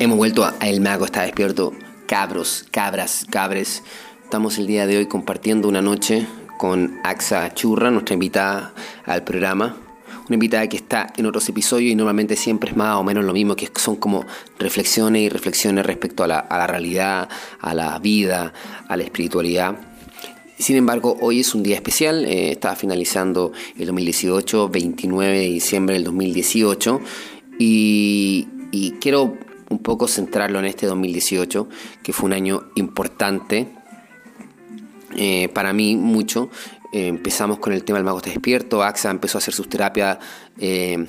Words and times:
Hemos 0.00 0.16
vuelto 0.16 0.44
a 0.44 0.56
El 0.60 0.80
Mago 0.80 1.04
está 1.04 1.22
despierto. 1.22 1.72
Cabros, 2.08 2.66
cabras, 2.72 3.24
cabres. 3.30 3.84
Estamos 4.24 4.58
el 4.58 4.66
día 4.66 4.88
de 4.88 4.96
hoy 4.96 5.06
compartiendo 5.06 5.68
una 5.68 5.82
noche 5.82 6.26
con 6.58 6.98
Axa 7.04 7.54
Churra, 7.54 7.92
nuestra 7.92 8.14
invitada 8.14 8.74
al 9.04 9.22
programa. 9.22 9.76
Una 10.26 10.34
invitada 10.34 10.68
que 10.68 10.76
está 10.76 11.12
en 11.16 11.26
otros 11.26 11.48
episodios 11.48 11.92
y 11.92 11.94
normalmente 11.94 12.34
siempre 12.34 12.70
es 12.70 12.76
más 12.76 12.96
o 12.96 13.04
menos 13.04 13.24
lo 13.24 13.32
mismo, 13.32 13.54
que 13.54 13.70
son 13.76 13.94
como 13.94 14.26
reflexiones 14.58 15.22
y 15.22 15.28
reflexiones 15.28 15.86
respecto 15.86 16.24
a 16.24 16.26
la, 16.26 16.66
realidad, 16.66 17.28
a 17.60 17.72
la 17.72 17.96
vida, 18.00 18.52
a 18.88 18.96
la 18.96 19.04
espiritualidad. 19.04 19.76
Sin 20.58 20.74
embargo, 20.74 21.16
hoy 21.20 21.40
es 21.40 21.54
un 21.54 21.62
día 21.62 21.76
especial, 21.76 22.24
eh, 22.24 22.50
está 22.50 22.74
finalizando 22.74 23.52
el 23.78 23.86
2018, 23.86 24.68
29 24.70 25.38
de 25.38 25.46
diciembre 25.46 25.94
del 25.94 26.04
2018, 26.04 27.00
y, 27.60 28.48
y 28.72 28.92
quiero 29.00 29.36
un 29.70 29.78
poco 29.78 30.08
centrarlo 30.08 30.58
en 30.58 30.66
este 30.66 30.86
2018, 30.86 31.68
que 32.02 32.12
fue 32.12 32.26
un 32.26 32.32
año 32.32 32.64
importante 32.74 33.68
eh, 35.16 35.48
para 35.48 35.72
mí 35.72 35.96
mucho. 35.96 36.50
Eh, 36.92 37.08
empezamos 37.08 37.58
con 37.58 37.72
el 37.72 37.84
tema 37.84 37.98
del 37.98 38.04
mago 38.04 38.18
está 38.18 38.30
despierto, 38.30 38.82
AXA 38.82 39.10
empezó 39.10 39.38
a 39.38 39.40
hacer 39.40 39.54
sus 39.54 39.68
terapias 39.68 40.18
eh, 40.58 41.06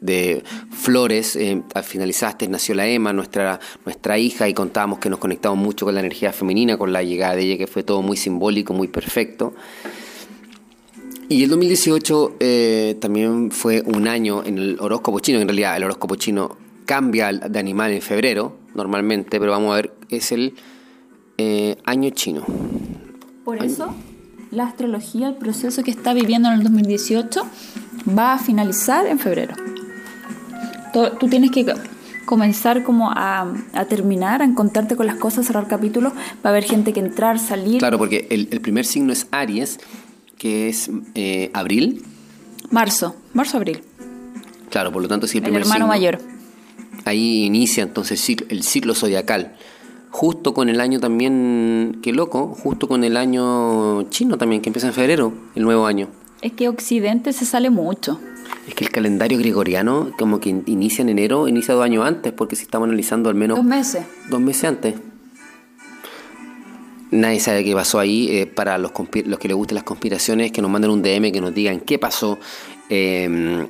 de 0.00 0.42
flores, 0.70 1.38
al 1.74 1.84
finalizaste 1.84 2.48
nació 2.48 2.74
la 2.74 2.86
Emma, 2.86 3.12
nuestra, 3.12 3.58
nuestra 3.84 4.18
hija, 4.18 4.48
y 4.48 4.54
contábamos 4.54 4.98
que 4.98 5.10
nos 5.10 5.18
conectamos 5.18 5.58
mucho 5.58 5.86
con 5.86 5.94
la 5.94 6.00
energía 6.00 6.32
femenina, 6.32 6.76
con 6.76 6.92
la 6.92 7.02
llegada 7.02 7.36
de 7.36 7.42
ella, 7.42 7.58
que 7.58 7.66
fue 7.66 7.82
todo 7.82 8.00
muy 8.02 8.16
simbólico, 8.16 8.72
muy 8.74 8.88
perfecto. 8.88 9.54
Y 11.28 11.42
el 11.42 11.50
2018 11.50 12.36
también 13.00 13.50
fue 13.50 13.82
un 13.82 14.08
año 14.08 14.42
en 14.44 14.58
el 14.58 14.76
horóscopo 14.80 15.20
chino, 15.20 15.40
en 15.40 15.48
realidad 15.48 15.76
el 15.76 15.84
horóscopo 15.84 16.16
chino 16.16 16.56
cambia 16.88 17.30
de 17.30 17.58
animal 17.58 17.92
en 17.92 18.00
febrero, 18.00 18.56
normalmente, 18.74 19.38
pero 19.38 19.52
vamos 19.52 19.72
a 19.72 19.76
ver, 19.76 19.92
es 20.08 20.32
el 20.32 20.54
eh, 21.36 21.76
año 21.84 22.08
chino. 22.10 22.46
Por 23.44 23.62
eso, 23.62 23.94
la 24.50 24.64
astrología, 24.64 25.28
el 25.28 25.34
proceso 25.34 25.82
que 25.82 25.90
está 25.90 26.14
viviendo 26.14 26.48
en 26.48 26.54
el 26.54 26.62
2018, 26.62 27.42
va 28.18 28.32
a 28.32 28.38
finalizar 28.38 29.06
en 29.06 29.18
febrero. 29.18 29.54
Tú 31.20 31.28
tienes 31.28 31.50
que 31.50 31.66
comenzar 32.24 32.82
como 32.84 33.10
a, 33.10 33.52
terminar, 33.86 34.40
a 34.40 34.46
encontrarte 34.46 34.96
con 34.96 35.06
las 35.06 35.16
cosas, 35.16 35.44
cerrar 35.44 35.68
capítulos, 35.68 36.14
va 36.14 36.44
a 36.44 36.48
haber 36.48 36.64
gente 36.64 36.94
que 36.94 37.00
entrar, 37.00 37.38
salir. 37.38 37.80
Claro, 37.80 37.98
porque 37.98 38.26
el, 38.30 38.46
primer 38.62 38.86
signo 38.86 39.12
es 39.12 39.26
Aries, 39.30 39.78
que 40.38 40.70
es 40.70 40.90
eh, 41.14 41.50
abril. 41.52 42.02
Marzo, 42.70 43.14
marzo-abril. 43.34 43.82
Claro, 44.70 44.90
por 44.90 45.02
lo 45.02 45.08
tanto, 45.08 45.26
si 45.26 45.36
el 45.36 45.44
primer 45.44 45.62
hermano 45.62 45.86
mayor 45.86 46.37
ahí 47.04 47.44
inicia 47.44 47.82
entonces 47.82 48.28
el 48.48 48.62
ciclo 48.62 48.94
zodiacal. 48.94 49.56
Justo 50.10 50.54
con 50.54 50.68
el 50.68 50.80
año 50.80 51.00
también, 51.00 51.98
qué 52.02 52.12
loco, 52.12 52.48
justo 52.48 52.88
con 52.88 53.04
el 53.04 53.16
año 53.16 54.04
chino 54.10 54.38
también, 54.38 54.62
que 54.62 54.70
empieza 54.70 54.88
en 54.88 54.94
febrero, 54.94 55.32
el 55.54 55.62
nuevo 55.62 55.86
año. 55.86 56.08
Es 56.40 56.52
que 56.52 56.68
Occidente 56.68 57.32
se 57.32 57.44
sale 57.44 57.68
mucho. 57.68 58.18
Es 58.66 58.74
que 58.74 58.84
el 58.84 58.90
calendario 58.90 59.38
gregoriano, 59.38 60.10
como 60.18 60.40
que 60.40 60.48
inicia 60.48 61.02
en 61.02 61.10
enero, 61.10 61.48
inicia 61.48 61.74
dos 61.74 61.84
años 61.84 62.06
antes, 62.06 62.32
porque 62.32 62.56
si 62.56 62.62
estamos 62.62 62.86
analizando 62.86 63.28
al 63.28 63.34
menos. 63.34 63.58
Dos 63.58 63.66
meses. 63.66 64.04
Dos 64.30 64.40
meses 64.40 64.64
antes. 64.64 64.94
Nadie 67.10 67.40
sabe 67.40 67.64
qué 67.64 67.74
pasó 67.74 67.98
ahí. 67.98 68.28
Eh, 68.30 68.46
para 68.46 68.78
los, 68.78 68.92
los 69.24 69.38
que 69.38 69.48
les 69.48 69.56
gusten 69.56 69.74
las 69.74 69.84
conspiraciones, 69.84 70.52
que 70.52 70.62
nos 70.62 70.70
manden 70.70 70.90
un 70.90 71.02
DM, 71.02 71.32
que 71.32 71.40
nos 71.40 71.54
digan 71.54 71.80
qué 71.80 71.98
pasó. 71.98 72.38
Eh, 72.88 73.66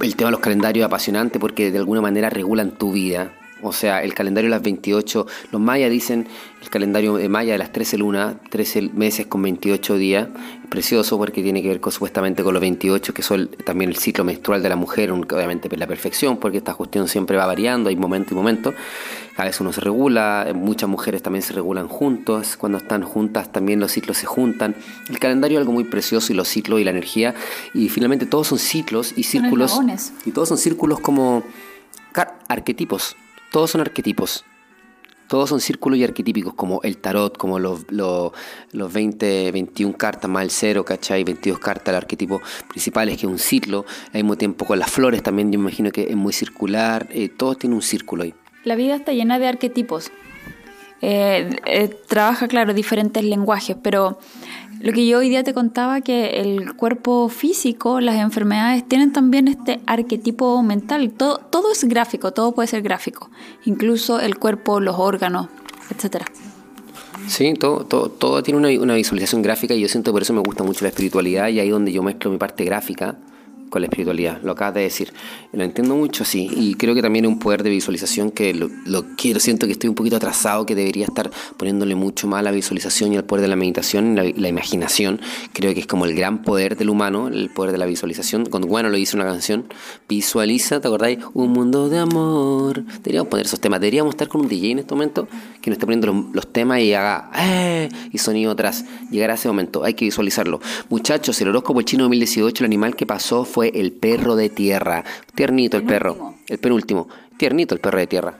el 0.00 0.16
tema 0.16 0.28
de 0.28 0.32
los 0.32 0.40
calendarios 0.40 0.84
es 0.84 0.86
apasionante 0.86 1.38
porque 1.38 1.70
de 1.70 1.78
alguna 1.78 2.00
manera 2.00 2.30
regulan 2.30 2.72
tu 2.72 2.92
vida. 2.92 3.32
O 3.62 3.72
sea, 3.72 4.02
el 4.02 4.14
calendario 4.14 4.48
de 4.48 4.56
las 4.56 4.62
28, 4.62 5.26
los 5.52 5.60
mayas 5.60 5.90
dicen 5.90 6.26
el 6.62 6.68
calendario 6.70 7.16
de 7.16 7.28
maya 7.28 7.52
de 7.52 7.58
las 7.58 7.72
13 7.72 7.98
lunas, 7.98 8.36
13 8.50 8.90
meses 8.94 9.26
con 9.26 9.42
28 9.42 9.96
días, 9.96 10.28
precioso 10.68 11.18
porque 11.18 11.42
tiene 11.42 11.62
que 11.62 11.68
ver 11.68 11.80
supuestamente 11.90 12.42
con 12.42 12.54
los 12.54 12.60
28, 12.60 13.14
que 13.14 13.22
son 13.22 13.48
también 13.64 13.90
el 13.90 13.96
ciclo 13.96 14.24
menstrual 14.24 14.62
de 14.62 14.68
la 14.68 14.76
mujer, 14.76 15.10
obviamente 15.10 15.74
la 15.76 15.86
perfección, 15.86 16.38
porque 16.38 16.58
esta 16.58 16.74
cuestión 16.74 17.08
siempre 17.08 17.36
va 17.36 17.46
variando, 17.46 17.88
hay 17.88 17.96
momento 17.96 18.34
y 18.34 18.36
momento. 18.36 18.74
A 19.36 19.44
veces 19.44 19.60
uno 19.60 19.72
se 19.72 19.80
regula, 19.80 20.52
muchas 20.54 20.88
mujeres 20.88 21.22
también 21.22 21.42
se 21.42 21.54
regulan 21.54 21.88
juntos, 21.88 22.56
cuando 22.56 22.78
están 22.78 23.02
juntas 23.02 23.50
también 23.50 23.80
los 23.80 23.92
ciclos 23.92 24.18
se 24.18 24.26
juntan. 24.26 24.76
El 25.08 25.18
calendario 25.18 25.58
es 25.58 25.62
algo 25.62 25.72
muy 25.72 25.84
precioso 25.84 26.32
y 26.32 26.36
los 26.36 26.48
ciclos 26.48 26.80
y 26.80 26.84
la 26.84 26.90
energía, 26.90 27.34
y 27.72 27.88
finalmente 27.88 28.26
todos 28.26 28.48
son 28.48 28.58
ciclos 28.58 29.14
y 29.16 29.24
círculos. 29.24 29.80
Y 30.26 30.32
todos 30.32 30.48
son 30.48 30.58
círculos 30.58 31.00
como 31.00 31.42
arquetipos 32.48 33.16
todos 33.50 33.70
son 33.70 33.80
arquetipos. 33.80 34.44
Todos 35.28 35.48
son 35.48 35.60
círculos 35.60 35.96
y 35.96 36.02
arquetípicos, 36.02 36.54
como 36.54 36.80
el 36.82 36.98
tarot, 36.98 37.38
como 37.38 37.60
los, 37.60 37.86
los, 37.92 38.32
20, 38.72 39.52
21 39.52 39.96
cartas 39.96 40.28
más 40.28 40.42
el 40.42 40.50
cero, 40.50 40.84
¿cachai? 40.84 41.22
22 41.22 41.60
cartas, 41.60 41.88
el 41.90 41.94
arquetipo 41.94 42.42
principal 42.68 43.08
es 43.08 43.18
que 43.18 43.26
es 43.26 43.32
un 43.32 43.38
ciclo. 43.38 43.84
Al 44.06 44.24
mismo 44.24 44.36
tiempo 44.36 44.64
con 44.64 44.80
las 44.80 44.90
flores 44.90 45.22
también, 45.22 45.52
yo 45.52 45.60
imagino 45.60 45.92
que 45.92 46.10
es 46.10 46.16
muy 46.16 46.32
circular. 46.32 47.06
Eh, 47.12 47.28
todo 47.28 47.54
tiene 47.54 47.76
un 47.76 47.82
círculo 47.82 48.24
ahí. 48.24 48.34
La 48.64 48.74
vida 48.74 48.96
está 48.96 49.12
llena 49.12 49.38
de 49.38 49.46
arquetipos. 49.46 50.10
Eh, 51.02 51.50
eh, 51.66 51.88
trabaja, 52.08 52.46
claro, 52.48 52.74
diferentes 52.74 53.24
lenguajes, 53.24 53.76
pero 53.82 54.18
lo 54.80 54.92
que 54.92 55.06
yo 55.06 55.18
hoy 55.18 55.28
día 55.28 55.44
te 55.44 55.54
contaba, 55.54 56.00
que 56.00 56.40
el 56.40 56.74
cuerpo 56.74 57.28
físico, 57.28 58.00
las 58.00 58.16
enfermedades, 58.16 58.86
tienen 58.86 59.12
también 59.12 59.48
este 59.48 59.80
arquetipo 59.86 60.62
mental. 60.62 61.10
Todo, 61.10 61.38
todo 61.38 61.72
es 61.72 61.84
gráfico, 61.84 62.32
todo 62.32 62.52
puede 62.52 62.68
ser 62.68 62.82
gráfico. 62.82 63.30
Incluso 63.64 64.20
el 64.20 64.38
cuerpo, 64.38 64.80
los 64.80 64.96
órganos, 64.98 65.48
etcétera. 65.90 66.26
Sí, 67.26 67.54
todo, 67.54 67.84
todo, 67.84 68.08
todo 68.08 68.42
tiene 68.42 68.58
una, 68.58 68.82
una, 68.82 68.94
visualización 68.94 69.42
gráfica 69.42 69.74
y 69.74 69.80
yo 69.80 69.88
siento 69.88 70.12
por 70.12 70.22
eso 70.22 70.32
me 70.32 70.40
gusta 70.40 70.64
mucho 70.64 70.84
la 70.84 70.88
espiritualidad 70.88 71.48
y 71.48 71.60
ahí 71.60 71.68
donde 71.68 71.92
yo 71.92 72.02
mezclo 72.02 72.30
mi 72.30 72.38
parte 72.38 72.64
gráfica 72.64 73.16
con 73.70 73.80
la 73.82 73.86
espiritualidad, 73.86 74.42
lo 74.42 74.52
acabas 74.52 74.74
de 74.74 74.82
decir. 74.82 75.12
Lo 75.52 75.64
entiendo 75.64 75.96
mucho, 75.96 76.24
sí, 76.24 76.50
y 76.54 76.74
creo 76.74 76.94
que 76.94 77.02
también 77.02 77.26
un 77.26 77.38
poder 77.38 77.62
de 77.62 77.70
visualización 77.70 78.30
que 78.30 78.52
lo, 78.52 78.68
quiero, 79.16 79.40
siento 79.40 79.66
que 79.66 79.72
estoy 79.72 79.88
un 79.88 79.94
poquito 79.94 80.16
atrasado, 80.16 80.66
que 80.66 80.74
debería 80.74 81.06
estar 81.06 81.30
poniéndole 81.56 81.94
mucho 81.94 82.26
más 82.26 82.40
a 82.40 82.42
la 82.42 82.50
visualización 82.50 83.12
y 83.12 83.16
al 83.16 83.24
poder 83.24 83.42
de 83.42 83.48
la 83.48 83.56
meditación 83.56 84.16
la, 84.16 84.48
imaginación. 84.48 85.20
Creo 85.52 85.72
que 85.72 85.80
es 85.80 85.86
como 85.86 86.04
el 86.04 86.14
gran 86.14 86.42
poder 86.42 86.76
del 86.76 86.90
humano, 86.90 87.28
el 87.28 87.50
poder 87.50 87.72
de 87.72 87.78
la 87.78 87.86
visualización. 87.86 88.46
Cuando 88.46 88.66
bueno 88.66 88.88
lo 88.88 88.96
dice 88.96 89.16
una 89.16 89.24
canción, 89.24 89.66
visualiza, 90.08 90.80
¿te 90.80 90.88
acordáis? 90.88 91.20
Un 91.32 91.52
mundo 91.52 91.88
de 91.88 91.98
amor. 91.98 92.84
Deberíamos 92.84 93.28
poner 93.28 93.46
esos 93.46 93.60
temas, 93.60 93.80
deberíamos 93.80 94.14
estar 94.14 94.28
con 94.28 94.40
un 94.40 94.48
DJ 94.48 94.72
en 94.72 94.78
este 94.80 94.94
momento 94.94 95.28
que 95.62 95.70
nos 95.70 95.76
esté 95.76 95.86
poniendo 95.86 96.30
los, 96.32 96.52
temas 96.52 96.80
y 96.80 96.92
haga 96.94 97.30
¡eh! 97.38 97.88
y 98.10 98.18
sonido 98.18 98.50
atrás. 98.50 98.84
Llegará 99.10 99.34
ese 99.34 99.46
momento, 99.46 99.84
hay 99.84 99.94
que 99.94 100.04
visualizarlo. 100.04 100.60
Muchachos, 100.88 101.40
el 101.40 101.48
horóscopo 101.48 101.82
chino 101.82 102.04
2018, 102.04 102.64
el 102.64 102.66
animal 102.66 102.96
que 102.96 103.06
pasó 103.06 103.44
fue 103.44 103.59
fue 103.60 103.72
el 103.74 103.92
perro 103.92 104.36
de 104.36 104.48
tierra. 104.48 105.04
Tiernito 105.34 105.76
el, 105.76 105.82
perro. 105.84 106.34
El 106.48 106.56
penúltimo. 106.56 107.08
Tiernito 107.36 107.74
el 107.74 107.80
perro 107.82 107.98
de 107.98 108.06
tierra. 108.06 108.38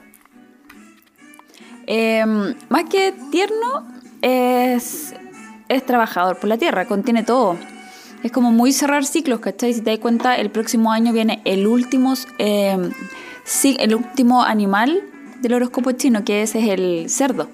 Em, 1.85 2.55
más 2.69 2.85
que 2.85 3.13
tierno, 3.29 3.85
es, 4.23 5.13
es 5.69 5.85
trabajador 5.85 6.39
por 6.39 6.49
la 6.49 6.57
tierra, 6.57 6.87
contiene 6.87 7.21
todo. 7.21 7.55
Es 8.23 8.31
como 8.31 8.51
muy 8.51 8.71
cerrar 8.71 9.05
ciclos, 9.05 9.41
¿cachai? 9.41 9.75
Si 9.75 9.81
te 9.81 9.91
das 9.91 9.99
cuenta, 9.99 10.37
el 10.37 10.49
próximo 10.49 10.91
año 10.91 11.13
viene 11.13 11.43
el 11.45 11.67
último, 11.67 12.15
em, 12.39 12.89
el 13.77 13.93
último 13.93 14.41
animal 14.41 15.03
del 15.41 15.53
horóscopo 15.53 15.91
chino, 15.91 16.25
que 16.25 16.41
ese 16.41 16.61
es 16.61 16.69
el 16.69 17.11
cerdo 17.11 17.47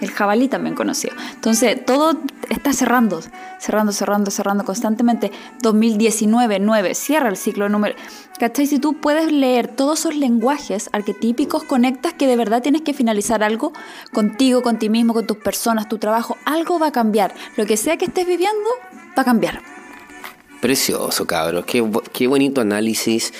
el 0.00 0.10
jabalí 0.10 0.48
también 0.48 0.74
conocido. 0.74 1.14
Entonces, 1.34 1.84
todo 1.84 2.20
está 2.48 2.72
cerrando, 2.72 3.20
cerrando, 3.58 3.92
cerrando, 3.92 4.30
cerrando 4.30 4.64
constantemente. 4.64 5.32
2019, 5.62 6.58
9, 6.58 6.94
cierra 6.94 7.28
el 7.28 7.36
ciclo 7.36 7.68
número. 7.68 7.94
¿Cachai? 8.38 8.66
Si 8.66 8.78
tú 8.78 9.00
puedes 9.00 9.32
leer 9.32 9.68
todos 9.68 10.00
esos 10.00 10.14
lenguajes 10.14 10.90
arquetípicos, 10.92 11.64
conectas 11.64 12.12
que 12.12 12.26
de 12.26 12.36
verdad 12.36 12.62
tienes 12.62 12.82
que 12.82 12.92
finalizar 12.92 13.42
algo 13.42 13.72
contigo, 14.12 14.62
con 14.62 14.78
ti 14.78 14.88
mismo, 14.88 15.14
con 15.14 15.26
tus 15.26 15.38
personas, 15.38 15.88
tu 15.88 15.98
trabajo, 15.98 16.36
algo 16.44 16.78
va 16.78 16.88
a 16.88 16.92
cambiar. 16.92 17.34
Lo 17.56 17.64
que 17.64 17.76
sea 17.76 17.96
que 17.96 18.04
estés 18.04 18.26
viviendo, 18.26 18.68
va 19.16 19.22
a 19.22 19.24
cambiar. 19.24 19.62
Precioso, 20.60 21.26
cabros. 21.26 21.64
Qué, 21.64 21.88
qué 22.12 22.26
bonito 22.26 22.60
análisis. 22.60 23.32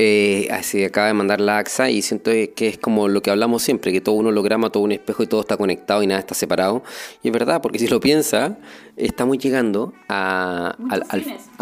Eh, 0.00 0.46
así 0.52 0.84
acaba 0.84 1.08
de 1.08 1.14
mandar 1.14 1.40
la 1.40 1.58
AXA 1.58 1.90
y 1.90 2.02
siento 2.02 2.30
que 2.30 2.68
es 2.68 2.78
como 2.78 3.08
lo 3.08 3.20
que 3.20 3.30
hablamos 3.30 3.62
siempre, 3.62 3.92
que 3.92 4.00
todo 4.00 4.14
uno 4.14 4.28
holograma, 4.28 4.70
todo 4.70 4.84
un 4.84 4.92
espejo 4.92 5.24
y 5.24 5.26
todo 5.26 5.40
está 5.40 5.56
conectado 5.56 6.04
y 6.04 6.06
nada 6.06 6.20
está 6.20 6.34
separado. 6.34 6.84
Y 7.24 7.28
es 7.28 7.32
verdad, 7.32 7.60
porque 7.60 7.80
si 7.80 7.88
lo 7.88 7.98
piensa, 7.98 8.58
estamos 8.96 9.38
llegando 9.38 9.92
a 10.08 10.76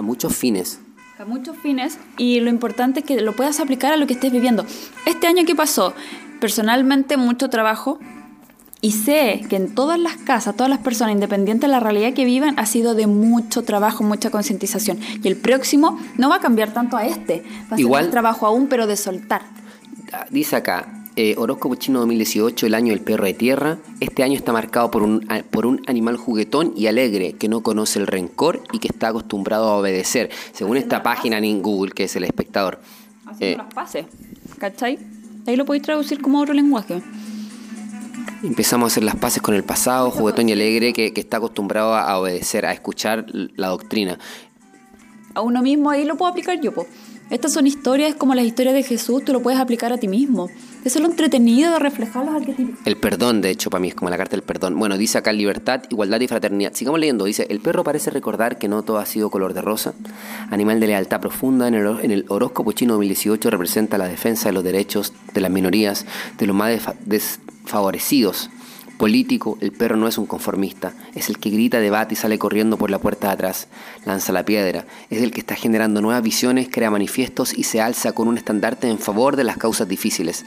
muchos 0.03 0.37
fines. 0.37 0.81
A 1.19 1.25
muchos 1.25 1.57
fines 1.57 1.99
y 2.19 2.41
lo 2.41 2.51
importante 2.51 3.01
es 3.01 3.07
que 3.07 3.23
lo 3.23 3.33
puedas 3.33 3.59
aplicar 3.59 3.95
a 3.95 3.97
lo 3.97 4.07
que 4.07 4.13
estés 4.13 4.31
viviendo. 4.31 4.67
Este 5.07 5.27
año, 5.27 5.47
¿qué 5.47 5.55
pasó? 5.55 5.95
Personalmente, 6.41 7.17
mucho 7.17 7.49
trabajo, 7.49 7.99
y 8.81 8.93
sé 8.93 9.45
que 9.49 9.57
en 9.57 9.75
todas 9.75 9.99
las 9.99 10.17
casas, 10.17 10.55
todas 10.55 10.71
las 10.71 10.81
personas, 10.81 11.15
independientes 11.15 11.63
de 11.63 11.69
la 11.69 11.81
realidad 11.81 12.13
que 12.13 12.25
viven, 12.25 12.59
ha 12.59 12.67
sido 12.67 12.95
de 12.95 13.07
mucho 13.07 13.63
trabajo, 13.63 14.05
mucha 14.05 14.31
concientización. 14.31 14.99
Y 15.23 15.29
el 15.29 15.37
próximo 15.37 15.99
no 16.19 16.29
va 16.29 16.37
a 16.37 16.41
cambiar 16.41 16.73
tanto 16.73 16.97
a 16.97 17.07
este. 17.07 17.43
Va 17.73 17.77
a 17.77 17.79
ser 17.79 17.89
más 17.89 18.11
trabajo 18.11 18.47
aún, 18.47 18.69
pero 18.69 18.87
de 18.87 18.97
soltar. 18.97 19.43
dice 20.31 20.57
acá, 20.57 21.05
eh, 21.17 21.35
horóscopo 21.39 21.77
chino 21.77 22.01
2018, 22.01 22.67
el 22.67 22.75
año 22.75 22.93
del 22.93 23.01
perro 23.01 23.25
de 23.25 23.33
tierra. 23.33 23.79
Este 24.01 24.23
año 24.23 24.35
está 24.35 24.53
marcado 24.53 24.91
por 24.91 25.03
un, 25.03 25.27
por 25.51 25.65
un 25.65 25.81
animal 25.87 26.19
juguetón 26.19 26.75
y 26.77 26.87
alegre 26.89 27.33
que 27.33 27.49
no 27.49 27.63
conoce 27.63 27.99
el 27.99 28.07
rencor 28.07 28.63
y 28.73 28.79
que 28.79 28.89
está 28.89 29.09
acostumbrado 29.09 29.71
a 29.71 29.77
obedecer, 29.79 30.29
según 30.53 30.77
esta 30.77 31.03
página 31.03 31.39
en 31.39 31.63
Google, 31.63 31.93
que 31.93 32.05
es 32.05 32.15
el 32.17 32.25
espectador. 32.25 32.81
Haciendo 33.25 33.63
eh, 33.63 33.65
las 33.65 33.75
pases, 33.75 34.05
¿cachai? 34.59 34.99
Ahí 35.47 35.57
lo 35.57 35.65
podéis 35.65 35.85
traducir 35.85 36.21
como 36.21 36.41
otro 36.41 36.53
lenguaje. 36.53 37.03
Empezamos 38.43 38.85
a 38.85 38.89
hacer 38.93 39.05
las 39.05 39.17
paces 39.17 39.43
con 39.43 39.55
el 39.55 39.65
pasado, 39.65 40.11
juguetón 40.11 40.49
y 40.49 40.53
alegre, 40.53 40.93
que, 40.93 41.13
que 41.13 41.21
está 41.21 41.39
acostumbrado 41.39 41.95
a 41.95 42.19
obedecer, 42.19 42.67
a 42.67 42.73
escuchar 42.73 43.27
la 43.33 43.69
doctrina. 43.69 44.19
A 45.35 45.41
uno 45.43 45.63
mismo 45.63 45.91
ahí 45.91 46.05
lo 46.05 46.17
puedo 46.17 46.31
aplicar 46.31 46.61
yo, 46.61 46.73
po. 46.73 46.87
Estas 47.29 47.53
son 47.53 47.67
historias 47.67 48.15
como 48.15 48.37
las 48.37 48.45
historias 48.45 48.73
de 48.73 48.85
Jesús, 48.85 49.25
tú 49.25 49.33
lo 49.33 49.43
puedes 49.43 49.59
aplicar 49.59 49.93
a 49.93 49.99
ti 49.99 50.07
mismo. 50.07 50.49
Eso 50.85 50.99
es 50.99 51.03
lo 51.03 51.11
entretenido 51.11 51.73
de 51.73 51.81
reflejar 51.81 52.25
los 52.25 52.37
arquetipos. 52.37 52.79
El 52.85 52.97
perdón, 52.97 53.41
de 53.41 53.51
hecho, 53.51 53.69
para 53.69 53.81
mí 53.81 53.89
es 53.89 53.97
como 53.97 54.09
la 54.09 54.17
carta 54.17 54.37
del 54.37 54.45
perdón. 54.45 54.79
Bueno, 54.79 54.97
dice 54.97 55.19
acá 55.19 55.33
libertad, 55.33 55.83
igualdad 55.91 56.21
y 56.21 56.29
fraternidad. 56.29 56.75
Sigamos 56.75 57.01
leyendo. 57.01 57.25
Dice, 57.25 57.49
el 57.51 57.59
perro 57.59 57.83
parece 57.83 58.13
recordar 58.13 58.59
que 58.59 58.69
no 58.69 58.85
todo 58.85 58.99
ha 58.99 59.07
sido 59.07 59.29
color 59.29 59.55
de 59.55 59.63
rosa. 59.63 59.95
Animal 60.51 60.79
de 60.79 60.87
lealtad 60.87 61.21
profunda, 61.21 61.67
en 61.67 61.75
el, 61.75 61.99
en 62.01 62.13
el 62.13 62.25
horóscopo 62.29 62.71
chino 62.71 62.93
2018 62.93 63.51
representa 63.51 63.99
la 63.99 64.07
defensa 64.07 64.49
de 64.49 64.53
los 64.53 64.63
derechos 64.63 65.13
de 65.35 65.41
las 65.41 65.51
minorías, 65.51 66.07
de 66.39 66.47
los 66.47 66.55
más 66.55 66.71
desfavorecidos 67.67 68.49
político, 68.97 69.59
el 69.61 69.73
perro 69.73 69.97
no 69.97 70.09
es 70.09 70.19
un 70.19 70.27
conformista, 70.27 70.95
es 71.15 71.29
el 71.29 71.39
que 71.39 71.51
grita, 71.51 71.81
debate 71.81 72.15
y 72.15 72.17
sale 72.17 72.39
corriendo 72.39 72.79
por 72.79 72.91
la 72.91 72.99
puerta 72.99 73.29
de 73.29 73.35
atrás, 73.35 73.69
lanza 74.05 74.33
la 74.33 74.45
piedra, 74.45 74.87
es 75.11 75.23
el 75.23 75.33
que 75.33 75.41
está 75.41 75.55
generando 75.55 76.01
nuevas 76.01 76.23
visiones, 76.23 76.69
crea 76.71 76.91
manifiestos 76.91 77.57
y 77.57 77.65
se 77.65 77.81
alza 77.81 78.13
con 78.13 78.29
un 78.29 78.39
estandarte 78.39 78.89
en 78.89 78.99
favor 78.99 79.37
de 79.37 79.45
las 79.45 79.59
causas 79.59 79.89
difíciles. 79.89 80.45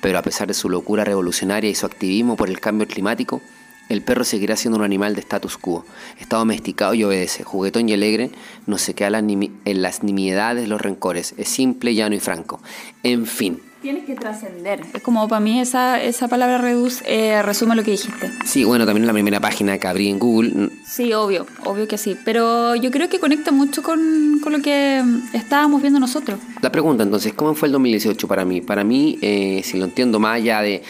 Pero 0.00 0.18
a 0.18 0.22
pesar 0.22 0.48
de 0.48 0.54
su 0.54 0.68
locura 0.68 1.04
revolucionaria 1.04 1.70
y 1.70 1.74
su 1.74 1.86
activismo 1.86 2.36
por 2.36 2.48
el 2.48 2.60
cambio 2.60 2.86
climático, 2.86 3.40
el 3.88 4.02
perro 4.02 4.24
seguirá 4.24 4.56
siendo 4.56 4.78
un 4.78 4.84
animal 4.84 5.14
de 5.14 5.20
status 5.20 5.58
quo. 5.58 5.84
Está 6.18 6.38
domesticado 6.38 6.94
y 6.94 7.04
obedece, 7.04 7.44
juguetón 7.44 7.88
y 7.88 7.92
alegre, 7.92 8.30
no 8.66 8.78
se 8.78 8.94
queda 8.94 9.18
en 9.18 9.82
las 9.82 10.02
nimiedades, 10.02 10.68
los 10.68 10.80
rencores, 10.80 11.34
es 11.36 11.48
simple, 11.48 11.94
llano 11.94 12.14
y 12.14 12.20
franco. 12.20 12.60
En 13.02 13.26
fin, 13.26 13.60
Tienes 13.82 14.04
que 14.04 14.14
trascender. 14.14 14.80
Es 14.94 15.02
como 15.02 15.26
para 15.26 15.40
mí 15.40 15.60
esa, 15.60 16.00
esa 16.00 16.28
palabra 16.28 16.58
reduce, 16.58 17.02
eh, 17.04 17.42
resume 17.42 17.74
lo 17.74 17.82
que 17.82 17.90
dijiste. 17.90 18.30
Sí, 18.44 18.62
bueno, 18.62 18.86
también 18.86 19.08
la 19.08 19.12
primera 19.12 19.40
página 19.40 19.76
que 19.78 19.88
abrí 19.88 20.08
en 20.08 20.20
Google. 20.20 20.70
Sí, 20.86 21.12
obvio, 21.12 21.46
obvio 21.64 21.88
que 21.88 21.98
sí. 21.98 22.16
Pero 22.24 22.76
yo 22.76 22.92
creo 22.92 23.08
que 23.08 23.18
conecta 23.18 23.50
mucho 23.50 23.82
con, 23.82 24.38
con 24.40 24.52
lo 24.52 24.60
que 24.62 25.02
estábamos 25.32 25.82
viendo 25.82 25.98
nosotros. 25.98 26.38
La 26.60 26.70
pregunta 26.70 27.02
entonces, 27.02 27.32
¿cómo 27.34 27.54
fue 27.54 27.66
el 27.66 27.72
2018 27.72 28.28
para 28.28 28.44
mí? 28.44 28.60
Para 28.60 28.84
mí, 28.84 29.18
eh, 29.20 29.62
si 29.64 29.78
lo 29.78 29.86
entiendo 29.86 30.20
más 30.20 30.36
allá 30.36 30.62
de... 30.62 30.82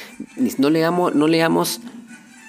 No 0.58 0.68
leamos, 0.68 1.14
no 1.14 1.28
leamos 1.28 1.80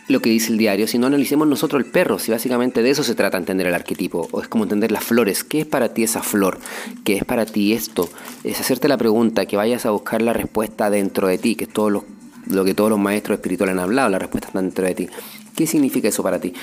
lo 0.08 0.22
que 0.22 0.30
dice 0.30 0.52
el 0.52 0.58
diario, 0.58 0.88
si 0.88 0.98
no 0.98 1.08
analicemos 1.08 1.48
nosotros 1.48 1.84
el 1.84 1.90
perro, 1.90 2.20
si 2.20 2.32
básicamente 2.32 2.84
de 2.84 2.90
eso 2.90 3.04
se 3.04 3.16
trata 3.16 3.38
entender 3.38 3.68
el 3.68 3.74
arquetipo, 3.74 4.28
o 4.32 4.42
es 4.42 4.48
como 4.48 4.64
entender 4.64 4.92
las 4.92 5.04
flores, 5.04 5.44
¿qué 5.44 5.62
es 5.62 5.66
para 5.66 5.94
ti 5.94 6.04
esa 6.04 6.22
flor? 6.22 6.60
¿Qué 7.04 7.16
es 7.16 7.24
para 7.24 7.46
ti 7.46 7.74
esto? 7.74 8.10
Es 8.44 8.60
hacerte 8.60 8.88
la 8.88 8.98
pregunta, 8.98 9.46
que 9.46 9.56
vayas 9.56 9.86
a 9.86 9.92
buscar 9.92 10.22
la 10.22 10.34
respuesta 10.34 10.90
dentro 10.90 11.28
de 11.28 11.38
ti, 11.38 11.56
que 11.56 11.66
es 11.66 11.70
todo 11.74 11.90
lo, 11.90 12.06
lo 12.48 12.66
que 12.66 12.74
todos 12.74 12.90
los 12.90 13.00
maestros 13.00 13.38
espirituales 13.38 13.74
han 13.74 13.80
hablado, 13.80 14.10
la 14.10 14.20
respuesta 14.20 14.48
está 14.48 14.62
dentro 14.62 14.86
de 14.86 14.96
ti. 14.96 15.08
¿Qué 15.56 15.68
significa 15.68 16.10
eso 16.10 16.24
para 16.24 16.40
ti? 16.40 16.54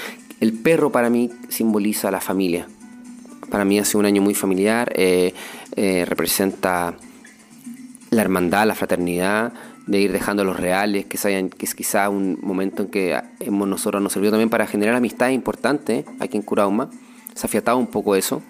El 0.40 0.52
perro 0.52 0.90
para 0.90 1.08
mí 1.08 1.30
simboliza 1.48 2.10
la 2.10 2.20
familia. 2.20 2.66
Para 3.50 3.64
mí 3.64 3.78
hace 3.78 3.96
un 3.96 4.04
año 4.04 4.20
muy 4.20 4.34
familiar, 4.34 4.92
eh, 4.94 5.32
eh, 5.76 6.04
representa 6.06 6.94
la 8.10 8.22
hermandad, 8.22 8.66
la 8.66 8.74
fraternidad, 8.74 9.52
de 9.86 10.00
ir 10.00 10.12
dejando 10.12 10.44
los 10.44 10.58
reales, 10.58 11.06
que, 11.06 11.18
que 11.18 11.66
es 11.66 11.74
quizá 11.74 12.08
un 12.08 12.38
momento 12.42 12.84
en 12.84 12.88
que 12.88 13.20
hemos, 13.40 13.68
nosotros 13.68 14.02
nos 14.02 14.12
sirvió 14.12 14.30
también 14.30 14.50
para 14.50 14.66
generar 14.66 14.94
amistades 14.94 15.34
importantes 15.34 16.04
aquí 16.18 16.36
en 16.36 16.42
Curauma. 16.42 16.90
Se 17.34 17.46
ha 17.46 17.48
afiatado 17.48 17.78
un 17.78 17.86
poco 17.86 18.14
eso. 18.16 18.42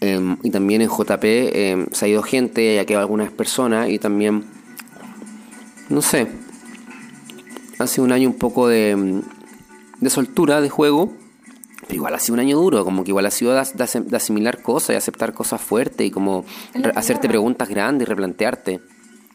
Em, 0.00 0.36
y 0.42 0.50
también 0.50 0.82
en 0.82 0.88
JP 0.88 1.24
em, 1.24 1.86
se 1.90 2.04
ha 2.04 2.08
ido 2.08 2.22
gente, 2.22 2.74
ya 2.74 2.84
quedado 2.84 3.02
algunas 3.02 3.30
personas 3.30 3.88
y 3.88 3.98
también, 3.98 4.44
no 5.88 6.02
sé, 6.02 6.28
hace 7.78 8.00
un 8.00 8.12
año 8.12 8.28
un 8.28 8.36
poco 8.36 8.68
de, 8.68 9.22
de 10.00 10.10
soltura 10.10 10.60
de 10.60 10.68
juego, 10.68 11.12
pero 11.82 11.94
igual 11.94 12.14
ha 12.14 12.18
sido 12.18 12.34
un 12.34 12.40
año 12.40 12.58
duro, 12.58 12.84
como 12.84 13.04
que 13.04 13.10
igual 13.10 13.26
ha 13.26 13.30
sido 13.30 13.54
de, 13.54 14.16
asimilar 14.16 14.60
cosas 14.62 14.90
y 14.90 14.94
aceptar 14.94 15.32
cosas 15.34 15.60
fuertes 15.60 16.06
y 16.06 16.10
como 16.10 16.44
hacerte 16.94 17.28
preguntas 17.28 17.68
grandes 17.68 18.06
y 18.06 18.08
replantearte. 18.08 18.80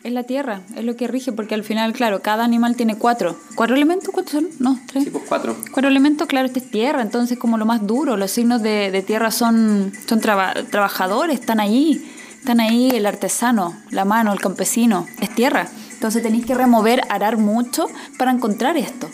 Es 0.03 0.11
la 0.11 0.23
tierra, 0.23 0.61
es 0.75 0.83
lo 0.83 0.95
que 0.95 1.07
rige, 1.07 1.31
porque 1.31 1.53
al 1.53 1.63
final, 1.63 1.93
claro, 1.93 2.23
cada 2.23 2.43
animal 2.43 2.75
tiene 2.75 2.97
cuatro. 2.97 3.37
¿Cuatro 3.53 3.75
elementos? 3.75 4.09
¿Cuántos 4.09 4.31
son? 4.33 4.47
No, 4.57 4.79
tres. 4.87 5.03
Sí, 5.03 5.09
pues 5.11 5.25
cuatro. 5.29 5.55
Cuatro 5.71 5.89
elementos, 5.89 6.27
claro, 6.27 6.47
este 6.47 6.57
es 6.57 6.71
tierra, 6.71 7.03
entonces 7.03 7.37
como 7.37 7.59
lo 7.59 7.67
más 7.67 7.85
duro. 7.85 8.17
Los 8.17 8.31
signos 8.31 8.63
de, 8.63 9.03
tierra 9.05 9.29
son, 9.29 9.93
son 10.07 10.19
trabajadores, 10.19 11.39
están 11.39 11.59
ahí. 11.59 12.03
Están 12.39 12.59
ahí 12.59 12.89
el 12.89 13.05
artesano, 13.05 13.75
la 13.91 14.03
mano, 14.03 14.33
el 14.33 14.39
campesino. 14.39 15.05
Es 15.19 15.29
tierra. 15.35 15.67
Entonces 15.93 16.23
tenéis 16.23 16.47
que 16.47 16.55
remover, 16.55 17.03
arar 17.09 17.37
mucho 17.37 17.85
para 18.17 18.31
encontrar 18.31 18.77
esto. 18.77 19.07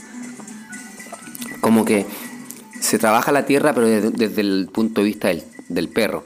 Como 1.59 1.83
que 1.83 2.05
se 2.79 2.97
trabaja 2.97 3.33
la 3.33 3.45
tierra, 3.45 3.73
pero 3.73 3.87
desde, 3.87 4.39
el 4.39 4.69
punto 4.71 5.01
de 5.01 5.07
vista 5.07 5.27
del, 5.27 5.43
del 5.67 5.89
perro. 5.89 6.23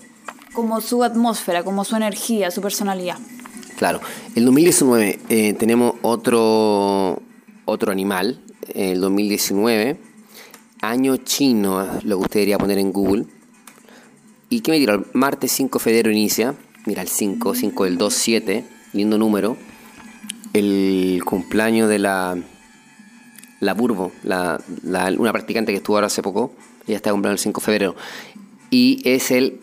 Como 0.54 0.82
su 0.82 1.04
atmósfera, 1.04 1.64
como 1.64 1.84
su 1.84 1.96
energía, 1.96 2.52
su 2.52 2.62
personalidad. 2.62 3.18
Claro, 3.82 4.00
el 4.36 4.46
2019 4.46 5.20
eh, 5.30 5.54
tenemos 5.56 5.96
otro, 6.04 7.20
otro 7.66 7.92
animal, 7.92 8.40
el 8.76 9.02
2019, 9.02 9.98
año 10.82 11.18
chino, 11.18 11.88
lo 12.04 12.18
que 12.20 12.22
usted 12.22 12.40
debería 12.42 12.60
poner 12.60 12.78
en 12.78 12.92
Google. 12.92 13.26
¿Y 14.50 14.62
qué 14.62 14.70
me 14.70 14.78
dirá? 14.78 14.94
El 14.94 15.08
martes 15.14 15.52
5 15.54 15.80
de 15.80 15.84
febrero 15.84 16.12
inicia, 16.12 16.54
mira 16.86 17.02
el 17.02 17.08
5, 17.08 17.56
5 17.56 17.84
del 17.86 17.98
2, 17.98 18.14
7, 18.14 18.66
lindo 18.94 19.18
número, 19.18 19.58
el 20.54 21.24
cumpleaños 21.26 21.90
de 21.90 21.98
la, 21.98 22.38
la 23.62 23.74
Burbo, 23.74 24.12
una 24.24 25.32
practicante 25.32 25.72
que 25.72 25.78
estuvo 25.78 25.96
ahora 25.96 26.06
hace 26.06 26.22
poco, 26.22 26.54
ella 26.86 26.98
está 26.98 27.10
cumpliendo 27.10 27.34
el 27.34 27.40
5 27.40 27.60
de 27.60 27.66
febrero, 27.66 27.96
y 28.70 29.02
es 29.06 29.32
el 29.32 29.60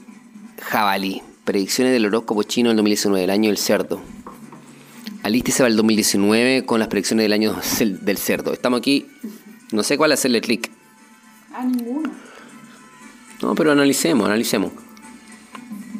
jabalí. 0.61 1.23
Predicciones 1.49 1.95
del 1.95 2.05
horóscopo 2.05 2.43
chino 2.43 2.69
del 2.69 2.77
2019, 2.77 3.25
el 3.25 3.31
año 3.31 3.49
del 3.49 3.57
cerdo. 3.57 4.03
Alístese 5.23 5.61
para 5.61 5.69
el 5.69 5.77
2019 5.77 6.67
con 6.67 6.79
las 6.79 6.89
predicciones 6.89 7.25
del 7.25 7.33
año 7.33 7.57
del 7.81 8.19
cerdo. 8.19 8.53
Estamos 8.53 8.81
aquí, 8.81 9.07
no 9.73 9.83
sé 9.83 9.97
cuál 9.97 10.13
hacerle 10.13 10.43
clic. 10.43 10.71
A 11.55 11.65
ninguno. 11.65 12.11
No, 13.41 13.55
pero 13.55 13.73
analicemos, 13.73 14.27
analicemos. 14.27 14.73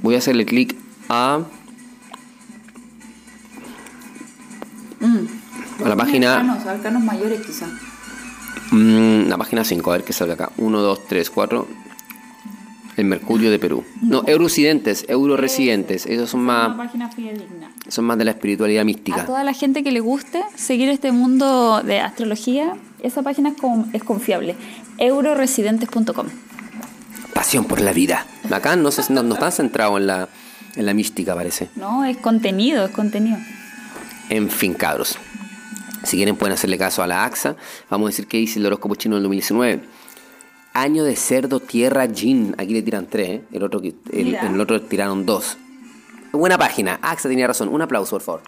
Voy 0.03 0.17
a 0.17 0.19
hacerle 0.19 0.45
clic 0.45 0.77
a. 1.09 1.41
Mm. 5.01 5.83
A 5.83 5.89
la 5.89 5.97
página. 5.97 6.35
Arcanos, 6.35 6.67
arcanos 6.67 7.03
mayores 7.03 7.41
quizá. 7.47 7.69
Mm, 8.71 9.29
la 9.29 9.39
página 9.39 9.65
5, 9.65 9.91
a 9.91 9.97
ver 9.97 10.05
qué 10.05 10.13
sale 10.13 10.35
acá. 10.35 10.53
1, 10.59 10.79
2, 10.79 11.07
3, 11.09 11.31
4, 11.31 11.69
el 12.99 13.07
Mercurio 13.07 13.51
de 13.51 13.59
Perú. 13.59 13.85
No, 14.03 14.25
euroresidentes, 14.27 15.05
euroresidentes. 15.09 16.07
Esos 16.07 16.31
son 16.31 16.41
más. 16.41 16.77
Son 17.89 18.05
más 18.05 18.19
de 18.19 18.25
la 18.25 18.33
espiritualidad 18.33 18.85
mística. 18.85 19.23
A 19.23 19.27
toda 19.27 19.45
la 19.45 19.53
gente 19.53 19.83
que 19.83 19.93
le 19.93 20.01
guste 20.01 20.43
seguir 20.57 20.89
este 20.89 21.13
mundo 21.13 21.83
de 21.83 22.01
astrología, 22.01 22.75
esa 23.03 23.23
página 23.23 23.55
es, 23.93 24.03
confiable. 24.03 24.57
Euroresidentes.com. 24.99 26.27
Pasión 27.33 27.65
por 27.65 27.81
la 27.81 27.93
vida. 27.93 28.27
Acá 28.51 28.77
no, 28.77 28.91
se, 28.91 29.13
no, 29.13 29.35
está 29.35 29.51
centrado 29.51 29.97
en 29.97 30.07
la, 30.07 30.29
en 30.75 30.87
la 30.87 30.95
mística, 30.95 31.35
parece. 31.35 31.69
No, 31.77 32.05
es 32.05 32.17
contenido, 32.17 32.87
es 32.87 32.91
contenido. 32.91 33.39
En 34.29 34.51
fin, 34.51 34.75
cabros. 34.75 35.19
Si 36.05 36.17
quieren 36.17 36.37
pueden 36.37 36.55
hacerle 36.55 36.79
caso 36.79 37.03
a 37.03 37.07
la 37.07 37.25
AXA. 37.25 37.57
Vamos 37.91 38.07
a 38.07 38.11
decir 38.11 38.27
que 38.27 38.39
dice 38.39 38.59
el 38.59 38.67
horóscopo 38.67 38.95
chino 38.95 39.17
del 39.17 39.25
2019 39.25 39.83
Año 40.79 41.03
de 41.03 41.17
cerdo, 41.17 41.59
tierra, 41.59 42.07
Jin. 42.07 42.55
Aquí 42.57 42.73
le 42.73 42.83
tiran 42.83 43.09
tres, 43.09 43.29
¿eh? 43.29 43.45
el, 43.51 43.65
otro, 43.65 43.81
el, 43.83 44.35
el 44.37 44.61
otro 44.61 44.81
tiraron 44.81 45.27
dos. 45.27 45.59
Buena 46.31 46.57
página. 46.57 47.01
AXA 47.03 47.29
tenía 47.29 47.49
razón. 47.49 47.69
Un 47.69 47.83
aplauso, 47.83 48.13
por 48.13 48.23
favor. 48.23 48.43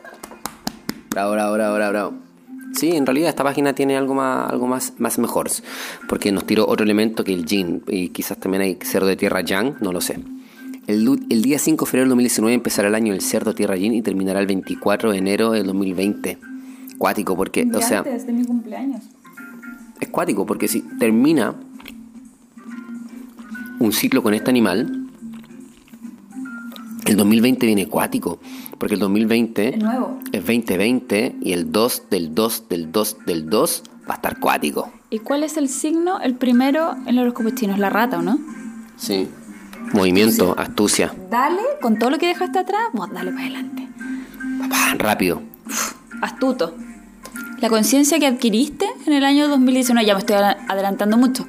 bravo, 1.10 1.32
bravo, 1.32 1.52
bravo, 1.52 1.74
bravo. 1.74 2.14
Sí, 2.72 2.96
en 2.96 3.04
realidad 3.04 3.28
esta 3.28 3.44
página 3.44 3.74
tiene 3.74 3.98
algo 3.98 4.14
más, 4.14 4.50
algo 4.50 4.66
más, 4.66 4.94
más 4.96 5.18
mejor. 5.18 5.50
Porque 6.08 6.32
nos 6.32 6.46
tiró 6.46 6.66
otro 6.66 6.84
elemento 6.84 7.22
que 7.22 7.34
el 7.34 7.44
Jin. 7.44 7.82
Y 7.86 8.08
quizás 8.08 8.38
también 8.38 8.62
hay 8.62 8.78
cerdo 8.80 9.08
de 9.08 9.16
tierra 9.16 9.42
Yang, 9.42 9.76
no 9.82 9.92
lo 9.92 10.00
sé. 10.00 10.20
El, 10.86 11.06
el, 11.28 11.42
día 11.42 11.58
5 11.58 11.84
de 11.84 11.90
febrero 11.90 12.04
del 12.04 12.10
2019 12.12 12.54
empezará 12.54 12.88
el 12.88 12.94
año 12.94 13.12
del 13.12 13.20
cerdo 13.20 13.54
tierra 13.54 13.76
Jin 13.76 13.92
y 13.92 14.00
terminará 14.00 14.40
el 14.40 14.46
24 14.46 15.12
de 15.12 15.18
enero 15.18 15.50
del 15.50 15.66
2020. 15.66 16.38
Cuático, 16.96 17.36
porque, 17.36 17.68
o 17.74 17.82
sea. 17.82 17.98
Antes 17.98 18.26
de 18.26 18.32
mi 18.32 18.42
cumpleaños 18.46 19.02
es 20.02 20.08
cuático, 20.08 20.44
porque 20.46 20.68
si 20.68 20.80
termina 20.98 21.54
un 23.78 23.92
ciclo 23.92 24.22
con 24.22 24.34
este 24.34 24.50
animal, 24.50 25.06
el 27.06 27.16
2020 27.16 27.66
viene 27.66 27.88
cuático, 27.88 28.38
Porque 28.78 28.94
el 28.94 29.00
2020 29.00 29.74
Es 29.76 29.82
nuevo. 29.82 30.18
es 30.32 30.40
2020 30.40 31.36
y 31.40 31.52
el 31.52 31.70
2 31.70 32.02
del 32.10 32.34
2 32.34 32.68
del 32.68 32.90
2 32.92 33.16
del 33.26 33.48
2 33.50 33.82
va 34.08 34.14
a 34.14 34.16
estar 34.16 34.40
cuático. 34.40 34.90
¿Y 35.10 35.20
cuál 35.20 35.44
es 35.44 35.56
el 35.56 35.68
signo? 35.68 36.20
El 36.20 36.34
primero 36.34 36.96
en 37.06 37.54
chino 37.54 37.74
es 37.74 37.78
la 37.78 37.90
rata, 37.90 38.18
¿o 38.18 38.22
no? 38.22 38.38
Sí. 38.96 39.28
Movimiento, 39.92 40.54
astucia. 40.58 41.14
Dale, 41.30 41.60
con 41.80 41.98
todo 41.98 42.10
lo 42.10 42.18
que 42.18 42.26
dejaste 42.26 42.58
atrás, 42.58 42.82
vos 42.92 43.10
dale 43.12 43.30
para 43.30 43.42
adelante. 43.44 43.88
Papá, 44.60 44.94
rápido. 44.98 45.42
Astuto. 46.22 46.74
La 47.62 47.68
conciencia 47.70 48.18
que 48.18 48.26
adquiriste 48.26 48.86
en 49.06 49.12
el 49.14 49.24
año 49.24 49.48
2019, 49.48 50.04
ya 50.06 50.12
me 50.14 50.20
estoy 50.20 50.36
adela- 50.36 50.58
adelantando 50.68 51.16
mucho, 51.16 51.48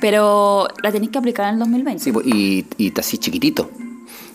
pero 0.00 0.68
la 0.82 0.92
tenés 0.92 1.10
que 1.10 1.18
aplicar 1.18 1.46
en 1.48 1.54
el 1.54 1.58
2020. 1.60 2.02
Sí, 2.02 2.12
pues, 2.12 2.26
y, 2.26 2.66
y 2.76 2.90
te 2.90 3.00
así 3.00 3.18
chiquitito. 3.18 3.70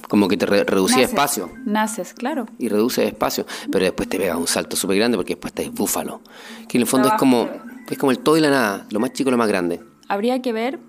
Como 0.07 0.27
que 0.29 0.37
te 0.37 0.45
re- 0.45 0.63
reducía 0.63 0.97
Naces, 0.97 1.09
espacio. 1.09 1.49
Naces, 1.65 2.13
claro. 2.13 2.45
Y 2.57 2.69
reduce 2.69 3.05
espacio. 3.05 3.45
Pero 3.71 3.83
después 3.83 4.07
te 4.07 4.17
pega 4.17 4.37
un 4.37 4.47
salto 4.47 4.77
súper 4.77 4.97
grande 4.97 5.17
porque 5.17 5.33
después 5.35 5.53
te 5.53 5.63
es 5.63 5.71
búfalo. 5.73 6.21
Que 6.69 6.77
en 6.77 6.81
el 6.83 6.87
fondo 6.87 7.09
es 7.09 7.13
como, 7.15 7.49
es 7.89 7.97
como 7.97 8.11
el 8.11 8.19
todo 8.19 8.37
y 8.37 8.41
la 8.41 8.49
nada. 8.49 8.85
Lo 8.89 9.01
más 9.01 9.11
chico 9.11 9.29
y 9.29 9.31
lo 9.31 9.37
más 9.37 9.49
grande. 9.49 9.81
Habría 10.07 10.41
que 10.41 10.53
ver 10.53 10.79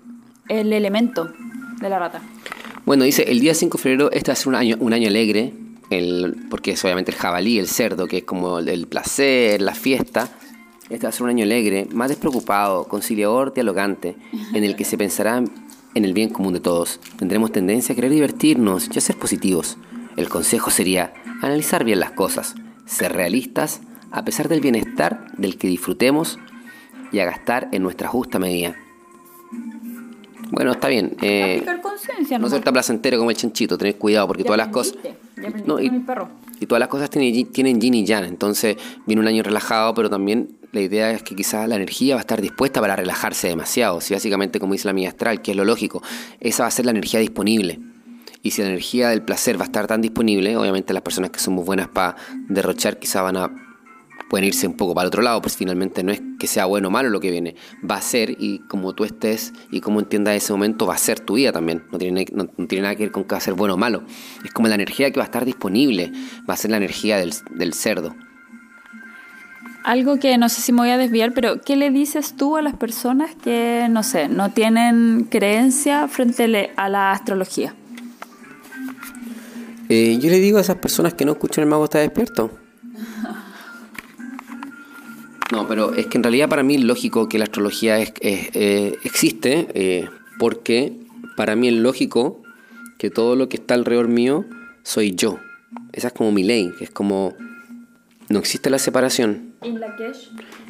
el 0.47 0.71
elemento 0.71 1.29
de 1.81 1.89
la 1.89 1.99
rata. 1.99 2.21
Bueno, 2.85 3.03
dice, 3.03 3.23
el 3.29 3.41
día 3.41 3.53
5 3.53 3.77
de 3.77 3.81
febrero 3.83 4.11
este 4.11 4.31
va 4.31 4.33
a 4.33 4.35
ser 4.37 4.47
un 4.47 4.55
año, 4.55 4.77
un 4.79 4.93
año 4.93 5.07
alegre, 5.09 5.53
porque 6.49 6.71
es 6.71 6.83
obviamente 6.83 7.11
el 7.11 7.17
jabalí, 7.17 7.59
el 7.59 7.67
cerdo, 7.67 8.07
que 8.07 8.17
es 8.19 8.23
como 8.23 8.59
el, 8.59 8.69
el 8.69 8.87
placer, 8.87 9.61
la 9.61 9.73
fiesta. 9.73 10.29
Este 10.89 11.05
va 11.05 11.09
a 11.09 11.11
ser 11.11 11.23
un 11.23 11.29
año 11.29 11.43
alegre, 11.43 11.87
más 11.91 12.09
despreocupado, 12.09 12.87
conciliador, 12.87 13.53
dialogante, 13.53 14.15
en 14.53 14.63
el 14.63 14.75
que 14.75 14.85
se 14.85 14.97
pensará 14.97 15.43
en 15.95 16.05
el 16.05 16.13
bien 16.13 16.29
común 16.29 16.53
de 16.53 16.59
todos. 16.59 16.99
Tendremos 17.17 17.51
tendencia 17.51 17.93
a 17.93 17.95
querer 17.95 18.11
divertirnos 18.11 18.89
y 18.93 18.97
a 18.97 19.01
ser 19.01 19.17
positivos. 19.17 19.77
El 20.17 20.29
consejo 20.29 20.71
sería 20.71 21.13
analizar 21.41 21.83
bien 21.83 21.99
las 21.99 22.11
cosas, 22.11 22.55
ser 22.85 23.13
realistas, 23.13 23.81
a 24.11 24.25
pesar 24.25 24.49
del 24.49 24.61
bienestar 24.61 25.31
del 25.37 25.57
que 25.57 25.67
disfrutemos 25.67 26.39
y 27.11 27.19
a 27.19 27.25
gastar 27.25 27.69
en 27.71 27.83
nuestra 27.83 28.07
justa 28.07 28.39
medida. 28.39 28.75
Bueno, 30.51 30.71
está 30.71 30.87
bien. 30.87 31.15
eh, 31.21 31.63
conciencia, 31.81 32.39
no 32.39 32.49
ser 32.49 32.61
tan 32.63 32.73
placentero 32.73 33.17
como 33.17 33.29
el 33.29 33.37
chanchito, 33.37 33.77
tened 33.77 33.95
cuidado 33.95 34.27
porque 34.27 34.43
Ya 34.43 34.47
todas 34.47 34.57
las 34.57 34.67
cosas. 34.69 34.95
ya 35.03 35.49
No, 35.65 35.79
y, 35.79 35.87
con 35.87 35.95
el 35.97 36.05
perro. 36.05 36.29
y 36.59 36.65
todas 36.65 36.79
las 36.79 36.89
cosas 36.89 37.09
tienen, 37.09 37.51
tienen 37.51 37.79
yin 37.79 37.93
y 37.93 38.05
yang. 38.05 38.25
Entonces 38.25 38.77
viene 39.05 39.21
un 39.21 39.27
año 39.27 39.43
relajado, 39.43 39.93
pero 39.93 40.09
también 40.09 40.49
la 40.71 40.81
idea 40.81 41.11
es 41.11 41.23
que 41.23 41.35
quizás 41.35 41.67
la 41.67 41.75
energía 41.75 42.15
va 42.15 42.21
a 42.21 42.23
estar 42.23 42.41
dispuesta 42.41 42.81
para 42.81 42.95
relajarse 42.95 43.47
demasiado. 43.47 44.01
Si 44.01 44.13
básicamente, 44.13 44.59
como 44.59 44.73
dice 44.73 44.85
la 44.85 44.91
amiga 44.91 45.09
astral, 45.09 45.41
que 45.41 45.51
es 45.51 45.57
lo 45.57 45.65
lógico, 45.65 46.01
esa 46.39 46.63
va 46.63 46.67
a 46.67 46.71
ser 46.71 46.85
la 46.85 46.91
energía 46.91 47.19
disponible. 47.19 47.79
Y 48.41 48.51
si 48.51 48.61
la 48.61 48.69
energía 48.69 49.09
del 49.09 49.21
placer 49.21 49.57
va 49.59 49.63
a 49.63 49.65
estar 49.65 49.85
tan 49.87 50.01
disponible, 50.01 50.55
obviamente 50.55 50.93
las 50.93 51.01
personas 51.03 51.29
que 51.31 51.39
son 51.39 51.55
muy 51.55 51.63
buenas 51.65 51.89
para 51.89 52.15
derrochar 52.47 52.97
quizás 52.97 53.21
van 53.23 53.37
a 53.37 53.51
pueden 54.29 54.47
irse 54.47 54.67
un 54.67 54.77
poco 54.77 54.93
para 54.93 55.03
el 55.03 55.07
otro 55.07 55.21
lado, 55.21 55.41
pues 55.41 55.57
finalmente 55.57 56.03
no 56.03 56.11
es 56.11 56.21
que 56.39 56.47
sea 56.47 56.65
bueno 56.65 56.87
o 56.87 56.91
malo 56.91 57.09
lo 57.09 57.19
que 57.19 57.31
viene, 57.31 57.55
va 57.89 57.95
a 57.95 58.01
ser 58.01 58.35
y 58.39 58.59
como 58.59 58.93
tú 58.93 59.03
estés 59.03 59.53
y 59.71 59.81
como 59.81 59.99
entiendas 59.99 60.35
ese 60.35 60.53
momento 60.53 60.85
va 60.85 60.93
a 60.93 60.97
ser 60.97 61.19
tu 61.19 61.33
vida 61.33 61.51
también, 61.51 61.83
no 61.91 61.97
tiene, 61.97 62.25
no, 62.31 62.47
no 62.55 62.67
tiene 62.67 62.83
nada 62.83 62.95
que 62.95 63.03
ver 63.03 63.11
con 63.11 63.23
que 63.23 63.31
va 63.31 63.37
a 63.37 63.41
ser 63.41 63.55
bueno 63.55 63.73
o 63.73 63.77
malo, 63.77 64.03
es 64.45 64.51
como 64.51 64.67
la 64.67 64.75
energía 64.75 65.11
que 65.11 65.19
va 65.19 65.23
a 65.23 65.25
estar 65.25 65.45
disponible, 65.45 66.11
va 66.49 66.53
a 66.53 66.57
ser 66.57 66.71
la 66.71 66.77
energía 66.77 67.17
del, 67.17 67.33
del 67.51 67.73
cerdo. 67.73 68.15
Algo 69.83 70.19
que 70.19 70.37
no 70.37 70.49
sé 70.49 70.61
si 70.61 70.71
me 70.71 70.79
voy 70.79 70.89
a 70.89 70.97
desviar, 70.97 71.33
pero 71.33 71.61
¿qué 71.61 71.75
le 71.75 71.89
dices 71.89 72.35
tú 72.35 72.57
a 72.57 72.61
las 72.61 72.75
personas 72.75 73.33
que, 73.35 73.87
no 73.89 74.03
sé, 74.03 74.27
no 74.27 74.51
tienen 74.51 75.27
creencia 75.29 76.07
frente 76.07 76.71
a 76.75 76.89
la 76.89 77.11
astrología? 77.11 77.73
Eh, 79.87 80.19
yo 80.21 80.29
le 80.29 80.39
digo 80.39 80.59
a 80.59 80.61
esas 80.61 80.75
personas 80.75 81.15
que 81.15 81.25
no 81.25 81.31
escuchan 81.31 81.63
el 81.63 81.69
mago 81.69 81.85
está 81.85 81.99
despierto. 81.99 82.51
No, 85.51 85.67
pero 85.67 85.93
es 85.95 86.07
que 86.07 86.17
en 86.17 86.23
realidad 86.23 86.47
para 86.49 86.63
mí 86.63 86.75
es 86.75 86.83
lógico 86.83 87.27
que 87.27 87.37
la 87.39 87.45
astrología 87.45 87.99
es- 87.99 88.13
es- 88.21 88.49
eh, 88.53 88.97
existe, 89.03 89.67
eh, 89.73 90.07
porque 90.37 90.93
para 91.35 91.55
mí 91.55 91.67
es 91.69 91.73
lógico 91.75 92.41
que 92.97 93.09
todo 93.09 93.35
lo 93.35 93.49
que 93.49 93.57
está 93.57 93.73
alrededor 93.73 94.07
mío 94.09 94.45
soy 94.83 95.15
yo. 95.15 95.39
Esa 95.93 96.07
es 96.07 96.13
como 96.13 96.31
mi 96.31 96.43
ley, 96.43 96.71
que 96.77 96.83
es 96.83 96.91
como 96.91 97.35
no 98.29 98.37
existe 98.39 98.69
la 98.69 98.77
separación. 98.77 99.53
En 99.61 99.79
la 99.79 99.95
que 99.95 100.11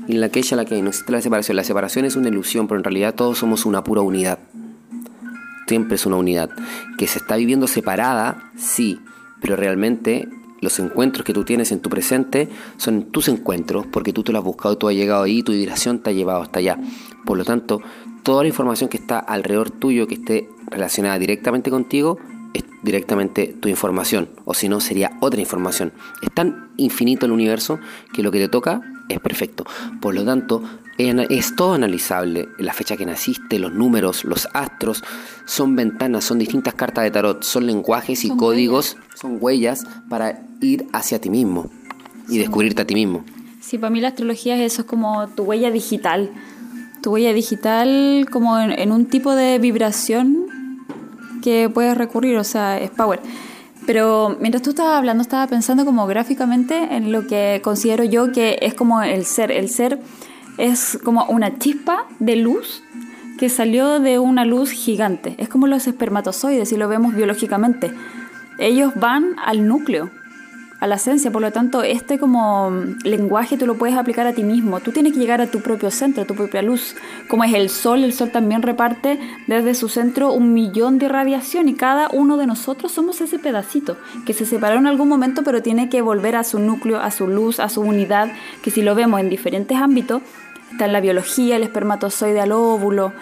en 0.07 0.21
la 0.21 0.29
que 0.29 0.39
ella 0.39 0.55
la 0.57 0.63
que 0.65 0.81
no 0.81 0.89
existe 0.89 1.11
la 1.11 1.21
separación. 1.21 1.57
La 1.57 1.63
separación 1.65 2.05
es 2.05 2.15
una 2.15 2.29
ilusión, 2.29 2.67
pero 2.67 2.79
en 2.79 2.83
realidad 2.85 3.15
todos 3.15 3.37
somos 3.37 3.65
una 3.65 3.83
pura 3.83 4.01
unidad. 4.01 4.39
Siempre 5.67 5.95
es 5.95 6.05
una 6.05 6.15
unidad. 6.15 6.49
Que 6.97 7.05
se 7.05 7.19
está 7.19 7.35
viviendo 7.35 7.67
separada, 7.67 8.51
sí, 8.57 8.99
pero 9.41 9.55
realmente 9.57 10.27
los 10.61 10.79
encuentros 10.79 11.25
que 11.25 11.33
tú 11.33 11.43
tienes 11.43 11.71
en 11.71 11.79
tu 11.79 11.89
presente 11.89 12.49
son 12.77 13.05
tus 13.11 13.27
encuentros, 13.27 13.85
porque 13.87 14.13
tú 14.13 14.23
te 14.23 14.31
los 14.31 14.39
has 14.39 14.45
buscado, 14.45 14.77
tú 14.77 14.87
has 14.87 14.95
llegado 14.95 15.23
ahí, 15.23 15.43
tu 15.43 15.51
vibración 15.51 15.99
te 15.99 16.09
ha 16.09 16.13
llevado 16.13 16.41
hasta 16.41 16.59
allá. 16.59 16.77
Por 17.25 17.37
lo 17.37 17.45
tanto, 17.45 17.81
toda 18.23 18.43
la 18.43 18.49
información 18.49 18.89
que 18.89 18.97
está 18.97 19.19
alrededor 19.19 19.71
tuyo, 19.71 20.07
que 20.07 20.15
esté 20.15 20.49
relacionada 20.67 21.17
directamente 21.19 21.69
contigo, 21.69 22.17
es 22.53 22.63
directamente 22.81 23.55
tu 23.59 23.69
información, 23.69 24.29
o 24.45 24.53
si 24.53 24.69
no 24.69 24.79
sería 24.79 25.17
otra 25.19 25.39
información. 25.39 25.93
Es 26.21 26.31
tan 26.33 26.69
infinito 26.77 27.25
el 27.25 27.31
universo 27.31 27.79
que 28.13 28.23
lo 28.23 28.31
que 28.31 28.39
te 28.39 28.47
toca 28.47 28.81
es 29.07 29.19
perfecto. 29.19 29.65
Por 30.01 30.15
lo 30.15 30.25
tanto, 30.25 30.63
es 30.99 31.55
todo 31.55 31.73
analizable. 31.73 32.49
La 32.57 32.73
fecha 32.73 32.97
que 32.97 33.05
naciste, 33.05 33.57
los 33.57 33.71
números, 33.71 34.25
los 34.25 34.49
astros, 34.53 35.03
son 35.45 35.75
ventanas, 35.75 36.25
son 36.25 36.39
distintas 36.39 36.73
cartas 36.73 37.05
de 37.05 37.11
tarot, 37.11 37.41
son 37.43 37.67
lenguajes 37.67 38.25
y 38.25 38.27
Son 38.27 38.37
códigos, 38.37 38.97
son 39.15 39.37
huellas 39.39 39.85
para 40.09 40.41
ir 40.59 40.87
hacia 40.91 41.21
ti 41.21 41.29
mismo 41.29 41.69
y 42.27 42.37
descubrirte 42.37 42.81
a 42.81 42.85
ti 42.85 42.95
mismo. 42.95 43.23
Sí, 43.61 43.77
para 43.77 43.89
mí 43.91 44.01
la 44.01 44.09
astrología 44.09 44.55
es 44.57 44.73
eso, 44.73 44.81
es 44.81 44.87
como 44.87 45.27
tu 45.29 45.43
huella 45.43 45.71
digital. 45.71 46.31
Tu 47.01 47.11
huella 47.11 47.31
digital 47.31 48.27
como 48.29 48.59
en, 48.59 48.71
en 48.71 48.91
un 48.91 49.05
tipo 49.05 49.35
de 49.35 49.57
vibración 49.57 50.47
que 51.41 51.69
puedes 51.69 51.97
recurrir, 51.97 52.37
o 52.37 52.43
sea, 52.43 52.77
es 52.77 52.89
power. 52.89 53.21
Pero 53.85 54.35
mientras 54.41 54.61
tú 54.61 54.71
estabas 54.71 54.97
hablando, 54.97 55.21
estaba 55.21 55.47
pensando 55.47 55.85
como 55.85 56.05
gráficamente 56.07 56.95
en 56.95 57.13
lo 57.13 57.25
que 57.25 57.61
considero 57.63 58.03
yo 58.03 58.33
que 58.33 58.59
es 58.61 58.73
como 58.73 59.01
el 59.01 59.25
ser. 59.25 59.49
El 59.49 59.69
ser 59.69 59.99
es 60.59 60.99
como 61.03 61.25
una 61.25 61.57
chispa 61.57 62.05
de 62.19 62.35
luz 62.35 62.83
que 63.39 63.49
salió 63.49 63.99
de 63.99 64.19
una 64.19 64.43
luz 64.43 64.71
gigante. 64.71 65.35
Es 65.37 65.47
como 65.47 65.65
los 65.65 65.87
espermatozoides, 65.87 66.69
si 66.69 66.75
lo 66.75 66.89
vemos 66.89 67.15
biológicamente. 67.15 67.91
Ellos 68.59 68.91
van 68.95 69.35
al 69.45 69.65
núcleo, 69.65 70.11
a 70.79 70.87
la 70.87 70.95
esencia, 70.95 71.29
por 71.29 71.41
lo 71.41 71.51
tanto, 71.51 71.83
este 71.83 72.19
como 72.19 72.71
lenguaje 73.03 73.57
tú 73.57 73.65
lo 73.65 73.77
puedes 73.77 73.97
aplicar 73.97 74.27
a 74.27 74.33
ti 74.33 74.43
mismo. 74.43 74.79
Tú 74.79 74.91
tienes 74.91 75.11
que 75.11 75.19
llegar 75.19 75.41
a 75.41 75.47
tu 75.47 75.59
propio 75.59 75.91
centro, 75.91 76.23
a 76.23 76.25
tu 76.25 76.35
propia 76.35 76.61
luz. 76.61 76.95
Como 77.27 77.43
es 77.43 77.53
el 77.53 77.69
sol, 77.69 78.03
el 78.03 78.13
sol 78.13 78.31
también 78.31 78.61
reparte 78.61 79.19
desde 79.47 79.75
su 79.75 79.89
centro 79.89 80.31
un 80.31 80.53
millón 80.53 80.97
de 80.97 81.09
radiación 81.09 81.67
y 81.67 81.73
cada 81.73 82.09
uno 82.09 82.37
de 82.37 82.47
nosotros 82.47 82.93
somos 82.93 83.19
ese 83.19 83.39
pedacito 83.39 83.97
que 84.25 84.33
se 84.33 84.45
separó 84.45 84.79
en 84.79 84.87
algún 84.87 85.09
momento, 85.09 85.43
pero 85.43 85.61
tiene 85.61 85.89
que 85.89 86.01
volver 86.01 86.37
a 86.37 86.45
su 86.45 86.59
núcleo, 86.59 86.99
a 86.99 87.11
su 87.11 87.27
luz, 87.27 87.59
a 87.59 87.67
su 87.67 87.81
unidad, 87.81 88.31
que 88.63 88.71
si 88.71 88.81
lo 88.81 88.95
vemos 88.95 89.19
en 89.19 89.29
diferentes 89.29 89.77
ámbitos, 89.77 90.21
está 90.71 90.85
en 90.85 90.93
la 90.93 91.01
biología, 91.01 91.55
el 91.55 91.63
espermatozoide 91.63 92.39
al 92.39 92.51
óvulo, 92.51 93.13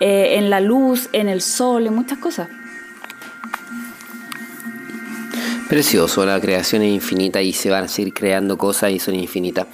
eh, 0.00 0.38
en 0.38 0.50
la 0.50 0.60
luz, 0.60 1.08
en 1.12 1.28
el 1.28 1.40
sol, 1.40 1.86
en 1.86 1.94
muchas 1.94 2.18
cosas. 2.18 2.48
Precioso, 5.68 6.26
la 6.26 6.40
creación 6.40 6.82
es 6.82 6.92
infinita 6.92 7.40
y 7.40 7.52
se 7.52 7.70
van 7.70 7.84
a 7.84 7.88
seguir 7.88 8.12
creando 8.12 8.58
cosas 8.58 8.90
y 8.90 8.98
son 8.98 9.14
infinitas. 9.14 9.66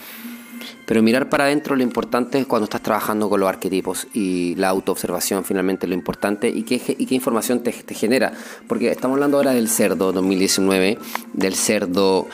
Pero 0.89 1.03
mirar 1.03 1.29
para 1.29 1.45
adentro 1.45 1.77
lo 1.77 1.83
importante 1.83 2.39
es 2.39 2.47
cuando 2.47 2.65
estás 2.65 2.83
trabajando 2.83 3.29
con 3.29 3.41
los 3.41 3.49
arquetipos 3.49 4.07
y 4.15 4.55
la 4.55 4.69
autoobservación 4.69 5.45
finalmente 5.45 5.87
lo 5.87 5.95
importante 5.95 6.49
y 6.49 6.63
qué, 6.63 6.97
información 7.11 7.63
te, 7.63 7.73
genera. 7.73 8.33
Porque 8.67 8.91
estamos 8.91 9.17
hablando 9.17 9.37
ahora 9.37 9.53
del 9.53 9.69
cerdo 9.69 10.13
2019, 10.13 10.99
del 11.35 11.55
cerdo 11.55 12.27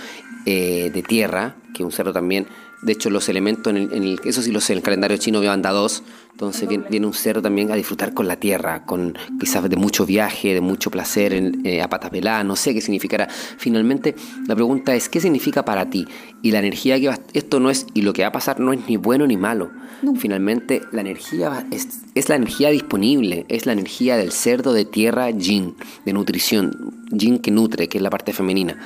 eh, 0.47 0.91
de 0.95 1.03
tierra, 1.03 1.57
que 1.75 1.83
un 1.83 1.91
cerdo 1.91 2.13
también, 2.13 2.47
de 2.85 2.93
hecho 2.93 3.11
los 3.11 3.29
elementos, 3.29 3.71
en 3.73 3.77
el, 3.79 3.93
en 3.93 4.03
el- 4.05 4.21
eso 4.25 4.43
sí 4.43 4.53
lo 4.53 4.61
sé, 4.61 4.73
en 4.75 4.79
el 4.79 4.83
calendario 4.83 5.17
chino 5.17 5.41
veo 5.41 5.51
anda 5.53 5.71
dos, 5.71 6.03
entonces 6.33 6.69
viene, 6.69 6.85
viene 6.91 7.07
un 7.07 7.15
cerdo 7.15 7.41
también 7.43 7.71
a 7.73 7.77
disfrutar 7.77 8.13
con 8.13 8.27
la 8.29 8.37
tierra, 8.37 8.85
con 8.85 9.17
quizás 9.41 9.69
de 9.69 9.77
mucho 9.77 10.05
viaje, 10.05 10.53
de 10.55 10.61
mucho 10.61 10.91
placer, 10.91 11.33
en- 11.33 11.65
eh, 11.65 11.81
a 11.83 11.89
patas 11.89 12.11
peladas, 12.11 12.45
no 12.45 12.57
sé 12.57 12.75
qué 12.75 12.81
significará. 12.81 13.29
Finalmente, 13.29 14.15
la 14.47 14.55
pregunta 14.55 14.95
es, 14.95 15.09
¿qué 15.09 15.21
significa 15.21 15.65
para 15.65 15.89
ti? 15.91 16.07
Y 16.43 16.51
la 16.51 16.59
energía 16.59 17.01
que 17.01 17.09
va, 17.09 17.19
esto 17.33 17.61
no 17.61 17.71
es, 17.71 17.87
y 17.95 18.03
lo 18.03 18.13
que 18.13 18.23
va 18.23 18.29
a 18.29 18.33
pasar 18.33 18.61
no 18.61 18.73
es 18.73 18.81
ni 18.89 18.97
bueno 18.97 19.27
ni 19.27 19.37
malo. 19.37 19.71
Finalmente, 20.19 20.83
la 20.93 21.01
energía 21.01 21.49
va- 21.49 21.65
es, 21.71 21.89
es 22.15 22.29
la 22.29 22.37
energía 22.37 22.69
disponible, 22.71 23.47
es 23.49 23.65
la 23.65 23.73
energía 23.73 24.17
del 24.17 24.33
cerdo 24.33 24.73
de 24.75 24.85
tierra 24.85 25.31
yin, 25.31 25.75
de 26.05 26.13
nutrición, 26.13 27.07
yin 27.11 27.39
que 27.39 27.51
nutre, 27.51 27.89
que 27.89 27.99
es 27.99 28.03
la 28.03 28.11
parte 28.11 28.33
femenina. 28.33 28.77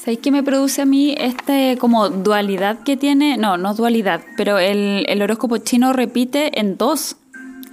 ¿Sabéis 0.00 0.20
qué 0.20 0.30
me 0.30 0.42
produce 0.42 0.80
a 0.80 0.86
mí 0.86 1.14
este 1.18 1.76
como 1.78 2.08
dualidad 2.08 2.78
que 2.84 2.96
tiene? 2.96 3.36
No, 3.36 3.58
no 3.58 3.74
dualidad, 3.74 4.22
pero 4.34 4.58
el, 4.58 5.04
el 5.06 5.20
horóscopo 5.20 5.58
chino 5.58 5.92
repite 5.92 6.58
en 6.58 6.78
dos 6.78 7.16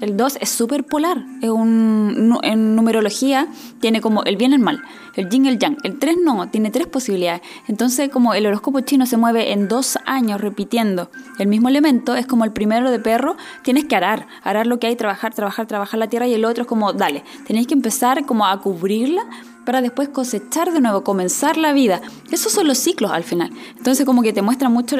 El 0.02 0.18
2 0.18 0.40
es 0.42 0.50
súper 0.50 0.84
polar. 0.84 1.24
Es 1.42 1.50
un, 1.50 2.38
en 2.44 2.76
numerología 2.76 3.48
tiene 3.80 4.02
como 4.02 4.24
el 4.26 4.36
bien 4.36 4.52
y 4.52 4.56
el 4.56 4.60
mal, 4.60 4.84
el 5.16 5.30
yin 5.30 5.46
y 5.46 5.48
el 5.48 5.58
yang. 5.58 5.78
El 5.84 6.00
3 6.00 6.18
no, 6.22 6.50
tiene 6.50 6.70
tres 6.70 6.86
posibilidades. 6.88 7.42
Entonces, 7.68 8.10
como 8.10 8.34
el 8.34 8.46
horóscopo 8.46 8.82
chino 8.82 9.06
se 9.06 9.16
mueve 9.16 9.54
en 9.54 9.70
dos 9.70 9.98
años 10.06 10.42
repitiendo 10.42 11.10
el 11.40 11.48
mismo 11.48 11.70
elemento, 11.70 12.14
es 12.14 12.28
como 12.28 12.44
el 12.44 12.52
primero 12.52 12.92
de 12.92 13.00
perro, 13.00 13.38
tienes 13.64 13.86
que 13.86 13.96
arar, 13.96 14.28
arar 14.44 14.68
lo 14.68 14.80
que 14.80 14.88
hay, 14.88 14.98
trabajar, 14.98 15.34
trabajar, 15.34 15.66
trabajar 15.66 15.98
la 15.98 16.08
tierra 16.08 16.28
y 16.28 16.34
el 16.34 16.44
otro 16.44 16.64
es 16.64 16.68
como, 16.68 16.92
dale, 16.92 17.24
tenéis 17.48 17.68
que 17.68 17.74
empezar 17.74 18.26
como 18.26 18.46
a 18.46 18.60
cubrirla 18.60 19.24
para 19.68 19.82
después 19.82 20.08
cosechar 20.08 20.72
de 20.72 20.80
nuevo, 20.80 21.04
comenzar 21.04 21.58
la 21.58 21.74
vida. 21.74 22.02
Esos 22.32 22.54
son 22.54 22.68
los 22.68 22.78
ciclos 22.78 23.12
al 23.12 23.26
final. 23.26 23.52
Entonces, 23.78 24.06
como 24.06 24.22
que 24.22 24.32
te 24.32 24.42
muestra 24.42 24.70
mucho, 24.70 24.96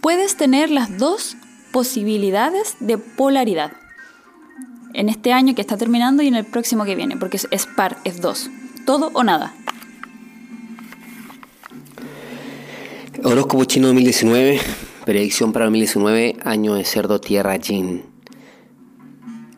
puedes 0.00 0.36
tener 0.36 0.70
las 0.70 0.96
dos 0.96 1.36
posibilidades 1.72 2.76
de 2.78 2.98
polaridad 2.98 3.72
en 4.94 5.08
este 5.08 5.32
año 5.32 5.56
que 5.56 5.60
está 5.60 5.76
terminando 5.76 6.22
y 6.22 6.28
en 6.28 6.36
el 6.36 6.44
próximo 6.44 6.84
que 6.84 6.94
viene, 6.94 7.16
porque 7.16 7.36
es, 7.50 7.66
par, 7.66 7.96
es 8.04 8.20
dos, 8.20 8.48
todo 8.86 9.10
o 9.12 9.24
nada. 9.24 9.52
Horóscopo 13.24 13.64
chino 13.64 13.88
2019, 13.88 14.60
predicción 15.04 15.52
para 15.52 15.64
2019, 15.64 16.36
año 16.44 16.74
de 16.74 16.84
cerdo, 16.84 17.20
tierra, 17.20 17.56
yin. 17.56 18.11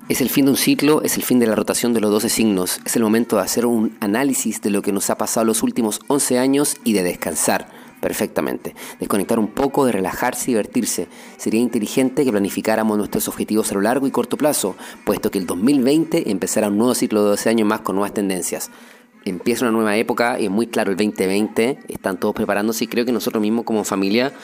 Es 0.07 0.21
el 0.21 0.29
fin 0.29 0.45
de 0.45 0.51
un 0.51 0.59
ciclo, 0.59 1.01
es 1.03 1.17
el 1.17 1.23
fin 1.23 1.39
de 1.39 1.47
la 1.47 1.55
rotación 1.55 1.95
de 1.95 2.01
los 2.03 2.11
12 2.11 2.29
signos, 2.29 2.79
es 2.85 2.95
el 2.95 3.03
momento 3.03 3.37
de 3.37 3.43
hacer 3.43 3.65
un 3.65 3.97
análisis 4.01 4.61
de 4.61 4.69
lo 4.69 4.83
que 4.83 4.93
nos 4.93 5.09
ha 5.09 5.17
pasado 5.17 5.47
los 5.47 5.63
últimos 5.63 6.01
11 6.09 6.39
años 6.39 6.77
y 6.85 6.93
de 6.93 7.03
descansar 7.03 7.69
perfectamente. 8.03 8.75
Desconectar 9.01 9.39
un 9.39 9.49
poco, 9.49 9.87
de 9.87 9.93
relajarse 9.93 10.51
y 10.51 10.55
divertirse. 10.55 11.09
Sería 11.39 11.61
inteligente 11.61 12.23
que 12.23 12.31
planificáramos 12.31 12.99
nuestros 12.99 13.29
objetivos 13.29 13.71
a 13.71 13.77
lo 13.77 13.81
largo 13.81 14.07
y 14.07 14.11
corto 14.11 14.37
plazo, 14.37 14.77
puesto 15.07 15.31
que 15.31 15.39
el 15.39 15.47
2020 15.47 16.31
empezará 16.31 16.69
un 16.69 16.77
nuevo 16.77 16.95
ciclo 16.95 17.25
de 17.25 17.31
12 17.31 17.49
años 17.49 17.67
más 17.67 17.81
con 17.81 17.97
nuevas 17.97 18.13
tendencias. 18.13 18.71
Empieza 19.25 19.65
una 19.65 19.73
nueva 19.73 19.97
época 19.97 20.39
y 20.39 20.45
es 20.45 20.51
muy 20.51 20.67
claro 20.67 20.91
el 20.91 20.99
2020, 20.99 21.79
están 21.89 22.21
todos 22.21 22.35
preparándose 22.35 22.85
y 22.85 22.89
creo 22.89 23.07
que 23.07 23.13
nosotros 23.13 23.41
mismos 23.41 23.65
como 23.65 23.85
familia 23.85 24.35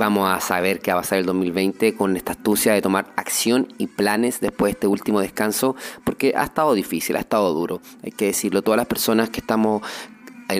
vamos 0.00 0.30
a 0.30 0.40
saber 0.40 0.80
qué 0.80 0.92
va 0.92 0.98
a 0.98 1.02
pasar 1.02 1.18
el 1.18 1.26
2020 1.26 1.94
con 1.94 2.16
esta 2.16 2.32
astucia 2.32 2.72
de 2.72 2.80
tomar 2.80 3.12
acción 3.16 3.68
y 3.76 3.86
planes 3.86 4.40
después 4.40 4.70
de 4.70 4.72
este 4.72 4.86
último 4.86 5.20
descanso, 5.20 5.76
porque 6.04 6.32
ha 6.34 6.44
estado 6.44 6.72
difícil, 6.72 7.16
ha 7.16 7.20
estado 7.20 7.52
duro, 7.52 7.80
hay 8.02 8.10
que 8.10 8.26
decirlo, 8.26 8.62
todas 8.62 8.78
las 8.78 8.86
personas 8.86 9.28
que 9.28 9.40
estamos 9.40 9.82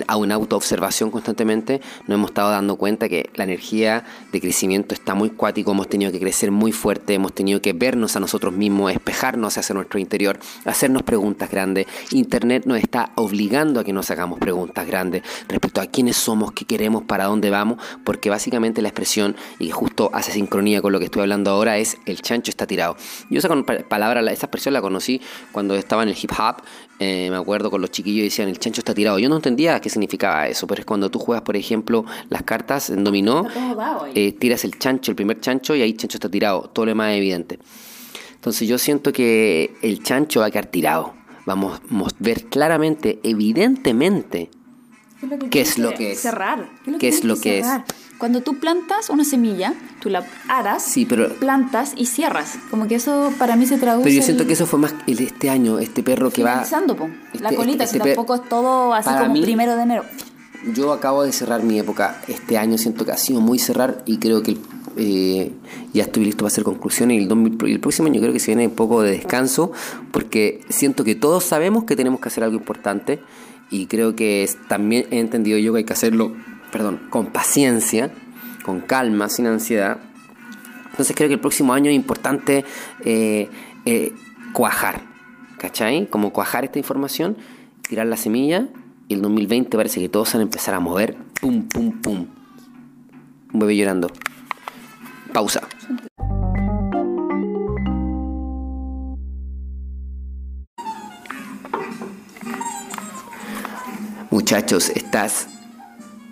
a 0.07 0.15
una 0.15 0.35
autoobservación 0.35 1.11
constantemente, 1.11 1.81
nos 2.07 2.15
hemos 2.15 2.31
estado 2.31 2.51
dando 2.51 2.75
cuenta 2.75 3.09
que 3.09 3.29
la 3.35 3.43
energía 3.43 4.03
de 4.31 4.41
crecimiento 4.41 4.93
está 4.93 5.13
muy 5.13 5.29
cuático, 5.29 5.71
hemos 5.71 5.87
tenido 5.87 6.11
que 6.11 6.19
crecer 6.19 6.51
muy 6.51 6.71
fuerte, 6.71 7.13
hemos 7.13 7.33
tenido 7.33 7.61
que 7.61 7.73
vernos 7.73 8.15
a 8.15 8.19
nosotros 8.19 8.53
mismos, 8.53 8.91
espejarnos 8.91 9.57
hacia 9.57 9.73
nuestro 9.75 9.99
interior, 9.99 10.39
hacernos 10.65 11.03
preguntas 11.03 11.49
grandes. 11.49 11.87
Internet 12.11 12.63
nos 12.65 12.79
está 12.79 13.11
obligando 13.15 13.79
a 13.79 13.83
que 13.83 13.93
nos 13.93 14.09
hagamos 14.11 14.39
preguntas 14.39 14.85
grandes 14.87 15.23
respecto 15.47 15.81
a 15.81 15.87
quiénes 15.87 16.17
somos, 16.17 16.51
qué 16.53 16.65
queremos, 16.65 17.03
para 17.03 17.25
dónde 17.25 17.49
vamos, 17.49 17.77
porque 18.03 18.29
básicamente 18.29 18.81
la 18.81 18.89
expresión, 18.89 19.35
y 19.59 19.69
justo 19.71 20.09
hace 20.13 20.31
sincronía 20.31 20.81
con 20.81 20.91
lo 20.91 20.99
que 20.99 21.05
estoy 21.05 21.21
hablando 21.21 21.51
ahora, 21.51 21.77
es 21.77 21.97
el 22.05 22.21
chancho 22.21 22.49
está 22.49 22.67
tirado. 22.67 22.95
Yo 23.29 23.39
esa 23.39 23.49
palabra, 23.87 24.21
esa 24.31 24.45
expresión 24.45 24.73
la 24.73 24.81
conocí 24.81 25.21
cuando 25.51 25.75
estaba 25.75 26.03
en 26.03 26.09
el 26.09 26.17
hip 26.21 26.31
hop, 26.37 26.63
eh, 27.03 27.31
me 27.31 27.37
acuerdo 27.37 27.71
con 27.71 27.81
los 27.81 27.89
chiquillos 27.89 28.25
decían 28.25 28.47
el 28.47 28.59
chancho 28.59 28.81
está 28.81 28.93
tirado. 28.93 29.17
Yo 29.17 29.27
no 29.27 29.37
entendía 29.37 29.81
qué 29.81 29.89
significaba 29.89 30.47
eso, 30.47 30.67
pero 30.67 30.81
es 30.81 30.85
cuando 30.85 31.09
tú 31.09 31.17
juegas, 31.17 31.41
por 31.41 31.57
ejemplo, 31.57 32.05
las 32.29 32.43
cartas 32.43 32.91
en 32.91 33.03
dominó, 33.03 33.47
eh, 34.13 34.33
tiras 34.33 34.63
el 34.65 34.77
chancho, 34.77 35.09
el 35.09 35.15
primer 35.15 35.39
chancho, 35.39 35.75
y 35.75 35.81
ahí 35.81 35.93
chancho 35.93 36.17
está 36.17 36.29
tirado. 36.29 36.69
Todo 36.71 36.85
lo 36.85 36.91
demás 36.91 37.13
es 37.13 37.17
evidente. 37.17 37.57
Entonces 38.35 38.67
yo 38.67 38.77
siento 38.77 39.11
que 39.11 39.73
el 39.81 40.03
chancho 40.03 40.41
va 40.41 40.45
a 40.45 40.51
quedar 40.51 40.67
tirado. 40.67 41.15
Vamos 41.47 41.79
a 41.79 42.15
ver 42.19 42.45
claramente, 42.45 43.19
evidentemente, 43.23 44.51
qué 45.49 45.61
es 45.61 45.79
lo 45.79 45.95
que 45.95 46.11
es. 46.11 46.19
Cerrar. 46.19 46.69
¿Qué 46.99 47.07
es 47.07 47.23
lo 47.23 47.35
que 47.35 47.59
es? 47.59 47.67
Cuando 48.21 48.41
tú 48.41 48.59
plantas 48.59 49.09
una 49.09 49.25
semilla, 49.25 49.73
tú 49.99 50.11
la 50.11 50.23
aras, 50.47 50.95
plantas 51.39 51.93
y 51.95 52.05
cierras. 52.05 52.59
Como 52.69 52.87
que 52.87 52.93
eso 52.93 53.33
para 53.39 53.55
mí 53.55 53.65
se 53.65 53.79
traduce. 53.79 54.03
Pero 54.03 54.15
yo 54.15 54.21
siento 54.21 54.45
que 54.45 54.53
eso 54.53 54.67
fue 54.67 54.77
más 54.77 54.93
este 55.07 55.49
año, 55.49 55.79
este 55.79 56.03
perro 56.03 56.29
que 56.29 56.43
va. 56.43 56.63
Po. 56.63 57.09
la 57.39 57.49
este, 57.49 57.55
colita, 57.55 57.83
este, 57.83 57.97
tampoco 57.97 58.35
es 58.35 58.47
todo 58.47 58.93
así 58.93 59.09
como 59.09 59.41
primero 59.41 59.75
de 59.75 59.81
enero. 59.81 60.03
Yo 60.71 60.93
acabo 60.93 61.23
de 61.23 61.31
cerrar 61.31 61.63
mi 61.63 61.79
época. 61.79 62.21
Este 62.27 62.59
año 62.59 62.77
siento 62.77 63.05
que 63.05 63.11
ha 63.11 63.17
sido 63.17 63.41
muy 63.41 63.57
cerrar 63.57 64.03
y 64.05 64.19
creo 64.19 64.43
que 64.43 64.55
eh, 64.97 65.51
ya 65.91 66.03
estoy 66.03 66.25
listo 66.25 66.43
para 66.43 66.49
hacer 66.49 66.63
conclusiones. 66.63 67.19
Y 67.19 67.23
el, 67.23 67.57
el 67.71 67.79
próximo 67.79 68.07
año 68.07 68.21
creo 68.21 68.33
que 68.33 68.39
se 68.39 68.51
viene 68.51 68.67
un 68.67 68.75
poco 68.75 69.01
de 69.01 69.13
descanso 69.13 69.71
porque 70.11 70.63
siento 70.69 71.03
que 71.03 71.15
todos 71.15 71.43
sabemos 71.43 71.85
que 71.85 71.95
tenemos 71.95 72.19
que 72.19 72.27
hacer 72.27 72.43
algo 72.43 72.55
importante 72.55 73.19
y 73.71 73.87
creo 73.87 74.15
que 74.15 74.47
también 74.67 75.07
he 75.09 75.17
entendido 75.17 75.57
yo 75.57 75.71
que 75.73 75.79
hay 75.79 75.85
que 75.85 75.93
hacerlo 75.93 76.35
perdón, 76.71 77.01
con 77.09 77.27
paciencia, 77.27 78.11
con 78.63 78.81
calma, 78.81 79.29
sin 79.29 79.47
ansiedad. 79.47 79.97
Entonces 80.91 81.15
creo 81.15 81.27
que 81.27 81.35
el 81.35 81.39
próximo 81.39 81.73
año 81.73 81.89
es 81.89 81.95
importante 81.95 82.65
eh, 83.05 83.49
eh, 83.85 84.13
cuajar, 84.53 85.01
¿cachai? 85.57 86.07
Como 86.07 86.33
cuajar 86.33 86.63
esta 86.63 86.79
información, 86.79 87.37
tirar 87.81 88.07
la 88.07 88.17
semilla 88.17 88.67
y 89.07 89.13
el 89.15 89.21
2020 89.21 89.77
parece 89.77 89.99
que 89.99 90.09
todos 90.09 90.31
van 90.33 90.41
a 90.41 90.43
empezar 90.43 90.73
a 90.73 90.79
mover, 90.79 91.15
pum, 91.39 91.67
pum, 91.67 92.01
pum. 92.01 92.27
Un 93.53 93.59
bebé 93.59 93.75
llorando. 93.75 94.09
Pausa. 95.33 95.61
Muchachos, 104.29 104.89
estás 104.89 105.47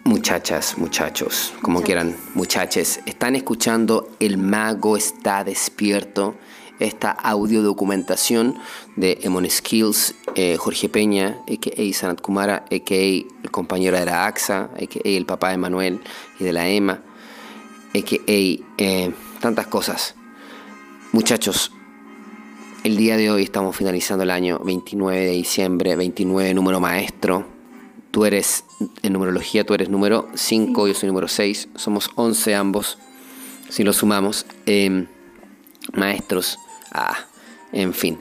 Muchachas, 0.05 0.77
muchachos, 0.77 1.53
como 1.61 1.81
quieran, 1.81 2.15
muchaches, 2.33 3.01
están 3.05 3.35
escuchando 3.35 4.09
El 4.19 4.37
Mago 4.37 4.95
está 4.95 5.43
despierto, 5.43 6.35
esta 6.79 7.11
audio 7.11 7.61
documentación 7.61 8.55
de 8.95 9.19
Emon 9.21 9.47
Skills, 9.49 10.15
eh, 10.35 10.55
Jorge 10.57 10.87
Peña, 10.87 11.41
a.k.a. 11.47 11.93
Sanat 11.93 12.21
Kumara, 12.21 12.65
a.k.a. 12.71 12.95
el 12.95 13.51
compañero 13.51 13.99
de 13.99 14.05
la 14.05 14.25
AXA, 14.25 14.69
a.k.a. 14.73 15.09
el 15.09 15.25
papá 15.25 15.51
de 15.51 15.57
Manuel 15.57 15.99
y 16.39 16.45
de 16.45 16.53
la 16.53 16.67
EMA, 16.67 17.01
a.k.a. 17.93 18.21
Eh, 18.77 19.13
tantas 19.41 19.67
cosas. 19.67 20.15
Muchachos, 21.11 21.71
el 22.83 22.95
día 22.95 23.17
de 23.17 23.29
hoy 23.29 23.43
estamos 23.43 23.75
finalizando 23.75 24.23
el 24.23 24.31
año 24.31 24.59
29 24.59 25.19
de 25.19 25.31
diciembre, 25.31 25.95
29 25.97 26.53
número 26.53 26.79
maestro 26.79 27.58
Tú 28.11 28.25
eres, 28.25 28.63
en 29.03 29.13
numerología, 29.13 29.65
tú 29.65 29.73
eres 29.73 29.89
número 29.89 30.27
5, 30.33 30.87
yo 30.87 30.93
soy 30.93 31.07
número 31.07 31.27
6, 31.27 31.69
somos 31.75 32.09
11 32.15 32.55
ambos, 32.55 32.97
si 33.69 33.83
lo 33.83 33.93
sumamos. 33.93 34.45
Em, 34.65 35.07
maestros, 35.93 36.57
ah, 36.91 37.17
en 37.71 37.93
fin. 37.93 38.19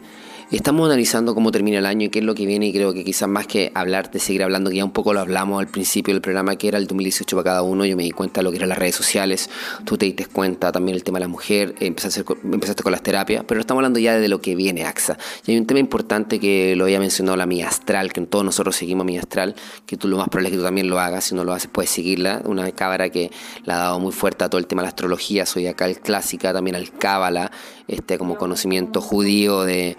Estamos 0.51 0.87
analizando 0.87 1.35
cómo 1.35 1.53
termina 1.53 1.77
el 1.77 1.85
año 1.85 2.07
y 2.07 2.09
qué 2.09 2.21
es 2.21 2.25
lo 2.25 2.35
que 2.35 2.47
viene 2.47 2.69
y 2.69 2.73
creo 2.73 2.95
que 2.95 3.05
quizás 3.05 3.29
más 3.29 3.47
que 3.47 3.71
hablar 3.75 4.11
de 4.11 4.19
seguir 4.19 4.43
hablando, 4.43 4.71
que 4.71 4.77
ya 4.77 4.85
un 4.87 4.93
poco 4.93 5.13
lo 5.13 5.21
hablamos 5.21 5.61
al 5.61 5.69
principio 5.69 6.15
del 6.15 6.23
programa, 6.23 6.57
que 6.57 6.69
era 6.69 6.79
el 6.79 6.87
2018 6.87 7.37
para 7.37 7.45
cada 7.45 7.63
uno, 7.63 7.85
yo 7.85 7.99
me 7.99 8.05
di 8.05 8.13
cuenta 8.13 8.41
de 8.41 8.45
lo 8.45 8.51
que 8.51 8.57
eran 8.57 8.71
las 8.71 8.79
redes 8.79 8.95
sociales, 8.95 9.51
tú 9.85 9.99
te 9.99 10.07
diste 10.07 10.25
cuenta 10.25 10.73
también 10.73 10.97
el 10.97 11.05
tema 11.05 11.19
de 11.19 11.27
la 11.27 11.29
mujer, 11.29 11.75
empezaste, 11.81 12.25
empezaste 12.51 12.83
con 12.83 12.93
las 12.93 13.03
terapias, 13.03 13.45
pero 13.47 13.61
estamos 13.61 13.81
hablando 13.81 13.99
ya 13.99 14.19
de 14.19 14.27
lo 14.27 14.41
que 14.41 14.55
viene 14.55 14.87
AXA. 14.87 15.19
Y 15.45 15.53
hay 15.53 15.59
un 15.59 15.67
tema 15.67 15.81
importante 15.81 16.41
que 16.41 16.75
lo 16.77 16.85
había 16.85 16.99
mencionado 16.99 17.37
la 17.37 17.45
Mía 17.45 17.69
Astral, 17.69 18.11
que 18.15 18.23
todos 18.23 18.43
nosotros 18.43 18.75
seguimos 18.75 19.05
Mía 19.05 19.21
Astral, 19.21 19.55
que 19.85 19.99
tú 19.99 20.09
lo 20.09 20.17
más 20.17 20.29
probable 20.31 20.49
es 20.49 20.53
que 20.53 20.59
tú 20.59 20.65
también 20.65 20.89
lo 20.89 20.99
hagas, 20.99 21.25
si 21.25 21.35
no 21.35 21.45
lo 21.45 21.53
haces 21.53 21.69
puedes 21.71 21.91
seguirla, 21.91 22.41
una 22.47 22.73
cámara 22.73 23.11
que 23.11 23.31
la 23.65 23.75
ha 23.75 23.79
dado 23.81 24.01
muy 24.01 24.13
fuerte 24.13 24.45
a 24.45 24.49
todo 24.49 24.59
el 24.59 24.67
tema 24.67 24.81
de 24.81 24.87
la 24.87 24.91
astrología, 24.91 25.45
soy 25.45 25.67
acá 25.67 25.85
el 25.85 26.01
clásica, 26.01 26.55
también 26.55 26.75
al 26.75 26.91
cábala, 26.91 27.53
este 27.87 28.17
como 28.17 28.39
conocimiento 28.39 29.03
judío 29.03 29.65
de 29.65 29.99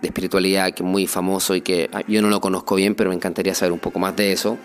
de 0.00 0.08
espiritualidad 0.08 0.72
que 0.72 0.82
es 0.82 0.88
muy 0.88 1.06
famoso 1.06 1.54
y 1.54 1.60
que 1.60 1.90
ah, 1.92 2.02
yo 2.06 2.22
no 2.22 2.28
lo 2.28 2.40
conozco 2.40 2.74
bien, 2.74 2.94
pero 2.94 3.10
me 3.10 3.16
encantaría 3.16 3.54
saber 3.54 3.72
un 3.72 3.78
poco 3.78 3.98
más 3.98 4.16
de 4.16 4.32
eso. 4.32 4.58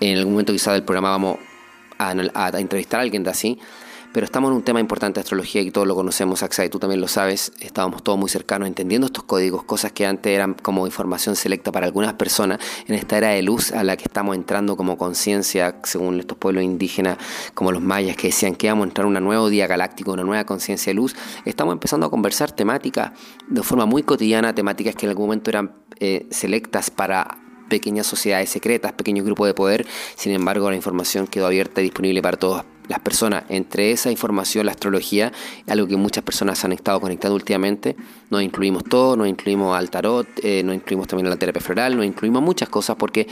En 0.00 0.18
algún 0.18 0.34
momento 0.34 0.52
quizá 0.52 0.72
del 0.72 0.82
programa 0.82 1.10
vamos 1.10 1.38
a, 1.98 2.10
a 2.34 2.60
entrevistar 2.60 3.00
a 3.00 3.02
alguien 3.02 3.22
de 3.22 3.30
así. 3.30 3.58
Pero 4.12 4.24
estamos 4.24 4.50
en 4.50 4.56
un 4.56 4.62
tema 4.62 4.80
importante 4.80 5.20
de 5.20 5.22
astrología 5.22 5.62
y 5.62 5.70
todos 5.70 5.86
lo 5.86 5.94
conocemos, 5.94 6.42
Axa, 6.42 6.64
y 6.64 6.68
tú 6.68 6.80
también 6.80 7.00
lo 7.00 7.06
sabes. 7.06 7.52
Estábamos 7.60 8.02
todos 8.02 8.18
muy 8.18 8.28
cercanos 8.28 8.66
entendiendo 8.66 9.06
estos 9.06 9.22
códigos, 9.22 9.62
cosas 9.62 9.92
que 9.92 10.04
antes 10.04 10.32
eran 10.32 10.54
como 10.54 10.84
información 10.84 11.36
selecta 11.36 11.70
para 11.70 11.86
algunas 11.86 12.14
personas. 12.14 12.58
En 12.88 12.96
esta 12.96 13.18
era 13.18 13.28
de 13.28 13.42
luz 13.42 13.70
a 13.70 13.84
la 13.84 13.96
que 13.96 14.04
estamos 14.04 14.34
entrando 14.34 14.76
como 14.76 14.98
conciencia, 14.98 15.76
según 15.84 16.18
estos 16.18 16.36
pueblos 16.36 16.64
indígenas, 16.64 17.18
como 17.54 17.70
los 17.70 17.82
mayas, 17.82 18.16
que 18.16 18.28
decían 18.28 18.56
que 18.56 18.66
íbamos 18.66 18.86
a 18.86 18.88
entrar 18.88 19.06
en 19.06 19.16
un 19.16 19.22
nuevo 19.22 19.48
día 19.48 19.68
galáctico, 19.68 20.12
una 20.12 20.24
nueva 20.24 20.44
conciencia 20.44 20.90
de 20.90 20.94
luz, 20.94 21.14
estamos 21.44 21.72
empezando 21.72 22.06
a 22.06 22.10
conversar 22.10 22.50
temáticas 22.50 23.12
de 23.48 23.62
forma 23.62 23.86
muy 23.86 24.02
cotidiana, 24.02 24.52
temáticas 24.56 24.96
que 24.96 25.06
en 25.06 25.10
algún 25.10 25.26
momento 25.26 25.50
eran 25.50 25.72
eh, 26.00 26.26
selectas 26.30 26.90
para 26.90 27.38
pequeñas 27.70 28.06
sociedades 28.06 28.50
secretas, 28.50 28.92
pequeños 28.92 29.24
grupos 29.24 29.46
de 29.46 29.54
poder. 29.54 29.86
Sin 30.16 30.32
embargo, 30.32 30.68
la 30.68 30.76
información 30.76 31.26
quedó 31.26 31.46
abierta 31.46 31.80
y 31.80 31.84
disponible 31.84 32.20
para 32.20 32.36
todos 32.36 32.64
las 32.90 32.98
personas. 32.98 33.44
Entre 33.48 33.92
esa 33.92 34.10
información, 34.10 34.66
la 34.66 34.72
astrología, 34.72 35.32
algo 35.68 35.86
que 35.86 35.96
muchas 35.96 36.24
personas 36.24 36.62
han 36.64 36.72
estado 36.72 37.00
conectando 37.00 37.36
últimamente. 37.36 37.96
Nos 38.28 38.42
incluimos 38.42 38.84
todo, 38.84 39.16
nos 39.16 39.28
incluimos 39.28 39.78
al 39.78 39.88
tarot, 39.88 40.26
eh, 40.42 40.62
nos 40.64 40.74
incluimos 40.74 41.06
también 41.06 41.28
a 41.28 41.30
la 41.30 41.36
terapia 41.36 41.62
floral, 41.62 41.96
nos 41.96 42.04
incluimos 42.04 42.42
muchas 42.42 42.68
cosas 42.68 42.96
porque 42.96 43.28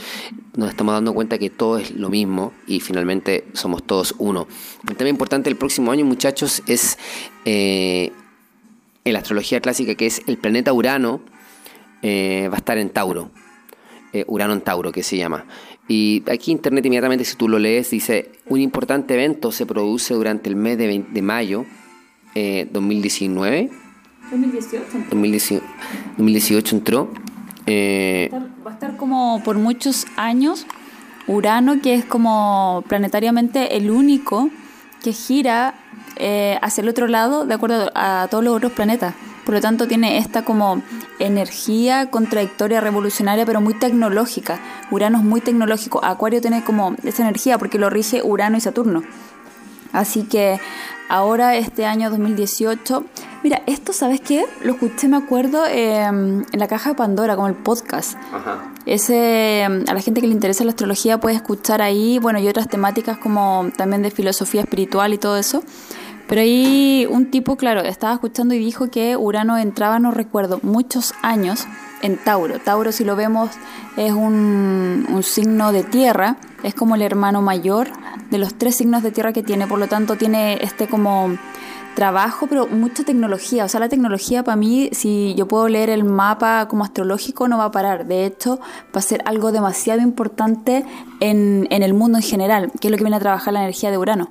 nos 0.55 0.69
estamos 0.69 0.93
dando 0.93 1.13
cuenta 1.13 1.37
que 1.37 1.49
todo 1.49 1.77
es 1.77 1.91
lo 1.91 2.09
mismo 2.09 2.53
y 2.65 2.79
finalmente 2.79 3.45
somos 3.53 3.83
todos 3.83 4.15
uno. 4.17 4.47
Un 4.89 4.95
tema 4.95 5.09
importante 5.09 5.49
el 5.49 5.57
próximo 5.57 5.91
año, 5.91 6.05
muchachos, 6.05 6.63
es 6.65 6.97
eh, 7.43 8.13
en 9.03 9.13
la 9.13 9.19
astrología 9.19 9.59
clásica 9.59 9.95
que 9.95 10.05
es 10.05 10.21
el 10.27 10.37
planeta 10.37 10.71
Urano 10.71 11.21
eh, 12.01 12.47
va 12.49 12.55
a 12.55 12.59
estar 12.59 12.77
en 12.77 12.89
Tauro. 12.89 13.29
Urano 14.27 14.53
en 14.53 14.61
Tauro, 14.61 14.91
que 14.91 15.03
se 15.03 15.17
llama. 15.17 15.45
Y 15.87 16.23
aquí 16.31 16.51
Internet 16.51 16.85
inmediatamente, 16.85 17.25
si 17.25 17.35
tú 17.35 17.47
lo 17.47 17.57
lees, 17.59 17.89
dice, 17.89 18.31
un 18.47 18.61
importante 18.61 19.15
evento 19.15 19.51
se 19.51 19.65
produce 19.65 20.13
durante 20.13 20.49
el 20.49 20.55
mes 20.55 20.77
de, 20.77 21.03
de 21.09 21.21
mayo 21.21 21.65
eh, 22.35 22.67
2019. 22.71 23.69
2018. 24.31 25.63
2018, 26.17 26.75
entró. 26.75 27.11
Eh, 27.65 28.29
va 28.65 28.71
a 28.71 28.73
estar 28.73 28.97
como 28.97 29.41
por 29.43 29.57
muchos 29.57 30.05
años 30.15 30.65
Urano, 31.27 31.81
que 31.81 31.95
es 31.95 32.05
como 32.05 32.83
planetariamente 32.87 33.77
el 33.77 33.91
único 33.91 34.49
que 35.03 35.13
gira 35.13 35.75
eh, 36.15 36.57
hacia 36.61 36.81
el 36.81 36.89
otro 36.89 37.07
lado 37.07 37.45
de 37.45 37.53
acuerdo 37.53 37.91
a 37.95 38.27
todos 38.29 38.43
los 38.43 38.55
otros 38.55 38.71
planetas. 38.73 39.15
Por 39.45 39.55
lo 39.55 39.61
tanto, 39.61 39.87
tiene 39.87 40.17
esta 40.17 40.43
como 40.43 40.81
energía 41.19 42.09
contradictoria, 42.09 42.81
revolucionaria, 42.81 43.45
pero 43.45 43.61
muy 43.61 43.73
tecnológica. 43.73 44.59
Urano 44.91 45.17
es 45.17 45.23
muy 45.23 45.41
tecnológico. 45.41 46.03
Acuario 46.03 46.41
tiene 46.41 46.63
como 46.63 46.95
esa 47.03 47.23
energía 47.23 47.57
porque 47.57 47.79
lo 47.79 47.89
rige 47.89 48.21
Urano 48.23 48.57
y 48.57 48.61
Saturno. 48.61 49.03
Así 49.91 50.23
que 50.23 50.59
ahora, 51.09 51.55
este 51.55 51.85
año 51.85 52.09
2018, 52.11 53.03
mira, 53.43 53.63
esto, 53.65 53.91
¿sabes 53.91 54.21
qué? 54.21 54.45
Lo 54.63 54.73
escuché, 54.73 55.07
me 55.07 55.17
acuerdo, 55.17 55.65
em, 55.65 56.45
en 56.51 56.59
la 56.59 56.67
caja 56.67 56.91
de 56.91 56.95
Pandora, 56.95 57.35
como 57.35 57.47
el 57.47 57.55
podcast. 57.55 58.15
Ese, 58.85 59.61
em, 59.61 59.83
a 59.87 59.93
la 59.93 60.01
gente 60.01 60.21
que 60.21 60.27
le 60.27 60.33
interesa 60.33 60.63
la 60.63 60.71
astrología 60.71 61.19
puede 61.19 61.35
escuchar 61.35 61.81
ahí, 61.81 62.19
bueno, 62.19 62.39
y 62.39 62.47
otras 62.47 62.67
temáticas 62.67 63.17
como 63.17 63.69
también 63.75 64.03
de 64.03 64.11
filosofía 64.11 64.61
espiritual 64.61 65.13
y 65.13 65.17
todo 65.17 65.37
eso. 65.37 65.63
Pero 66.29 66.41
ahí 66.41 67.07
un 67.09 67.31
tipo, 67.31 67.55
claro, 67.55 67.81
estaba 67.81 68.13
escuchando 68.13 68.53
y 68.53 68.59
dijo 68.59 68.91
que 68.91 69.17
Urano 69.17 69.57
entraba, 69.57 69.97
no 69.97 70.11
recuerdo, 70.11 70.59
muchos 70.61 71.15
años 71.23 71.65
en 72.03 72.17
Tauro. 72.17 72.59
Tauro, 72.59 72.91
si 72.91 73.03
lo 73.03 73.15
vemos, 73.15 73.49
es 73.97 74.13
un, 74.13 75.07
signo 75.23 75.71
de 75.71 75.83
tierra, 75.83 76.37
es 76.61 76.75
como 76.75 76.93
el 76.93 77.01
hermano 77.01 77.41
mayor 77.41 77.87
de 78.29 78.37
los 78.37 78.53
tres 78.53 78.75
signos 78.75 79.01
de 79.01 79.09
tierra 79.09 79.33
que 79.33 79.41
tiene, 79.41 79.65
por 79.65 79.79
lo 79.79 79.87
tanto 79.87 80.17
tiene 80.17 80.59
este 80.61 80.87
como 80.87 81.35
trabajo, 81.95 82.45
pero 82.45 82.67
mucha 82.67 83.03
tecnología. 83.03 83.65
O 83.65 83.67
sea, 83.67 83.79
la 83.79 83.89
tecnología 83.89 84.43
para 84.43 84.55
mí, 84.55 84.89
si 84.91 85.33
yo 85.35 85.47
puedo 85.47 85.67
leer 85.67 85.89
el 85.89 86.03
mapa 86.03 86.67
como 86.67 86.83
astrológico, 86.83 87.47
no 87.47 87.57
va 87.57 87.65
a 87.65 87.71
parar. 87.71 88.05
De 88.05 88.27
hecho, 88.27 88.59
va 88.95 88.99
a 88.99 89.01
ser 89.01 89.23
algo 89.25 89.51
demasiado 89.51 90.01
importante 90.01 90.85
en, 91.21 91.67
en 91.71 91.81
el 91.81 91.95
mundo 91.95 92.19
en 92.19 92.23
general, 92.23 92.71
que 92.79 92.87
es 92.87 92.91
lo 92.91 92.97
que 92.97 93.03
viene 93.03 93.17
a 93.17 93.19
trabajar 93.19 93.51
la 93.51 93.61
energía 93.61 93.89
de 93.89 93.97
Urano 93.97 94.29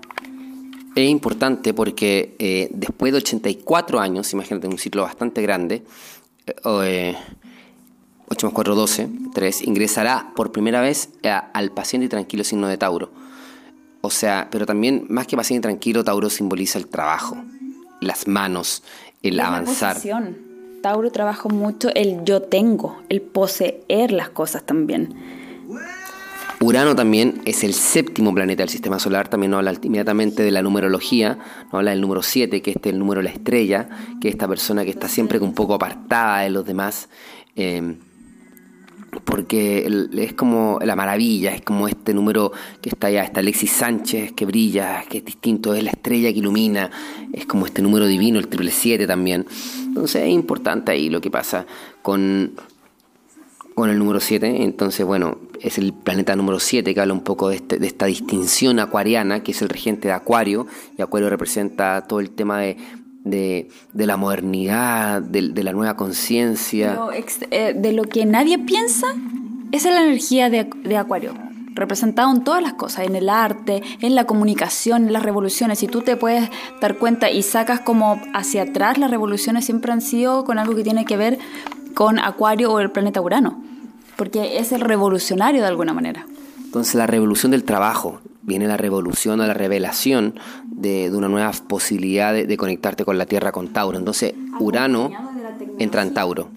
es 1.05 1.11
importante 1.11 1.75
porque 1.75 2.35
eh, 2.39 2.69
después 2.73 3.13
de 3.13 3.19
84 3.19 4.01
años, 4.01 4.33
imagínate 4.33 4.67
un 4.67 4.79
ciclo 4.79 5.03
bastante 5.03 5.43
grande, 5.43 5.83
eh, 6.85 7.17
8 8.29 8.47
más 8.47 8.55
4, 8.55 8.75
12, 8.75 9.09
3, 9.35 9.63
ingresará 9.63 10.33
por 10.37 10.53
primera 10.53 10.81
vez 10.81 11.11
al 11.53 11.71
paciente 11.73 12.09
tranquilo 12.09 12.45
signo 12.45 12.69
de 12.69 12.77
Tauro. 12.77 13.11
O 14.01 14.11
sea, 14.11 14.49
pero 14.51 14.67
también 14.67 15.07
más 15.09 15.27
que 15.27 15.37
paciente 15.37 15.67
tranquilo, 15.67 16.05
Tauro 16.05 16.31
simboliza 16.31 16.79
el 16.79 16.87
trabajo, 16.87 17.37
las 18.01 18.29
manos, 18.29 18.83
el 19.23 19.41
avanzar. 19.41 19.97
Tauro 20.83 21.11
trabaja 21.11 21.49
mucho 21.49 21.89
el 21.95 22.25
yo 22.25 22.43
tengo, 22.43 22.99
el 23.09 23.21
poseer 23.21 24.13
las 24.13 24.29
cosas 24.31 24.65
también. 24.65 25.38
Urano 26.61 26.97
también 26.97 27.41
es 27.45 27.63
el 27.63 27.73
séptimo 27.73 28.35
planeta 28.35 28.65
del 28.65 28.69
sistema 28.69 28.99
solar, 28.99 29.29
también 29.29 29.53
nos 29.53 29.59
habla 29.59 29.75
inmediatamente 29.81 30.43
de 30.43 30.51
la 30.51 30.61
numerología, 30.61 31.39
nos 31.67 31.75
habla 31.75 31.93
del 31.93 32.01
número 32.01 32.23
7, 32.23 32.63
que 32.63 32.73
es 32.73 32.77
el 32.83 32.99
número 32.99 33.21
de 33.21 33.29
la 33.29 33.31
estrella, 33.31 33.89
que 34.21 34.29
es 34.29 34.35
esta 34.35 34.49
persona 34.49 34.85
que 34.85 34.91
está 34.91 35.09
siempre 35.09 35.39
un 35.39 35.55
poco 35.55 35.75
apartada 35.75 36.41
de 36.41 36.51
los 36.51 36.67
demás, 36.67 37.09
eh, 37.55 37.97
porque 39.25 39.89
es 40.15 40.33
como 40.33 40.81
la 40.83 40.97
maravilla, 40.97 41.55
es 41.55 41.63
como 41.63 41.87
este 41.87 42.13
número 42.13 42.53
que 42.81 42.91
está 42.91 43.07
allá, 43.07 43.23
está 43.23 43.39
Alexis 43.39 43.71
Sánchez, 43.71 44.33
que 44.33 44.45
brilla, 44.45 45.05
que 45.09 45.19
es 45.19 45.25
distinto, 45.25 45.75
es 45.75 45.85
la 45.85 45.91
estrella 45.91 46.33
que 46.33 46.39
ilumina, 46.39 46.91
es 47.33 47.47
como 47.47 47.67
este 47.67 47.83
número 47.83 48.07
divino, 48.07 48.39
el 48.39 48.49
triple 48.49 48.73
7 48.73 49.07
también. 49.07 49.47
Entonces 49.85 50.23
es 50.25 50.31
importante 50.31 50.91
ahí 50.91 51.09
lo 51.09 51.21
que 51.21 51.31
pasa 51.31 51.67
con 52.03 52.53
con 53.79 53.91
el 53.91 53.99
número 53.99 54.19
7. 54.19 54.65
Entonces, 54.65 55.07
bueno, 55.07 55.39
es 55.61 55.79
el 55.79 55.93
planeta 55.93 56.35
número 56.35 56.59
7 56.59 56.93
que 56.93 57.01
habla 57.01 57.15
un 57.15 57.23
poco 57.23 57.49
de, 57.49 57.57
este, 57.57 57.79
de, 57.79 57.87
esta 57.87 58.07
distinción 58.07 58.81
acuariana, 58.81 59.43
que 59.43 59.53
es 59.53 59.63
el 59.63 59.69
regente 59.69 60.09
de 60.09 60.15
Acuario, 60.15 60.67
y 60.97 61.03
Acuario 61.03 61.31
representa 61.31 62.05
todo 62.07 62.19
el 62.19 62.31
tema 62.31 62.59
de, 62.59 62.77
de, 63.25 63.69
la 64.07 64.17
modernidad, 64.17 65.23
de, 65.23 65.63
la 65.63 65.73
nueva 65.73 65.97
conciencia. 65.97 66.99
Eh, 67.51 67.75
de 67.77 67.93
lo 67.93 68.03
que 68.03 68.27
nadie 68.27 68.59
piensa, 68.59 69.07
esa 69.71 69.89
es 69.91 69.95
la 69.95 70.03
energía 70.03 70.51
de, 70.51 70.97
Acuario 70.97 71.35
representado 71.75 72.35
en 72.35 72.43
todas 72.43 72.61
las 72.61 72.73
cosas, 72.73 73.07
en 73.07 73.15
el 73.15 73.29
arte, 73.29 73.85
en 74.01 74.17
la 74.17 74.25
comunicación, 74.25 75.07
en 75.07 75.13
las 75.13 75.23
revoluciones. 75.23 75.79
Si 75.79 75.87
tú 75.87 76.01
te 76.01 76.17
puedes 76.17 76.51
dar 76.81 76.99
cuenta 76.99 77.31
y 77.31 77.45
sacas 77.45 77.79
como 77.79 78.21
hacia 78.35 78.63
atrás, 78.63 78.99
las 78.99 79.13
revoluciones 79.13 79.65
siempre 79.65 79.93
han 79.93 80.01
sido 80.01 80.45
con 80.45 80.59
algo 80.59 80.75
que 80.75 80.83
tiene 80.83 81.05
que 81.05 81.17
ver 81.17 81.39
con 81.95 82.19
Acuario 82.19 82.73
o 82.73 82.81
el 82.81 82.91
planeta 82.91 83.21
Urano 83.21 83.69
porque 84.19 84.59
es 84.59 84.73
el 84.73 84.81
revolucionario 84.81 85.63
de 85.63 85.69
alguna 85.69 85.95
manera. 85.95 86.27
Entonces 86.65 86.97
la 86.97 87.07
revolución 87.07 87.53
del 87.53 87.63
trabajo, 87.63 88.21
viene 88.43 88.67
la 88.67 88.77
revolución 88.77 89.41
o 89.41 89.47
la 89.47 89.55
revelación 89.55 90.35
de, 90.67 91.09
una 91.15 91.29
nueva 91.29 91.53
posibilidad 91.69 92.35
de, 92.35 92.57
conectarte 92.57 93.05
con 93.05 93.17
la 93.17 93.27
Tierra, 93.27 93.53
con 93.53 93.69
Tauro. 93.69 93.97
Entonces 93.97 94.35
Urano 94.59 95.11
entra 95.79 96.03
en 96.03 96.15
Tauro. 96.15 96.49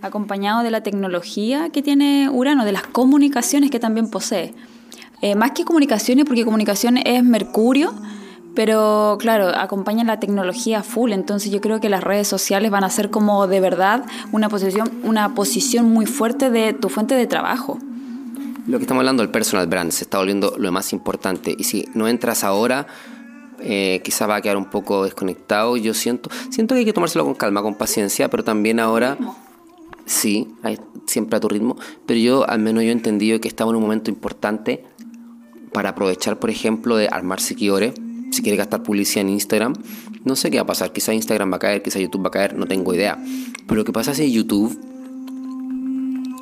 Acompañado 0.00 0.62
de 0.62 0.70
la 0.70 0.84
tecnología 0.84 1.70
que 1.70 1.82
tiene 1.82 2.30
Urano, 2.30 2.64
de 2.64 2.72
las 2.72 2.84
comunicaciones 2.84 3.72
que 3.72 3.80
también 3.80 4.08
posee. 4.08 4.54
Eh, 5.22 5.34
más 5.34 5.50
que 5.50 5.64
comunicaciones, 5.64 6.24
porque 6.24 6.44
comunicación 6.44 6.98
es 6.98 7.24
Mercurio, 7.24 7.92
pero 8.54 9.16
claro, 9.18 9.48
acompañan 9.48 10.06
la 10.06 10.20
tecnología 10.20 10.82
full, 10.82 11.12
entonces 11.12 11.50
yo 11.50 11.60
creo 11.60 11.80
que 11.80 11.88
las 11.88 12.04
redes 12.04 12.28
sociales 12.28 12.70
van 12.70 12.84
a 12.84 12.90
ser 12.90 13.10
como 13.10 13.46
de 13.46 13.60
verdad 13.60 14.04
una 14.30 14.48
posición, 14.48 14.90
una 15.02 15.34
posición 15.34 15.86
muy 15.86 16.06
fuerte 16.06 16.50
de 16.50 16.72
tu 16.72 16.88
fuente 16.88 17.14
de 17.14 17.26
trabajo. 17.26 17.78
Lo 18.66 18.78
que 18.78 18.84
estamos 18.84 19.00
hablando 19.00 19.22
del 19.22 19.32
personal 19.32 19.66
brand 19.66 19.90
se 19.90 20.04
está 20.04 20.18
volviendo 20.18 20.54
lo 20.58 20.70
más 20.70 20.92
importante 20.92 21.54
y 21.56 21.64
si 21.64 21.88
no 21.94 22.08
entras 22.08 22.44
ahora, 22.44 22.86
eh, 23.60 24.00
quizá 24.04 24.26
va 24.26 24.36
a 24.36 24.40
quedar 24.40 24.56
un 24.56 24.70
poco 24.70 25.04
desconectado. 25.04 25.76
Yo 25.76 25.94
siento, 25.94 26.30
siento 26.50 26.74
que 26.74 26.80
hay 26.80 26.84
que 26.84 26.92
tomárselo 26.92 27.24
con 27.24 27.34
calma, 27.34 27.62
con 27.62 27.74
paciencia, 27.74 28.28
pero 28.28 28.44
también 28.44 28.80
ahora 28.80 29.18
sí, 30.04 30.48
siempre 31.06 31.38
a 31.38 31.40
tu 31.40 31.48
ritmo. 31.48 31.76
Pero 32.06 32.20
yo, 32.20 32.48
al 32.48 32.60
menos 32.60 32.84
yo 32.84 32.90
he 32.90 32.92
entendido 32.92 33.40
que 33.40 33.48
estamos 33.48 33.72
en 33.72 33.76
un 33.76 33.82
momento 33.82 34.10
importante 34.10 34.84
para 35.72 35.90
aprovechar, 35.90 36.38
por 36.38 36.50
ejemplo, 36.50 36.96
de 36.96 37.08
armar 37.08 37.40
seguidores 37.40 37.94
si 38.32 38.42
quiere 38.42 38.56
gastar 38.56 38.82
publicidad 38.82 39.22
en 39.22 39.30
Instagram, 39.30 39.74
no 40.24 40.36
sé 40.36 40.50
qué 40.50 40.56
va 40.56 40.62
a 40.62 40.66
pasar. 40.66 40.92
Quizá 40.92 41.12
Instagram 41.12 41.52
va 41.52 41.56
a 41.56 41.60
caer, 41.60 41.82
quizá 41.82 41.98
YouTube 41.98 42.24
va 42.24 42.28
a 42.28 42.32
caer, 42.32 42.56
no 42.56 42.66
tengo 42.66 42.94
idea. 42.94 43.22
Pero 43.66 43.76
lo 43.76 43.84
que 43.84 43.92
pasa 43.92 44.12
es 44.12 44.18
que 44.18 44.30
YouTube 44.30 44.78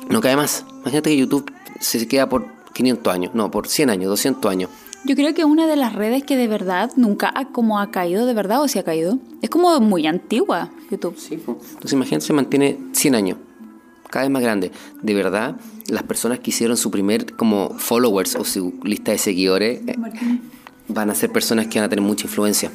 no 0.09 0.21
cae 0.21 0.35
más. 0.35 0.65
Imagínate 0.81 1.09
que 1.11 1.17
YouTube 1.17 1.51
se 1.79 2.07
queda 2.07 2.29
por 2.29 2.47
500 2.73 3.13
años, 3.13 3.35
no, 3.35 3.51
por 3.51 3.67
100 3.67 3.89
años, 3.89 4.09
200 4.09 4.51
años. 4.51 4.69
Yo 5.03 5.15
creo 5.15 5.33
que 5.33 5.45
una 5.45 5.65
de 5.65 5.75
las 5.75 5.93
redes 5.93 6.23
que 6.23 6.37
de 6.37 6.47
verdad 6.47 6.91
nunca 6.95 7.31
ha, 7.35 7.47
como 7.47 7.79
ha 7.79 7.89
caído, 7.89 8.25
de 8.25 8.33
verdad, 8.33 8.61
o 8.61 8.67
si 8.67 8.77
ha 8.77 8.83
caído, 8.83 9.17
es 9.41 9.49
como 9.49 9.79
muy 9.79 10.05
antigua 10.05 10.69
YouTube. 10.91 11.15
Sí, 11.17 11.35
entonces 11.35 11.93
imagínate, 11.93 12.25
se 12.25 12.33
mantiene 12.33 12.77
100 12.93 13.15
años, 13.15 13.37
cada 14.09 14.25
vez 14.25 14.31
más 14.31 14.43
grande. 14.43 14.71
De 15.01 15.13
verdad, 15.13 15.57
las 15.87 16.03
personas 16.03 16.39
que 16.39 16.51
hicieron 16.51 16.77
su 16.77 16.91
primer 16.91 17.33
como 17.35 17.73
followers 17.77 18.35
o 18.35 18.45
su 18.45 18.79
lista 18.83 19.11
de 19.11 19.17
seguidores... 19.17 19.81
Eh, 19.87 19.95
van 20.93 21.09
a 21.09 21.15
ser 21.15 21.31
personas 21.31 21.67
que 21.67 21.79
van 21.79 21.85
a 21.85 21.89
tener 21.89 22.03
mucha 22.03 22.25
influencia. 22.25 22.71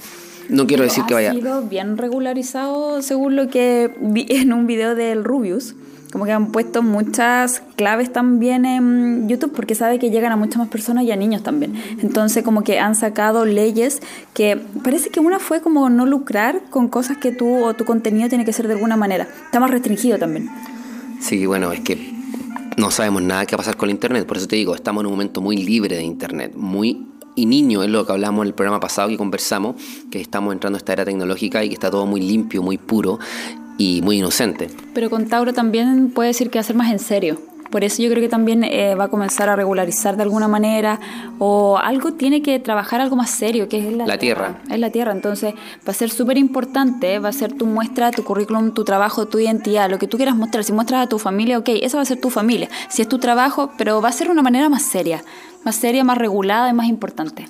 No 0.48 0.66
quiero 0.66 0.84
decir 0.84 1.04
que 1.06 1.14
vaya. 1.14 1.30
Ha 1.30 1.34
sido 1.34 1.62
bien 1.62 1.98
regularizado 1.98 3.02
según 3.02 3.36
lo 3.36 3.48
que 3.48 3.94
vi 4.00 4.26
en 4.28 4.52
un 4.52 4.66
video 4.66 4.94
del 4.94 5.24
Rubius. 5.24 5.74
Como 6.12 6.24
que 6.24 6.32
han 6.32 6.52
puesto 6.52 6.82
muchas 6.82 7.62
claves 7.74 8.12
también 8.12 8.64
en 8.64 9.28
YouTube 9.28 9.52
porque 9.52 9.74
sabe 9.74 9.98
que 9.98 10.10
llegan 10.10 10.32
a 10.32 10.36
muchas 10.36 10.58
más 10.58 10.68
personas 10.68 11.04
y 11.04 11.10
a 11.10 11.16
niños 11.16 11.42
también. 11.42 11.74
Entonces 12.00 12.42
como 12.44 12.62
que 12.62 12.78
han 12.78 12.94
sacado 12.94 13.44
leyes 13.44 14.00
que 14.32 14.56
parece 14.82 15.10
que 15.10 15.20
una 15.20 15.40
fue 15.40 15.60
como 15.60 15.90
no 15.90 16.06
lucrar 16.06 16.62
con 16.70 16.88
cosas 16.88 17.18
que 17.18 17.32
tú 17.32 17.64
o 17.64 17.74
tu 17.74 17.84
contenido 17.84 18.28
tiene 18.28 18.44
que 18.44 18.52
ser 18.52 18.66
de 18.68 18.74
alguna 18.74 18.96
manera. 18.96 19.28
Está 19.44 19.60
más 19.60 19.70
restringido 19.70 20.16
también. 20.16 20.48
Sí, 21.20 21.44
bueno, 21.44 21.72
es 21.72 21.80
que 21.80 22.14
no 22.76 22.90
sabemos 22.90 23.22
nada 23.22 23.44
qué 23.44 23.56
va 23.56 23.56
a 23.56 23.64
pasar 23.64 23.76
con 23.76 23.88
el 23.88 23.96
Internet. 23.96 24.26
Por 24.26 24.36
eso 24.36 24.46
te 24.46 24.56
digo, 24.56 24.74
estamos 24.74 25.02
en 25.02 25.06
un 25.06 25.12
momento 25.12 25.40
muy 25.40 25.56
libre 25.56 25.96
de 25.96 26.02
Internet, 26.02 26.52
muy 26.54 27.06
y 27.36 27.46
niño, 27.46 27.82
es 27.84 27.90
lo 27.90 28.04
que 28.04 28.12
hablamos 28.12 28.42
en 28.42 28.48
el 28.48 28.54
programa 28.54 28.80
pasado 28.80 29.08
que 29.08 29.16
conversamos, 29.16 29.76
que 30.10 30.20
estamos 30.20 30.52
entrando 30.52 30.76
a 30.76 30.78
esta 30.78 30.94
era 30.94 31.04
tecnológica 31.04 31.62
y 31.62 31.68
que 31.68 31.74
está 31.74 31.90
todo 31.90 32.06
muy 32.06 32.20
limpio, 32.20 32.62
muy 32.62 32.78
puro 32.78 33.18
y 33.78 34.00
muy 34.02 34.18
inocente. 34.18 34.68
Pero 34.94 35.10
con 35.10 35.28
Tauro 35.28 35.52
también 35.52 36.10
puede 36.10 36.28
decir 36.28 36.50
que 36.50 36.58
va 36.58 36.60
a 36.60 36.64
ser 36.64 36.76
más 36.76 36.90
en 36.90 36.98
serio. 36.98 37.38
Por 37.70 37.84
eso 37.84 38.02
yo 38.02 38.08
creo 38.08 38.22
que 38.22 38.28
también 38.28 38.64
eh, 38.64 38.94
va 38.94 39.04
a 39.04 39.08
comenzar 39.08 39.48
a 39.48 39.56
regularizar 39.56 40.16
de 40.16 40.22
alguna 40.22 40.48
manera 40.48 41.00
o 41.38 41.78
algo 41.78 42.12
tiene 42.12 42.40
que 42.40 42.58
trabajar 42.58 43.00
algo 43.00 43.16
más 43.16 43.30
serio, 43.30 43.68
que 43.68 43.78
es 43.78 43.92
la, 43.92 44.18
tierra. 44.18 44.60
Es 44.70 44.78
la 44.78 44.90
tierra. 44.90 45.12
Entonces 45.12 45.54
va 45.54 45.90
a 45.90 45.92
ser 45.92 46.10
súper 46.10 46.38
importante, 46.38 47.18
va 47.18 47.30
a 47.30 47.32
ser 47.32 47.52
tu 47.52 47.66
muestra, 47.66 48.12
tu 48.12 48.24
currículum, 48.24 48.72
tu 48.72 48.84
trabajo, 48.84 49.26
tu 49.26 49.38
identidad, 49.38 49.90
lo 49.90 49.98
que 49.98 50.06
tú 50.06 50.16
quieras 50.16 50.36
mostrar. 50.36 50.64
Si 50.64 50.72
muestras 50.72 51.06
a 51.06 51.08
tu 51.08 51.18
familia, 51.18 51.58
ok, 51.58 51.70
esa 51.82 51.96
va 51.96 52.02
a 52.02 52.06
ser 52.06 52.20
tu 52.20 52.30
familia. 52.30 52.68
Si 52.88 53.02
es 53.02 53.08
tu 53.08 53.18
trabajo, 53.18 53.72
pero 53.76 54.00
va 54.00 54.10
a 54.10 54.12
ser 54.12 54.30
una 54.30 54.42
manera 54.42 54.68
más 54.68 54.82
seria, 54.82 55.24
más 55.66 55.76
seria, 55.76 56.04
más 56.04 56.16
regulada 56.16 56.70
y 56.70 56.72
más 56.72 56.86
importante. 56.86 57.46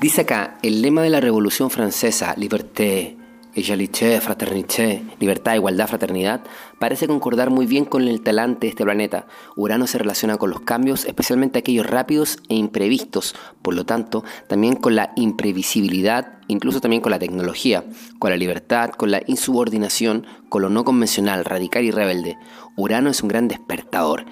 Dice 0.00 0.22
acá, 0.22 0.58
el 0.62 0.82
lema 0.82 1.02
de 1.02 1.10
la 1.10 1.20
Revolución 1.20 1.70
Francesa, 1.70 2.34
Liberté, 2.36 3.16
Égalité, 3.54 4.20
Fraternité, 4.20 5.04
libertad, 5.20 5.54
igualdad, 5.54 5.86
fraternidad, 5.86 6.40
parece 6.80 7.06
concordar 7.06 7.50
muy 7.50 7.66
bien 7.66 7.84
con 7.84 8.08
el 8.08 8.20
talante 8.20 8.66
de 8.66 8.70
este 8.70 8.82
planeta. 8.82 9.26
Urano 9.54 9.86
se 9.86 9.98
relaciona 9.98 10.38
con 10.38 10.50
los 10.50 10.62
cambios, 10.62 11.04
especialmente 11.04 11.60
aquellos 11.60 11.86
rápidos 11.86 12.38
e 12.48 12.56
imprevistos, 12.56 13.36
por 13.62 13.74
lo 13.74 13.86
tanto, 13.86 14.24
también 14.48 14.74
con 14.74 14.96
la 14.96 15.12
imprevisibilidad, 15.14 16.40
incluso 16.48 16.80
también 16.80 17.00
con 17.00 17.12
la 17.12 17.20
tecnología, 17.20 17.84
con 18.18 18.30
la 18.30 18.36
libertad, 18.36 18.90
con 18.90 19.12
la 19.12 19.22
insubordinación, 19.28 20.26
con 20.48 20.62
lo 20.62 20.68
no 20.68 20.82
convencional, 20.82 21.44
radical 21.44 21.84
y 21.84 21.92
rebelde. 21.92 22.38
Urano 22.76 23.08
es 23.10 23.22
un 23.22 23.28
gran 23.28 23.46
despertador 23.46 24.24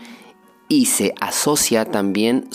y 0.66 0.86
se 0.86 1.14
asocia 1.20 1.84
también, 1.84 2.48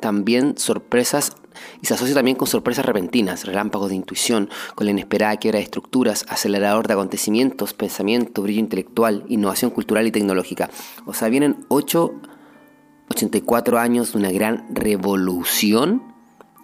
también 0.00 0.58
sorpresas 0.58 1.36
y 1.80 1.86
se 1.86 1.94
asocia 1.94 2.14
también 2.14 2.36
con 2.36 2.48
sorpresas 2.48 2.84
repentinas, 2.84 3.44
relámpagos 3.44 3.90
de 3.90 3.96
intuición, 3.96 4.50
con 4.74 4.86
la 4.86 4.92
inesperada 4.92 5.36
quiebra 5.36 5.58
de 5.58 5.64
estructuras, 5.64 6.24
acelerador 6.28 6.86
de 6.86 6.94
acontecimientos, 6.94 7.74
pensamiento, 7.74 8.42
brillo 8.42 8.60
intelectual, 8.60 9.24
innovación 9.28 9.70
cultural 9.70 10.06
y 10.06 10.12
tecnológica. 10.12 10.70
O 11.06 11.14
sea, 11.14 11.28
vienen 11.28 11.64
8, 11.68 12.14
84 13.10 13.78
años 13.78 14.12
de 14.12 14.18
una 14.18 14.30
gran 14.30 14.66
revolución. 14.74 16.14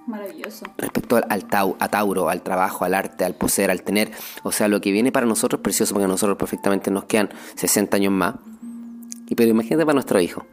Maravilloso. 0.06 0.66
Respecto 0.78 1.16
al, 1.16 1.46
a 1.78 1.88
Tauro, 1.88 2.28
al 2.28 2.42
trabajo, 2.42 2.84
al 2.84 2.94
arte, 2.94 3.24
al 3.24 3.34
poseer, 3.34 3.70
al 3.70 3.82
tener. 3.82 4.10
O 4.42 4.50
sea, 4.50 4.68
lo 4.68 4.80
que 4.80 4.90
viene 4.90 5.12
para 5.12 5.26
nosotros 5.26 5.60
es 5.60 5.62
precioso 5.62 5.94
porque 5.94 6.06
a 6.06 6.08
nosotros 6.08 6.36
perfectamente 6.36 6.90
nos 6.90 7.04
quedan 7.04 7.30
60 7.54 7.96
años 7.96 8.12
más. 8.12 8.34
Y 9.28 9.34
pero 9.36 9.50
imagínate 9.50 9.86
para 9.86 9.94
nuestro 9.94 10.20
hijo. 10.20 10.44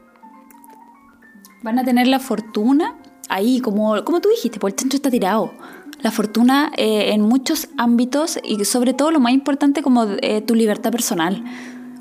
Van 1.62 1.78
a 1.78 1.84
tener 1.84 2.08
la 2.08 2.20
fortuna 2.20 2.96
ahí, 3.28 3.60
como, 3.60 4.04
como 4.06 4.22
tú 4.22 4.30
dijiste, 4.30 4.60
por 4.60 4.72
el 4.72 4.78
centro 4.78 4.96
está 4.96 5.12
tirado. 5.12 5.54
La 6.02 6.12
fortuna 6.12 6.72
eh, 6.78 7.12
en 7.14 7.22
muchos 7.22 7.68
ámbitos 7.78 8.40
y 8.44 8.64
sobre 8.64 8.94
todo 8.94 9.12
lo 9.12 9.20
más 9.20 9.34
importante 9.34 9.82
como 9.82 10.06
eh, 10.22 10.42
tu 10.42 10.56
libertad 10.56 10.92
personal. 10.92 11.44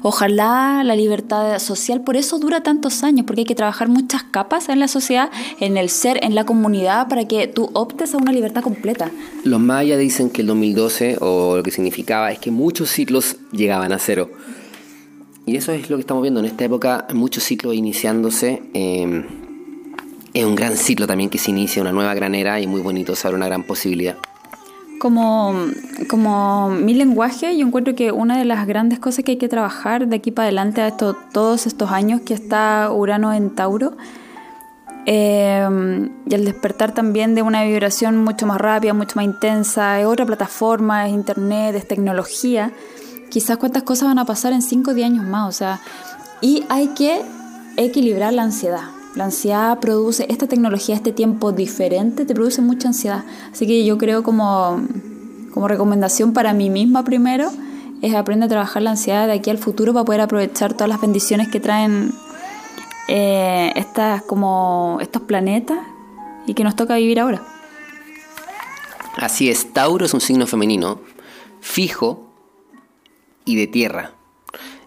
Ojalá 0.02 0.84
la 0.84 0.94
libertad 0.94 1.58
social, 1.58 2.02
por 2.02 2.16
eso 2.16 2.38
dura 2.38 2.62
tantos 2.62 3.02
años, 3.02 3.26
porque 3.26 3.40
hay 3.40 3.44
que 3.46 3.56
trabajar 3.56 3.88
muchas 3.88 4.22
capas 4.22 4.68
en 4.68 4.78
la 4.78 4.86
sociedad, 4.86 5.28
en 5.58 5.76
el 5.76 5.88
ser, 5.88 6.24
en 6.24 6.36
la 6.36 6.46
comunidad, 6.46 7.08
para 7.08 7.26
que 7.26 7.48
tú 7.48 7.68
optes 7.72 8.14
a 8.14 8.18
una 8.18 8.30
libertad 8.30 8.62
completa. 8.62 9.10
Los 9.42 9.58
mayas 9.58 9.98
dicen 9.98 10.30
que 10.30 10.42
el 10.42 10.46
2012, 10.46 11.16
o 11.20 11.56
lo 11.56 11.62
que 11.64 11.72
significaba, 11.72 12.30
es 12.30 12.38
que 12.38 12.52
muchos 12.52 12.90
ciclos 12.90 13.38
llegaban 13.50 13.90
a 13.90 13.98
cero. 13.98 14.30
Y 15.46 15.56
eso 15.56 15.72
es 15.72 15.90
lo 15.90 15.96
que 15.96 16.02
estamos 16.02 16.22
viendo 16.22 16.38
en 16.38 16.46
esta 16.46 16.64
época, 16.64 17.08
muchos 17.12 17.42
ciclos 17.42 17.74
iniciándose. 17.74 18.62
Eh, 18.74 19.24
es 20.38 20.46
un 20.46 20.54
gran 20.54 20.76
ciclo 20.76 21.06
también 21.06 21.30
que 21.30 21.38
se 21.38 21.50
inicia, 21.50 21.82
una 21.82 21.92
nueva 21.92 22.14
gran 22.14 22.34
era 22.34 22.60
y 22.60 22.66
muy 22.68 22.80
bonito, 22.80 23.16
se 23.16 23.26
abre 23.26 23.36
una 23.36 23.46
gran 23.46 23.64
posibilidad. 23.64 24.16
Como, 25.00 25.54
como 26.08 26.70
mi 26.70 26.94
lenguaje, 26.94 27.56
yo 27.56 27.66
encuentro 27.66 27.94
que 27.94 28.12
una 28.12 28.38
de 28.38 28.44
las 28.44 28.66
grandes 28.66 29.00
cosas 29.00 29.24
que 29.24 29.32
hay 29.32 29.38
que 29.38 29.48
trabajar 29.48 30.06
de 30.06 30.16
aquí 30.16 30.30
para 30.30 30.46
adelante 30.46 30.80
a 30.80 30.88
esto, 30.88 31.16
todos 31.32 31.66
estos 31.66 31.90
años 31.90 32.20
que 32.20 32.34
está 32.34 32.90
Urano 32.92 33.32
en 33.32 33.50
Tauro, 33.50 33.96
eh, 35.06 35.66
y 36.26 36.34
el 36.34 36.44
despertar 36.44 36.92
también 36.92 37.34
de 37.34 37.42
una 37.42 37.64
vibración 37.64 38.16
mucho 38.16 38.46
más 38.46 38.60
rápida, 38.60 38.92
mucho 38.94 39.16
más 39.16 39.24
intensa, 39.24 40.00
es 40.00 40.06
otra 40.06 40.24
plataforma, 40.26 41.08
es 41.08 41.14
internet, 41.14 41.74
es 41.74 41.88
tecnología, 41.88 42.72
quizás 43.28 43.56
cuántas 43.56 43.82
cosas 43.82 44.08
van 44.08 44.18
a 44.18 44.24
pasar 44.24 44.52
en 44.52 44.62
5 44.62 44.90
o 44.90 44.94
10 44.94 45.06
años 45.06 45.26
más, 45.26 45.48
o 45.48 45.52
sea, 45.52 45.80
y 46.40 46.64
hay 46.68 46.88
que 46.88 47.22
equilibrar 47.76 48.32
la 48.32 48.42
ansiedad. 48.42 48.97
La 49.18 49.24
ansiedad 49.24 49.80
produce, 49.80 50.26
esta 50.28 50.46
tecnología, 50.46 50.94
este 50.94 51.10
tiempo 51.10 51.50
diferente, 51.50 52.24
te 52.24 52.36
produce 52.36 52.62
mucha 52.62 52.86
ansiedad. 52.86 53.24
Así 53.50 53.66
que 53.66 53.84
yo 53.84 53.98
creo 53.98 54.22
como, 54.22 54.80
como 55.52 55.66
recomendación 55.66 56.32
para 56.32 56.52
mí 56.52 56.70
misma 56.70 57.02
primero, 57.02 57.50
es 58.00 58.14
aprender 58.14 58.46
a 58.46 58.50
trabajar 58.50 58.80
la 58.82 58.90
ansiedad 58.90 59.26
de 59.26 59.32
aquí 59.32 59.50
al 59.50 59.58
futuro 59.58 59.92
para 59.92 60.04
poder 60.04 60.20
aprovechar 60.20 60.72
todas 60.74 60.88
las 60.88 61.00
bendiciones 61.00 61.48
que 61.48 61.58
traen 61.58 62.12
eh, 63.08 63.72
estas, 63.74 64.22
como 64.22 64.98
estos 65.00 65.22
planetas 65.22 65.78
y 66.46 66.54
que 66.54 66.62
nos 66.62 66.76
toca 66.76 66.94
vivir 66.94 67.18
ahora. 67.18 67.42
Así 69.16 69.50
es, 69.50 69.72
Tauro 69.72 70.06
es 70.06 70.14
un 70.14 70.20
signo 70.20 70.46
femenino, 70.46 71.00
fijo 71.60 72.30
y 73.44 73.56
de 73.56 73.66
tierra. 73.66 74.12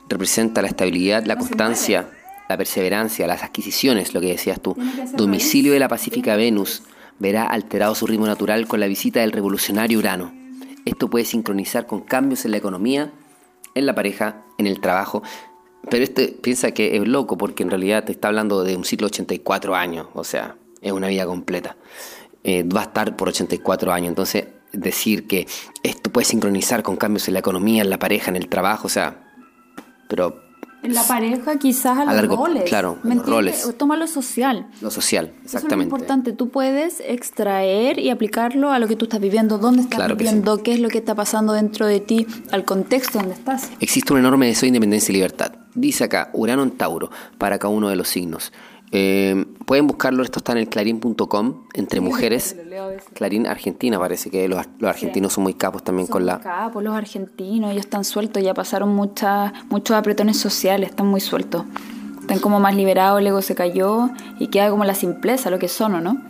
Representa 0.08 0.62
la 0.62 0.70
estabilidad, 0.70 1.26
la 1.26 1.36
constancia 1.36 2.08
la 2.52 2.58
perseverancia, 2.58 3.28
las 3.28 3.44
adquisiciones, 3.44 4.14
lo 4.14 4.22
que 4.22 4.28
decías 4.28 4.60
tú. 4.60 4.76
Domicilio 5.14 5.74
de 5.74 5.80
la 5.80 5.88
pacífica 5.88 6.36
Venus 6.36 6.84
verá 7.20 7.46
alterado 7.46 7.96
su 7.96 8.08
ritmo 8.08 8.26
natural 8.26 8.68
con 8.68 8.80
la 8.80 8.88
visita 8.88 9.22
del 9.22 9.32
revolucionario 9.32 10.00
Urano. 10.00 10.34
Esto 10.86 11.10
puede 11.10 11.26
sincronizar 11.26 11.86
con 11.86 12.02
cambios 12.02 12.44
en 12.46 12.52
la 12.52 12.58
economía, 12.58 13.12
en 13.76 13.86
la 13.86 13.96
pareja, 13.96 14.44
en 14.58 14.68
el 14.68 14.82
trabajo. 14.82 15.24
Pero 15.90 16.04
este 16.04 16.28
piensa 16.28 16.72
que 16.72 16.98
es 16.98 17.08
loco 17.08 17.38
porque 17.38 17.64
en 17.64 17.70
realidad 17.70 18.04
te 18.04 18.12
está 18.12 18.28
hablando 18.28 18.64
de 18.64 18.76
un 18.76 18.84
ciclo 18.84 19.08
de 19.08 19.14
84 19.14 19.76
años, 19.76 20.08
o 20.14 20.24
sea, 20.24 20.58
es 20.82 20.92
una 20.92 21.08
vida 21.08 21.26
completa. 21.26 21.78
Eh, 22.44 22.64
va 22.64 22.82
a 22.82 22.84
estar 22.84 23.16
por 23.16 23.30
84 23.30 23.94
años, 23.94 24.10
entonces 24.10 24.48
decir 24.74 25.28
que 25.28 25.48
esto 25.84 26.12
puede 26.12 26.26
sincronizar 26.26 26.84
con 26.84 26.98
cambios 26.98 27.28
en 27.28 27.36
la 27.36 27.40
economía, 27.40 27.82
en 27.82 27.90
la 27.90 28.00
pareja, 28.00 28.30
en 28.30 28.36
el 28.36 28.50
trabajo, 28.50 28.88
o 28.88 28.90
sea, 28.90 29.24
pero 30.10 30.51
la 30.84 31.04
pareja 31.04 31.58
quizás 31.58 31.98
a, 32.00 32.22
los 32.22 32.36
roles. 32.36 32.64
Claro, 32.64 32.98
los 33.04 33.26
roles. 33.26 33.70
Toma 33.78 33.98
lo 33.98 34.08
social. 34.08 34.68
Lo 34.82 34.92
social, 34.92 35.34
exactamente. 35.44 35.94
es 35.94 35.94
importante. 35.94 36.34
Tú 36.34 36.50
puedes 36.50 37.02
extraer 37.06 38.00
y 38.00 38.10
aplicarlo 38.10 38.72
a 38.72 38.80
lo 38.80 38.88
que 38.88 38.96
tú 38.96 39.06
estás 39.06 39.20
viviendo, 39.20 39.58
dónde 39.58 39.84
estás 39.84 40.08
viviendo, 40.08 40.64
qué 40.64 40.74
es 40.74 40.80
lo 40.80 40.90
que 40.90 40.98
está 40.98 41.16
pasando 41.16 41.54
dentro 41.54 41.86
de 41.86 42.00
ti, 42.00 42.28
al 42.52 42.66
contexto 42.66 43.20
donde 43.20 43.36
estás. 43.36 43.70
Existe 43.80 44.14
un 44.14 44.20
enorme 44.20 44.48
deseo 44.48 44.62
de 44.62 44.68
independencia 44.68 45.12
y 45.12 45.16
libertad. 45.16 45.54
Dice 45.74 46.04
acá, 46.04 46.30
Urano 46.34 46.64
en 46.64 46.72
Tauro, 46.72 47.12
para 47.38 47.58
cada 47.60 47.74
uno 47.74 47.90
de 47.90 47.96
los 47.96 48.10
signos. 48.10 48.52
Eh, 48.94 49.46
pueden 49.66 49.88
buscarlo, 49.88 50.22
esto 50.22 50.40
está 50.40 50.52
en 50.52 50.58
el 50.58 50.68
clarín.com, 50.68 51.64
entre 51.74 52.02
mujeres. 52.02 52.58
Clarín 53.14 53.48
Argentina, 53.48 53.98
parece 53.98 54.30
que 54.30 54.48
los, 54.50 54.60
argentinos 54.84 55.34
son 55.34 55.44
muy 55.44 55.54
capos 55.54 55.84
también 55.84 56.08
con 56.08 56.26
la... 56.26 56.40
capos 56.40 56.84
los 56.84 56.94
argentinos, 56.94 57.72
ellos 57.72 57.86
están 57.86 58.04
sueltos, 58.04 58.44
ya 58.44 58.54
pasaron 58.54 58.94
muchas, 58.94 59.54
muchos 59.70 59.96
apretones 59.96 60.38
sociales, 60.38 60.90
están 60.90 61.08
muy 61.08 61.22
sueltos. 61.22 61.64
Están 62.20 62.40
como 62.40 62.60
más 62.60 62.76
liberados, 62.76 63.22
el 63.22 63.28
ego 63.28 63.42
se 63.42 63.56
cayó 63.56 64.10
y 64.40 64.48
queda 64.48 64.70
como 64.70 64.84
la 64.84 64.94
simpleza, 64.94 65.50
lo 65.50 65.58
que 65.58 65.70
son, 65.70 65.96
¿o 65.96 66.02
no? 66.02 66.22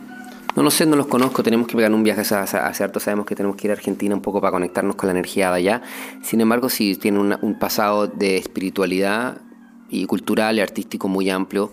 No, 0.54 0.62
no 0.62 0.70
sé, 0.70 0.86
no 0.86 0.96
los 0.96 1.06
conozco, 1.06 1.42
tenemos 1.42 1.66
que 1.66 1.76
pegar 1.76 1.92
un 1.92 2.02
viaje 2.04 2.20
hacia, 2.20 2.66
hacia 2.66 2.84
harto, 2.84 3.00
sabemos 3.00 3.26
que 3.26 3.34
tenemos 3.34 3.56
que 3.56 3.66
ir 3.66 3.70
a 3.70 3.74
Argentina 3.74 4.14
un 4.14 4.20
poco 4.20 4.40
para 4.40 4.52
conectarnos 4.52 4.96
con 4.96 5.08
la 5.08 5.12
energía 5.12 5.50
de 5.50 5.56
allá. 5.56 5.82
Sin 6.22 6.40
embargo, 6.40 6.68
sí 6.68 6.94
tienen 6.94 7.36
un 7.40 7.58
pasado 7.58 8.06
de 8.06 8.36
espiritualidad 8.36 9.38
y 9.92 10.06
cultural 10.06 10.56
y 10.56 10.60
artístico 10.60 11.06
muy 11.06 11.28
amplio, 11.30 11.72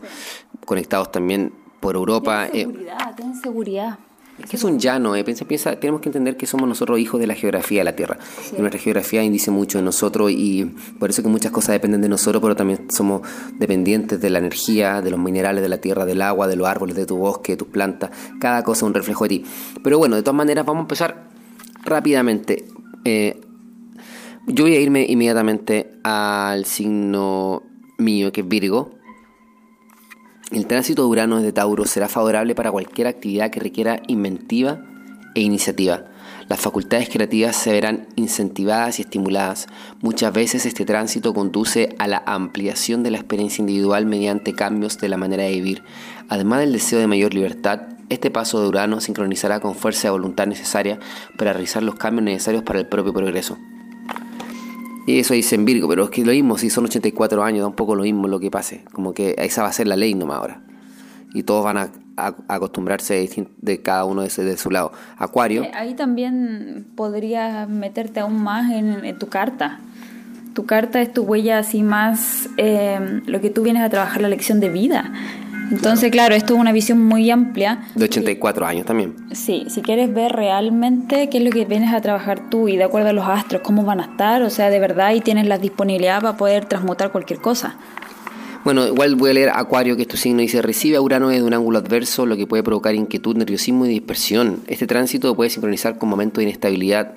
conectados 0.69 1.11
también 1.11 1.51
por 1.79 1.95
Europa. 1.95 2.47
Ten 2.51 2.55
eh, 2.55 2.63
seguridad, 2.63 3.15
ten 3.15 3.35
seguridad. 3.41 3.99
Es 4.37 4.45
que 4.45 4.55
es 4.55 4.63
un 4.63 4.77
llano, 4.77 5.15
eh. 5.15 5.23
piensa, 5.23 5.45
piensa, 5.45 5.79
tenemos 5.79 5.99
que 5.99 6.09
entender 6.09 6.37
que 6.37 6.45
somos 6.45 6.69
nosotros 6.69 6.99
hijos 6.99 7.19
de 7.19 7.25
la 7.25 7.33
geografía 7.33 7.79
de 7.79 7.85
la 7.85 7.95
Tierra. 7.95 8.19
Y 8.55 8.61
nuestra 8.61 8.79
geografía 8.79 9.23
indice 9.23 9.49
mucho 9.49 9.79
de 9.79 9.83
nosotros 9.83 10.31
y 10.31 10.65
por 10.99 11.09
eso 11.09 11.23
que 11.23 11.27
muchas 11.27 11.51
cosas 11.51 11.73
dependen 11.73 12.01
de 12.01 12.07
nosotros, 12.07 12.39
pero 12.39 12.55
también 12.55 12.85
somos 12.91 13.23
dependientes 13.57 14.21
de 14.21 14.29
la 14.29 14.37
energía, 14.37 15.01
de 15.01 15.09
los 15.09 15.19
minerales 15.19 15.63
de 15.63 15.69
la 15.69 15.79
tierra, 15.79 16.05
del 16.05 16.21
agua, 16.21 16.47
de 16.47 16.55
los 16.55 16.67
árboles, 16.67 16.95
de 16.95 17.07
tu 17.07 17.17
bosque, 17.17 17.53
de 17.53 17.57
tus 17.57 17.67
plantas. 17.67 18.11
Cada 18.39 18.63
cosa 18.63 18.85
es 18.85 18.87
un 18.87 18.93
reflejo 18.93 19.23
de 19.25 19.29
ti. 19.29 19.45
Pero 19.83 19.97
bueno, 19.97 20.15
de 20.17 20.21
todas 20.21 20.37
maneras 20.37 20.65
vamos 20.65 20.81
a 20.81 20.83
empezar 20.83 21.29
rápidamente. 21.83 22.65
Eh, 23.03 23.41
yo 24.47 24.65
voy 24.65 24.75
a 24.75 24.79
irme 24.79 25.05
inmediatamente 25.09 25.99
al 26.03 26.65
signo 26.65 27.63
mío, 27.97 28.31
que 28.31 28.41
es 28.41 28.47
Virgo. 28.47 28.98
El 30.51 30.65
tránsito 30.65 31.03
de 31.03 31.09
Urano 31.09 31.37
desde 31.37 31.51
Tauro 31.51 31.85
será 31.85 32.07
favorable 32.07 32.55
para 32.55 32.71
cualquier 32.71 33.05
actividad 33.05 33.51
que 33.51 33.59
requiera 33.59 34.01
inventiva 34.07 34.81
e 35.35 35.41
iniciativa. 35.41 36.05
Las 36.47 36.59
facultades 36.59 37.07
creativas 37.09 37.55
se 37.55 37.71
verán 37.71 38.07
incentivadas 38.15 38.97
y 38.97 39.03
estimuladas. 39.03 39.67
Muchas 40.01 40.33
veces 40.33 40.65
este 40.65 40.85
tránsito 40.85 41.35
conduce 41.35 41.95
a 41.99 42.07
la 42.07 42.23
ampliación 42.25 43.03
de 43.03 43.11
la 43.11 43.17
experiencia 43.17 43.61
individual 43.61 44.07
mediante 44.07 44.55
cambios 44.55 44.97
de 44.97 45.09
la 45.09 45.17
manera 45.17 45.43
de 45.43 45.51
vivir. 45.51 45.83
Además 46.29 46.61
del 46.61 46.73
deseo 46.73 46.97
de 46.97 47.05
mayor 47.05 47.35
libertad, 47.35 47.81
Este 48.09 48.31
paso 48.31 48.59
de 48.59 48.67
Urano 48.67 49.01
sincronizará 49.01 49.59
con 49.59 49.75
fuerza 49.75 50.07
de 50.07 50.11
voluntad 50.13 50.47
necesaria 50.47 50.99
para 51.37 51.53
realizar 51.53 51.83
los 51.83 51.93
cambios 51.93 52.23
necesarios 52.23 52.63
para 52.63 52.79
el 52.79 52.87
propio 52.87 53.13
progreso. 53.13 53.59
Y 55.09 55.17
eso 55.17 55.33
dice 55.33 55.55
en 55.55 55.65
Virgo, 55.65 55.87
pero 55.89 56.03
es 56.03 56.09
que 56.11 56.23
lo 56.23 56.31
mismo, 56.33 56.55
si 56.59 56.69
son 56.69 56.85
84 56.85 57.43
años, 57.43 57.61
da 57.61 57.67
un 57.67 57.73
poco 57.73 57.95
lo 57.95 58.03
mismo 58.03 58.27
lo 58.27 58.39
que 58.39 58.51
pase. 58.51 58.83
Como 58.91 59.11
que 59.11 59.33
esa 59.39 59.63
va 59.63 59.69
a 59.69 59.73
ser 59.73 59.87
la 59.87 59.95
ley 59.95 60.13
nomás 60.13 60.37
ahora. 60.37 60.61
Y 61.33 61.41
todos 61.41 61.63
van 61.63 61.77
a, 61.77 61.89
acostumbrarse 62.47 63.27
de, 63.57 63.81
cada 63.81 64.05
uno 64.05 64.21
de, 64.21 64.29
de, 64.29 64.55
su 64.55 64.69
lado. 64.69 64.91
Acuario. 65.17 65.65
Ahí 65.73 65.95
también 65.95 66.85
podrías 66.95 67.67
meterte 67.67 68.19
aún 68.19 68.43
más 68.43 68.71
en, 68.71 69.17
tu 69.17 69.29
carta. 69.29 69.79
Tu 70.53 70.67
carta 70.67 71.01
es 71.01 71.11
tu 71.11 71.23
huella 71.23 71.57
así 71.57 71.81
más, 71.81 72.47
eh, 72.57 73.21
lo 73.25 73.41
que 73.41 73.49
tú 73.49 73.63
vienes 73.63 73.81
a 73.81 73.89
trabajar, 73.89 74.21
la 74.21 74.29
lección 74.29 74.59
de 74.59 74.69
vida. 74.69 75.11
Entonces, 75.71 76.11
claro, 76.11 76.35
esto 76.35 76.53
es 76.53 76.59
una 76.59 76.71
visión 76.71 77.03
muy 77.03 77.29
amplia. 77.29 77.87
De 77.95 78.05
84 78.05 78.65
años 78.65 78.85
también. 78.85 79.15
Sí, 79.31 79.65
si 79.69 79.81
quieres 79.81 80.13
ver 80.13 80.31
realmente 80.31 81.29
qué 81.29 81.37
es 81.37 81.43
lo 81.43 81.51
que 81.51 81.65
vienes 81.65 81.93
a 81.93 82.01
trabajar 82.01 82.49
tú 82.49 82.67
y 82.67 82.77
de 82.77 82.83
acuerdo 82.83 83.09
a 83.09 83.13
los 83.13 83.27
astros, 83.27 83.61
cómo 83.61 83.83
van 83.83 83.99
a 83.99 84.05
estar, 84.05 84.41
o 84.41 84.49
sea, 84.49 84.69
de 84.69 84.79
verdad, 84.79 85.13
y 85.13 85.21
tienes 85.21 85.47
la 85.47 85.57
disponibilidad 85.57 86.21
para 86.21 86.37
poder 86.37 86.65
transmutar 86.65 87.11
cualquier 87.11 87.39
cosa. 87.39 87.77
Bueno, 88.63 88.85
igual 88.85 89.15
voy 89.15 89.29
a 89.29 89.33
leer 89.33 89.49
Acuario, 89.49 89.95
que 89.95 90.01
es 90.01 90.07
tu 90.07 90.17
signo, 90.17 90.41
dice, 90.41 90.61
recibe 90.61 90.97
a 90.97 91.01
Urano 91.01 91.29
desde 91.29 91.43
un 91.43 91.53
ángulo 91.53 91.79
adverso, 91.79 92.25
lo 92.25 92.35
que 92.35 92.45
puede 92.45 92.61
provocar 92.61 92.93
inquietud, 92.93 93.37
nerviosismo 93.37 93.85
y 93.85 93.89
dispersión. 93.89 94.59
Este 94.67 94.85
tránsito 94.85 95.33
puede 95.35 95.49
sincronizar 95.49 95.97
con 95.97 96.09
momentos 96.09 96.39
de 96.39 96.43
inestabilidad 96.43 97.13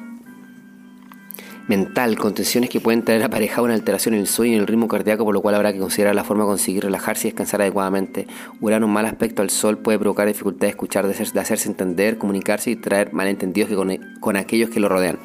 mental, 1.68 2.18
con 2.18 2.34
tensiones 2.34 2.70
que 2.70 2.80
pueden 2.80 3.02
traer 3.02 3.22
aparejada 3.22 3.62
una 3.62 3.74
alteración 3.74 4.14
en 4.14 4.20
el 4.20 4.26
sueño 4.26 4.52
y 4.52 4.56
en 4.56 4.60
el 4.62 4.66
ritmo 4.66 4.88
cardíaco, 4.88 5.24
por 5.24 5.34
lo 5.34 5.40
cual 5.40 5.54
habrá 5.54 5.72
que 5.72 5.78
considerar 5.78 6.14
la 6.14 6.24
forma 6.24 6.44
de 6.44 6.48
conseguir 6.48 6.84
relajarse 6.84 7.28
y 7.28 7.30
descansar 7.30 7.62
adecuadamente. 7.62 8.26
Urano, 8.60 8.86
un 8.86 8.92
mal 8.92 9.06
aspecto 9.06 9.42
al 9.42 9.50
sol, 9.50 9.78
puede 9.78 9.98
provocar 9.98 10.26
dificultad 10.26 10.66
de 10.66 10.70
escuchar, 10.70 11.06
de, 11.06 11.40
hacerse 11.40 11.68
entender, 11.68 12.18
comunicarse 12.18 12.70
y 12.70 12.76
traer 12.76 13.12
malentendidos 13.12 13.68
que 13.68 14.00
con, 14.20 14.36
aquellos 14.36 14.70
que 14.70 14.80
lo 14.80 14.88
rodean. 14.88 15.18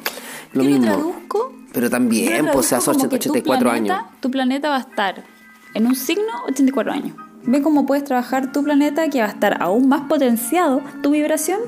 Lo 0.52 0.64
mismo. 0.64 0.86
Traduzco? 0.86 1.52
Pero 1.72 1.90
también, 1.90 2.48
pues, 2.52 2.66
sea, 2.66 2.78
84 2.78 3.70
años. 3.70 3.98
Tu 4.20 4.30
planeta 4.30 4.70
va 4.70 4.76
a 4.76 4.80
estar 4.80 5.24
en 5.74 5.86
un 5.86 5.94
signo 5.94 6.32
84 6.48 6.92
años. 6.92 7.16
Ve 7.44 7.62
cómo 7.62 7.86
puedes 7.86 8.04
trabajar 8.04 8.52
tu 8.52 8.62
planeta 8.64 9.08
que 9.10 9.20
va 9.20 9.26
a 9.26 9.30
estar 9.30 9.62
aún 9.62 9.88
más 9.88 10.02
potenciado, 10.02 10.82
tu 11.02 11.10
vibración 11.10 11.60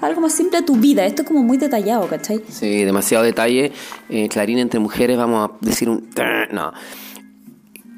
algo 0.00 0.20
más 0.20 0.32
simple 0.32 0.60
de 0.60 0.66
tu 0.66 0.76
vida. 0.76 1.04
Esto 1.06 1.22
es 1.22 1.28
como 1.28 1.42
muy 1.42 1.58
detallado, 1.58 2.06
¿cachai? 2.08 2.42
Sí, 2.48 2.84
demasiado 2.84 3.24
detalle. 3.24 3.72
Eh, 4.08 4.28
Clarín 4.28 4.58
entre 4.58 4.80
mujeres, 4.80 5.16
vamos 5.16 5.50
a 5.50 5.64
decir 5.64 5.88
un... 5.88 6.08
No. 6.52 6.72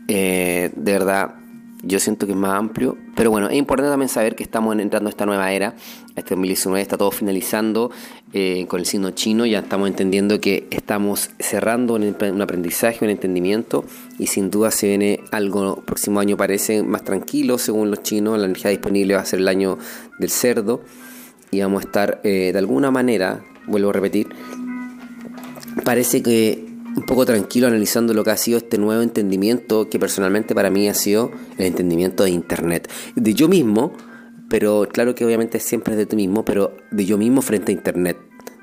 Eh, 0.07 0.71
de 0.75 0.93
verdad, 0.93 1.35
yo 1.83 1.99
siento 1.99 2.27
que 2.27 2.33
es 2.33 2.39
más 2.39 2.59
amplio. 2.59 2.97
Pero 3.15 3.31
bueno, 3.31 3.49
es 3.49 3.57
importante 3.57 3.91
también 3.91 4.09
saber 4.09 4.37
que 4.37 4.43
estamos 4.43 4.79
entrando 4.79 5.09
a 5.09 5.11
esta 5.11 5.27
nueva 5.27 5.53
era. 5.53 5.75
Este 6.17 6.35
2019 6.35 6.81
está 6.81 6.97
todo 6.97 7.11
finalizando 7.11 7.91
eh, 8.33 8.67
con 8.69 8.81
el 8.81 8.87
signo 8.87 9.11
chino. 9.11 9.45
Ya 9.45 9.61
estamos 9.61 9.89
entendiendo 9.89 10.41
que 10.41 10.67
estamos 10.71 11.31
cerrando 11.39 11.95
un, 11.95 12.17
un, 12.21 12.43
aprendizaje, 12.43 13.05
un 13.05 13.11
entendimiento. 13.11 13.85
Y 14.19 14.29
sin 14.29 14.51
duda 14.51 14.71
se 14.71 14.89
viene 14.89 15.21
algo, 15.31 15.83
próximo 15.85 16.21
año 16.21 16.37
parece 16.37 16.83
más 16.83 17.05
tranquilo 17.05 17.59
según 17.59 17.91
los 17.91 18.03
chinos. 18.03 18.39
La 18.39 18.47
energía 18.47 18.71
disponible 18.71 19.15
va 19.15 19.21
a 19.21 19.27
ser 19.27 19.41
el 19.41 19.49
año 19.49 19.79
del 20.19 20.31
cerdo 20.31 20.83
y 21.51 21.61
vamos 21.61 21.83
a 21.83 21.87
estar 21.87 22.21
eh, 22.25 22.51
de 22.53 22.59
alguna 22.59 22.91
manera, 22.91 23.45
vuelvo 23.67 23.91
a 23.91 23.93
repetir, 23.93 24.29
parece 25.85 26.23
que 26.23 26.67
un 26.97 27.05
poco 27.05 27.25
tranquilo 27.25 27.69
analizando 27.69 28.13
lo 28.13 28.25
que 28.25 28.31
ha 28.31 28.37
sido 28.37 28.59
este 28.59 28.79
nuevo 28.79 29.03
entendimiento 29.03 29.89
que 29.89 29.99
personalmente 29.99 30.55
para 30.55 30.71
mí 30.71 30.89
ha 30.89 30.95
sido 30.95 31.31
el 31.57 31.67
entendimiento 31.67 32.25
de 32.25 32.31
Internet. 32.31 32.91
De 33.15 33.35
yo 33.35 33.49
mismo, 33.49 33.93
pero 34.49 34.89
claro 34.91 35.15
que 35.15 35.25
obviamente 35.25 35.61
siempre 35.61 35.95
es 35.95 35.99
de 35.99 36.07
ti 36.07 36.17
mismo, 36.17 36.45
pero 36.45 36.77
de 36.91 37.05
yo 37.05 37.17
mismo 37.17 37.41
frente 37.43 37.73
a 37.73 37.75
Internet. 37.75 38.17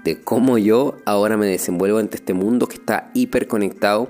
De 0.04 0.21
cómo 0.21 0.58
yo 0.58 0.98
ahora 1.06 1.38
me 1.38 1.45
desenvuelvo 1.45 1.98
ante 1.98 2.17
este 2.17 2.34
mundo 2.34 2.67
que 2.67 2.76
está 2.76 3.10
hiperconectado 3.13 4.10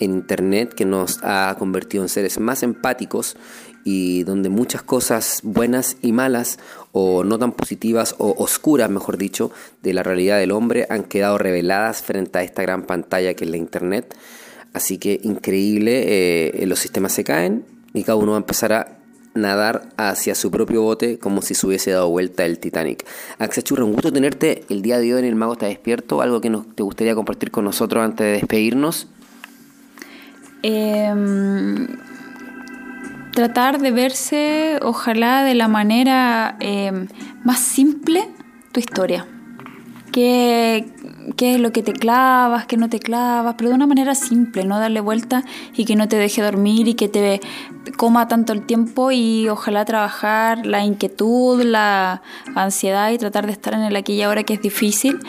en 0.00 0.12
Internet, 0.12 0.74
que 0.74 0.84
nos 0.84 1.20
ha 1.22 1.54
convertido 1.58 2.04
en 2.04 2.08
seres 2.08 2.38
más 2.40 2.62
empáticos 2.62 3.36
y 3.84 4.24
donde 4.24 4.48
muchas 4.48 4.82
cosas 4.82 5.40
buenas 5.42 5.96
y 6.02 6.12
malas 6.12 6.58
o 6.92 7.24
no 7.24 7.38
tan 7.38 7.52
positivas 7.52 8.14
o 8.18 8.34
oscuras, 8.36 8.90
mejor 8.90 9.16
dicho, 9.16 9.50
de 9.82 9.94
la 9.94 10.02
realidad 10.02 10.38
del 10.38 10.52
hombre 10.52 10.86
han 10.90 11.04
quedado 11.04 11.38
reveladas 11.38 12.02
frente 12.02 12.38
a 12.38 12.42
esta 12.42 12.62
gran 12.62 12.82
pantalla 12.82 13.34
que 13.34 13.44
es 13.44 13.50
la 13.50 13.56
Internet. 13.56 14.14
Así 14.74 14.98
que 14.98 15.20
increíble, 15.22 16.04
eh, 16.06 16.66
los 16.66 16.78
sistemas 16.78 17.12
se 17.12 17.24
caen 17.24 17.64
y 17.94 18.02
cada 18.04 18.16
uno 18.16 18.32
va 18.32 18.38
a 18.38 18.40
empezar 18.40 18.72
a 18.72 18.98
nadar 19.34 19.88
hacia 19.96 20.34
su 20.34 20.50
propio 20.50 20.82
bote 20.82 21.18
como 21.18 21.42
si 21.42 21.54
se 21.54 21.66
hubiese 21.66 21.92
dado 21.92 22.10
vuelta 22.10 22.44
el 22.44 22.58
Titanic. 22.58 23.06
Axel 23.38 23.64
Churra, 23.64 23.84
un 23.84 23.92
gusto 23.92 24.12
tenerte 24.12 24.64
el 24.68 24.82
día 24.82 24.98
de 24.98 25.14
hoy 25.14 25.20
en 25.20 25.24
El 25.24 25.34
Mago 25.34 25.54
Está 25.54 25.66
Despierto. 25.66 26.20
¿Algo 26.20 26.40
que 26.40 26.50
nos, 26.50 26.74
te 26.74 26.82
gustaría 26.82 27.14
compartir 27.14 27.50
con 27.50 27.64
nosotros 27.64 28.04
antes 28.04 28.26
de 28.26 28.32
despedirnos? 28.32 29.08
Eh, 30.62 31.86
tratar 33.38 33.78
de 33.78 33.92
verse, 33.92 34.80
ojalá 34.82 35.44
de 35.44 35.54
la 35.54 35.68
manera 35.68 36.56
eh, 36.58 37.06
más 37.44 37.60
simple, 37.60 38.28
tu 38.72 38.80
historia. 38.80 39.26
¿Qué, 40.10 40.92
¿Qué, 41.36 41.54
es 41.54 41.60
lo 41.60 41.70
que 41.70 41.84
te 41.84 41.92
clavas, 41.92 42.66
qué 42.66 42.76
no 42.76 42.88
te 42.88 42.98
clavas? 42.98 43.54
Pero 43.56 43.70
de 43.70 43.76
una 43.76 43.86
manera 43.86 44.16
simple, 44.16 44.64
no 44.64 44.80
darle 44.80 44.98
vuelta 44.98 45.44
y 45.76 45.84
que 45.84 45.94
no 45.94 46.08
te 46.08 46.16
deje 46.16 46.42
dormir 46.42 46.88
y 46.88 46.94
que 46.94 47.08
te 47.08 47.40
coma 47.96 48.26
tanto 48.26 48.52
el 48.52 48.66
tiempo 48.66 49.12
y 49.12 49.48
ojalá 49.48 49.84
trabajar 49.84 50.66
la 50.66 50.82
inquietud, 50.84 51.62
la 51.62 52.22
ansiedad 52.56 53.12
y 53.12 53.18
tratar 53.18 53.46
de 53.46 53.52
estar 53.52 53.74
en 53.74 53.82
el 53.82 53.94
aquí 53.94 54.14
y 54.14 54.22
ahora 54.22 54.42
que 54.42 54.54
es 54.54 54.62
difícil. 54.62 55.20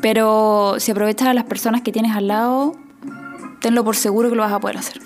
Pero 0.00 0.74
si 0.78 0.90
aprovechas 0.90 1.28
a 1.28 1.34
las 1.34 1.44
personas 1.44 1.82
que 1.82 1.92
tienes 1.92 2.16
al 2.16 2.26
lado, 2.26 2.74
tenlo 3.62 3.84
por 3.84 3.96
seguro 3.96 4.28
que 4.28 4.36
lo 4.36 4.42
vas 4.42 4.52
a 4.52 4.60
poder 4.60 4.76
hacer. 4.76 5.00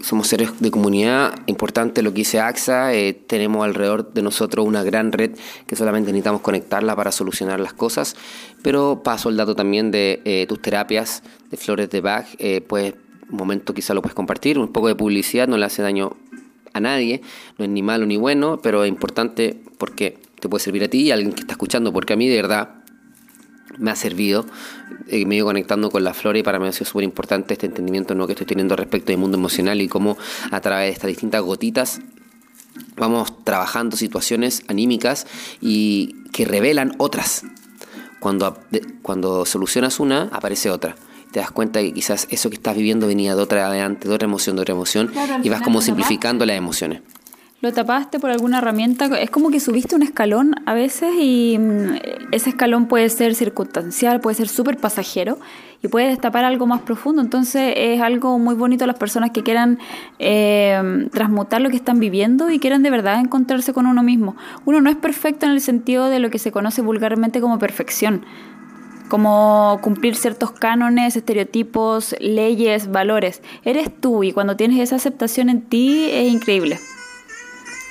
Somos 0.00 0.28
seres 0.28 0.60
de 0.60 0.70
comunidad, 0.70 1.34
importante 1.46 2.02
lo 2.02 2.10
que 2.12 2.18
dice 2.18 2.38
AXA, 2.38 2.94
eh, 2.94 3.14
tenemos 3.14 3.64
alrededor 3.64 4.12
de 4.12 4.22
nosotros 4.22 4.66
una 4.66 4.82
gran 4.82 5.12
red 5.12 5.30
que 5.66 5.76
solamente 5.76 6.12
necesitamos 6.12 6.42
conectarla 6.42 6.94
para 6.94 7.10
solucionar 7.10 7.58
las 7.58 7.72
cosas, 7.72 8.14
pero 8.62 9.02
paso 9.02 9.30
el 9.30 9.38
dato 9.38 9.56
también 9.56 9.90
de 9.90 10.20
eh, 10.26 10.46
tus 10.46 10.60
terapias 10.60 11.22
de 11.50 11.56
flores 11.56 11.88
de 11.88 12.02
Bach, 12.02 12.26
eh, 12.38 12.60
pues 12.60 12.94
momento 13.30 13.72
quizá 13.72 13.94
lo 13.94 14.02
puedes 14.02 14.14
compartir, 14.14 14.58
un 14.58 14.68
poco 14.68 14.88
de 14.88 14.94
publicidad 14.94 15.48
no 15.48 15.56
le 15.56 15.64
hace 15.64 15.80
daño 15.80 16.16
a 16.74 16.80
nadie, 16.80 17.22
no 17.56 17.64
es 17.64 17.70
ni 17.70 17.82
malo 17.82 18.04
ni 18.04 18.18
bueno, 18.18 18.60
pero 18.62 18.84
es 18.84 18.90
importante 18.90 19.58
porque 19.78 20.18
te 20.38 20.50
puede 20.50 20.62
servir 20.62 20.84
a 20.84 20.88
ti 20.88 21.04
y 21.04 21.10
a 21.12 21.14
alguien 21.14 21.32
que 21.32 21.40
está 21.40 21.54
escuchando, 21.54 21.94
porque 21.94 22.12
a 22.12 22.16
mí 22.16 22.28
de 22.28 22.36
verdad 22.36 22.83
me 23.78 23.90
ha 23.90 23.96
servido, 23.96 24.46
eh, 25.08 25.26
me 25.26 25.34
he 25.34 25.38
ido 25.38 25.46
conectando 25.46 25.90
con 25.90 26.04
la 26.04 26.14
flora 26.14 26.38
y 26.38 26.42
para 26.42 26.58
mí 26.58 26.66
ha 26.66 26.72
sido 26.72 26.86
súper 26.86 27.04
importante 27.04 27.54
este 27.54 27.66
entendimiento 27.66 28.14
¿no? 28.14 28.26
que 28.26 28.32
estoy 28.32 28.46
teniendo 28.46 28.76
respecto 28.76 29.08
del 29.12 29.18
mundo 29.18 29.36
emocional 29.36 29.80
y 29.80 29.88
cómo 29.88 30.16
a 30.50 30.60
través 30.60 30.88
de 30.88 30.92
estas 30.92 31.08
distintas 31.08 31.42
gotitas 31.42 32.00
vamos 32.96 33.44
trabajando 33.44 33.96
situaciones 33.96 34.62
anímicas 34.68 35.26
y 35.60 36.16
que 36.32 36.44
revelan 36.44 36.94
otras. 36.98 37.44
Cuando, 38.20 38.58
cuando 39.02 39.44
solucionas 39.44 40.00
una, 40.00 40.30
aparece 40.32 40.70
otra. 40.70 40.96
Te 41.30 41.40
das 41.40 41.50
cuenta 41.50 41.80
que 41.80 41.92
quizás 41.92 42.26
eso 42.30 42.48
que 42.48 42.56
estás 42.56 42.74
viviendo 42.74 43.06
venía 43.06 43.34
de 43.34 43.42
otra 43.42 43.66
adelante, 43.66 44.08
de 44.08 44.14
otra 44.14 44.26
emoción, 44.26 44.56
de 44.56 44.62
otra 44.62 44.74
emoción, 44.74 45.12
y 45.42 45.48
vas 45.50 45.60
como 45.60 45.82
simplificando 45.82 46.46
las 46.46 46.56
emociones 46.56 47.02
lo 47.64 47.72
tapaste 47.72 48.20
por 48.20 48.30
alguna 48.30 48.58
herramienta, 48.58 49.06
es 49.18 49.30
como 49.30 49.50
que 49.50 49.58
subiste 49.58 49.96
un 49.96 50.02
escalón 50.02 50.54
a 50.66 50.74
veces 50.74 51.14
y 51.18 51.56
mm, 51.58 51.96
ese 52.30 52.50
escalón 52.50 52.88
puede 52.88 53.08
ser 53.08 53.34
circunstancial, 53.34 54.20
puede 54.20 54.36
ser 54.36 54.48
súper 54.48 54.76
pasajero 54.76 55.38
y 55.82 55.88
puede 55.88 56.08
destapar 56.08 56.44
algo 56.44 56.66
más 56.66 56.82
profundo. 56.82 57.22
Entonces 57.22 57.72
es 57.74 58.02
algo 58.02 58.38
muy 58.38 58.54
bonito 58.54 58.84
a 58.84 58.86
las 58.86 58.98
personas 58.98 59.30
que 59.30 59.42
quieran 59.42 59.78
eh, 60.18 61.08
transmutar 61.10 61.62
lo 61.62 61.70
que 61.70 61.76
están 61.76 62.00
viviendo 62.00 62.50
y 62.50 62.58
quieran 62.58 62.82
de 62.82 62.90
verdad 62.90 63.18
encontrarse 63.18 63.72
con 63.72 63.86
uno 63.86 64.02
mismo. 64.02 64.36
Uno 64.66 64.82
no 64.82 64.90
es 64.90 64.96
perfecto 64.96 65.46
en 65.46 65.52
el 65.52 65.62
sentido 65.62 66.10
de 66.10 66.18
lo 66.18 66.28
que 66.28 66.38
se 66.38 66.52
conoce 66.52 66.82
vulgarmente 66.82 67.40
como 67.40 67.58
perfección 67.58 68.26
como 69.08 69.78
cumplir 69.82 70.16
ciertos 70.16 70.50
cánones, 70.50 71.14
estereotipos, 71.14 72.16
leyes, 72.20 72.90
valores. 72.90 73.42
Eres 73.62 73.88
tú 74.00 74.24
y 74.24 74.32
cuando 74.32 74.56
tienes 74.56 74.80
esa 74.80 74.96
aceptación 74.96 75.50
en 75.50 75.60
ti 75.60 76.08
es 76.10 76.32
increíble. 76.32 76.80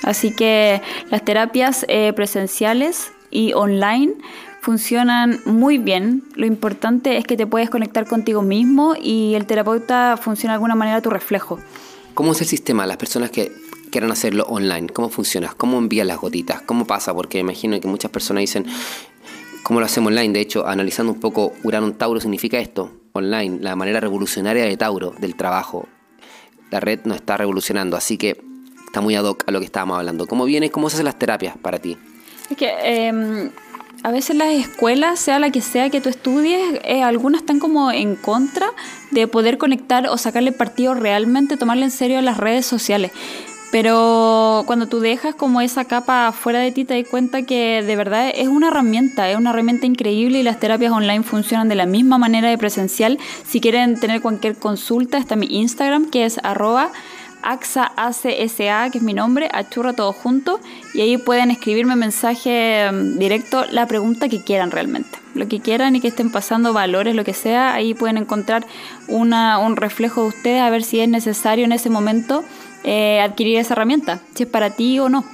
Así 0.04 0.32
que 0.32 0.82
las 1.10 1.24
terapias 1.26 1.86
eh, 1.88 2.14
presenciales 2.14 3.12
y 3.32 3.54
online 3.54 4.14
funcionan 4.62 5.39
muy 5.45 5.78
bien. 5.78 6.24
Lo 6.36 6.45
importante 6.45 7.18
es 7.18 7.26
que 7.26 7.36
te 7.36 7.47
puedes 7.47 7.70
conectar 7.70 8.08
contigo 8.08 8.41
mismo 8.41 8.95
y 9.01 9.34
el 9.36 9.45
terapeuta 9.45 10.18
funciona 10.18 10.54
de 10.54 10.56
alguna 10.56 10.76
manera 10.76 10.97
a 10.97 11.01
tu 11.01 11.10
reflejo. 11.10 11.60
¿Cómo 12.14 12.32
es 12.32 12.41
el 12.41 12.47
sistema? 12.47 12.86
Las 12.86 12.97
personas 12.97 13.32
que 13.32 13.51
quieran 13.91 14.12
hacerlo 14.12 14.45
online, 14.47 14.88
¿cómo 14.88 15.10
funciona? 15.10 15.54
¿Cómo 15.58 15.78
envían 15.78 16.08
las 16.08 16.18
gotitas? 16.18 16.62
¿Cómo 16.62 16.86
pasa? 16.88 17.14
Porque 17.14 17.39
imagino 17.39 17.80
que 17.80 17.88
muchas 17.88 18.12
personas 18.12 18.41
dicen, 18.41 18.66
¿cómo 19.64 19.80
lo 19.80 19.86
hacemos 19.86 20.12
online? 20.12 20.34
De 20.34 20.41
hecho, 20.41 20.66
analizando 20.68 21.12
un 21.12 21.20
poco, 21.20 21.54
Urano 21.64 21.91
Tauro 21.93 22.20
significa 22.20 22.58
esto, 22.60 22.91
online, 23.14 23.60
la 23.62 23.76
manera 23.76 23.99
revolucionaria 23.99 24.64
de 24.64 24.78
Tauro, 24.78 25.14
del 25.20 25.36
trabajo. 25.36 25.88
La 26.72 26.80
red 26.80 27.01
no 27.04 27.14
está 27.14 27.36
revolucionando, 27.38 27.97
así 27.97 28.18
que 28.18 28.41
está 28.94 29.02
muy 29.02 29.16
ad 29.16 29.26
hoc 29.26 29.44
a 29.48 29.52
lo 29.52 29.60
que 29.60 29.66
estábamos 29.66 29.98
hablando. 29.98 30.28
¿Cómo 30.28 30.46
viene, 30.46 30.70
cómo 30.70 30.88
se 30.88 30.98
hacen 30.98 31.06
las 31.06 31.18
terapias 31.18 31.58
para 31.58 31.80
ti? 31.80 31.98
Es 32.52 32.56
que 32.56 32.70
em, 32.84 33.50
a 34.04 34.12
veces 34.12 34.36
las 34.36 34.54
escuelas, 34.54 35.20
sea 35.20 35.39
la 35.39 35.50
que 35.50 35.62
sea 35.62 35.89
que 35.89 36.00
tú 36.00 36.10
estudies, 36.10 36.80
eh, 36.84 37.02
algunas 37.02 37.41
están 37.41 37.58
como 37.58 37.91
en 37.91 38.16
contra 38.16 38.68
de 39.10 39.28
poder 39.28 39.58
conectar 39.58 40.06
o 40.06 40.18
sacarle 40.20 40.52
partido 40.52 40.94
realmente, 40.94 41.58
tomarle 41.58 41.86
en 41.86 41.89
serio 41.89 42.22
las 42.22 42.38
redes 42.38 42.68
sociales. 42.68 43.12
Pero 43.72 44.62
cuando 44.68 44.86
tú 44.86 45.00
dejas 45.00 45.34
como 45.34 45.60
esa 45.62 45.86
capa 45.86 46.32
fuera 46.32 46.60
de 46.60 46.72
ti, 46.72 46.86
te 46.86 46.96
das 46.96 47.10
cuenta 47.10 47.41
que 47.41 47.82
de 47.82 47.96
verdad 47.96 48.32
es 48.32 48.48
una 48.48 48.68
herramienta, 48.68 49.28
es 49.32 49.38
una 49.38 49.50
herramienta 49.50 49.88
increíble 49.88 50.38
y 50.38 50.44
las 50.44 50.60
terapias 50.60 50.91
online 50.91 51.24
funcionan 51.24 51.68
de 51.68 51.74
la 51.74 51.88
misma 51.88 52.20
manera 52.20 52.48
de 52.48 52.60
presencial. 52.60 53.18
Si 53.48 53.60
quieren 53.60 54.00
tener 54.00 54.22
cualquier 54.22 54.56
consulta, 54.56 55.18
está 55.18 55.36
mi 55.36 55.48
Instagram, 55.48 56.12
que 56.12 56.26
es 56.26 56.39
arroba 56.44 56.91
AXA 57.44 57.91
ACSA, 57.96 58.89
que 58.91 58.98
es 58.98 59.04
mi 59.04 59.14
nombre, 59.14 59.50
achurra 59.52 59.94
todo 59.94 60.14
junto, 60.14 60.60
y 60.94 61.02
ahí 61.02 61.18
pueden 61.18 61.52
escribirme 61.52 61.96
mensaje 61.96 62.89
mm, 62.91 63.20
directo, 63.20 63.66
la 63.66 63.88
pregunta 63.88 64.30
que 64.30 64.44
quieran 64.44 64.72
realmente. 64.72 65.20
Lo 65.36 65.48
que 65.48 65.60
quieran 65.60 65.96
y 65.96 66.02
que 66.02 66.08
estén 66.10 66.32
pasando 66.32 66.74
valores, 66.74 67.16
lo 67.16 67.24
que 67.24 67.34
sea, 67.34 67.74
ahí 67.74 67.94
pueden 67.94 68.18
encontrar 68.18 68.66
una, 69.08 69.58
un 69.60 69.76
reflejo 69.76 70.22
de 70.22 70.28
ustedes 70.28 70.62
a 70.62 70.70
ver 70.70 70.84
si 70.84 71.00
es 71.00 71.10
necesario 71.10 71.66
en 71.66 71.72
ese 71.72 71.89
momento 71.89 72.44
eh, 72.84 73.20
adquirir 73.22 73.58
esa 73.58 73.74
herramienta, 73.74 74.22
si 74.36 74.44
es 74.44 74.50
para 74.50 74.72
ti 74.72 75.00
o 75.00 75.10
no. 75.10 75.26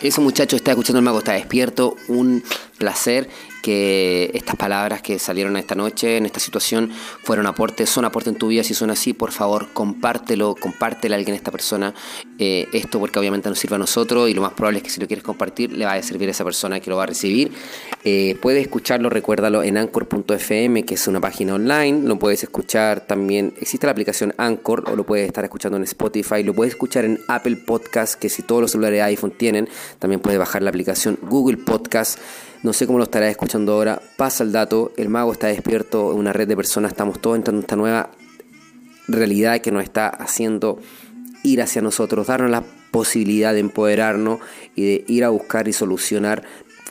Eso 0.00 0.20
muchacho 0.20 0.54
está 0.54 0.70
escuchando 0.70 1.00
el 1.00 1.04
mago, 1.04 1.18
está 1.18 1.32
despierto, 1.32 1.96
un 2.06 2.44
placer 2.78 3.28
que 3.68 4.30
estas 4.32 4.56
palabras 4.56 5.02
que 5.02 5.18
salieron 5.18 5.54
esta 5.58 5.74
noche 5.74 6.16
en 6.16 6.24
esta 6.24 6.40
situación 6.40 6.90
fueron 7.22 7.46
aporte, 7.46 7.84
son 7.84 8.06
aporte 8.06 8.30
en 8.30 8.36
tu 8.36 8.48
vida. 8.48 8.64
Si 8.64 8.72
son 8.72 8.88
así, 8.88 9.12
por 9.12 9.30
favor, 9.30 9.68
compártelo, 9.74 10.54
compártele 10.58 11.14
a 11.14 11.18
alguien 11.18 11.34
a 11.34 11.36
esta 11.36 11.50
persona 11.50 11.92
eh, 12.38 12.66
esto, 12.72 12.98
porque 12.98 13.18
obviamente 13.18 13.50
nos 13.50 13.58
sirve 13.58 13.76
a 13.76 13.78
nosotros 13.78 14.30
y 14.30 14.32
lo 14.32 14.40
más 14.40 14.54
probable 14.54 14.78
es 14.78 14.84
que 14.84 14.88
si 14.88 15.02
lo 15.02 15.06
quieres 15.06 15.22
compartir, 15.22 15.70
le 15.74 15.84
va 15.84 15.92
a 15.92 16.02
servir 16.02 16.28
a 16.28 16.30
esa 16.30 16.44
persona 16.44 16.80
que 16.80 16.88
lo 16.88 16.96
va 16.96 17.02
a 17.02 17.06
recibir. 17.08 17.52
Eh, 18.04 18.38
puedes 18.40 18.62
escucharlo, 18.62 19.10
recuérdalo 19.10 19.62
en 19.62 19.76
anchor.fm, 19.76 20.84
que 20.84 20.94
es 20.94 21.06
una 21.06 21.20
página 21.20 21.54
online. 21.54 22.08
Lo 22.08 22.18
puedes 22.18 22.42
escuchar 22.42 23.06
también, 23.06 23.52
existe 23.60 23.86
la 23.86 23.92
aplicación 23.92 24.32
Anchor 24.38 24.84
o 24.90 24.96
lo 24.96 25.04
puedes 25.04 25.26
estar 25.26 25.44
escuchando 25.44 25.76
en 25.76 25.82
Spotify. 25.82 26.42
Lo 26.42 26.54
puedes 26.54 26.72
escuchar 26.72 27.04
en 27.04 27.20
Apple 27.28 27.56
Podcast, 27.56 28.14
que 28.14 28.30
si 28.30 28.40
todos 28.40 28.62
los 28.62 28.70
celulares 28.70 29.02
iPhone 29.02 29.32
tienen, 29.32 29.68
también 29.98 30.22
puedes 30.22 30.38
bajar 30.38 30.62
la 30.62 30.70
aplicación 30.70 31.18
Google 31.20 31.58
Podcast. 31.58 32.18
No 32.62 32.72
sé 32.72 32.86
cómo 32.86 32.98
lo 32.98 33.04
estarás 33.04 33.30
escuchando 33.30 33.72
ahora. 33.72 34.02
Pasa 34.16 34.42
el 34.42 34.52
dato, 34.52 34.92
el 34.96 35.08
mago 35.08 35.32
está 35.32 35.46
despierto, 35.46 36.08
una 36.08 36.32
red 36.32 36.48
de 36.48 36.56
personas, 36.56 36.92
estamos 36.92 37.20
todos 37.20 37.36
entrando 37.36 37.60
en 37.60 37.64
esta 37.64 37.76
nueva 37.76 38.10
realidad 39.06 39.60
que 39.60 39.70
nos 39.70 39.84
está 39.84 40.08
haciendo 40.08 40.78
ir 41.44 41.62
hacia 41.62 41.82
nosotros, 41.82 42.26
darnos 42.26 42.50
la 42.50 42.64
posibilidad 42.90 43.52
de 43.54 43.60
empoderarnos 43.60 44.40
y 44.74 44.84
de 44.84 45.04
ir 45.06 45.24
a 45.24 45.28
buscar 45.28 45.68
y 45.68 45.72
solucionar 45.72 46.42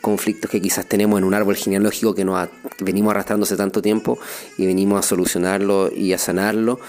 conflictos 0.01 0.49
que 0.49 0.61
quizás 0.61 0.85
tenemos 0.85 1.17
en 1.17 1.25
un 1.25 1.33
árbol 1.33 1.55
genealógico 1.55 2.15
que 2.15 2.23
nos 2.23 2.47
venimos 2.79 3.11
arrastrando 3.11 3.43
hace 3.43 3.57
tanto 3.57 3.81
tiempo 3.81 4.17
y 4.57 4.65
venimos 4.65 4.99
a 4.99 5.07
solucionarlo 5.07 5.91
y 5.93 6.13
a 6.13 6.17
sanarlo 6.17 6.79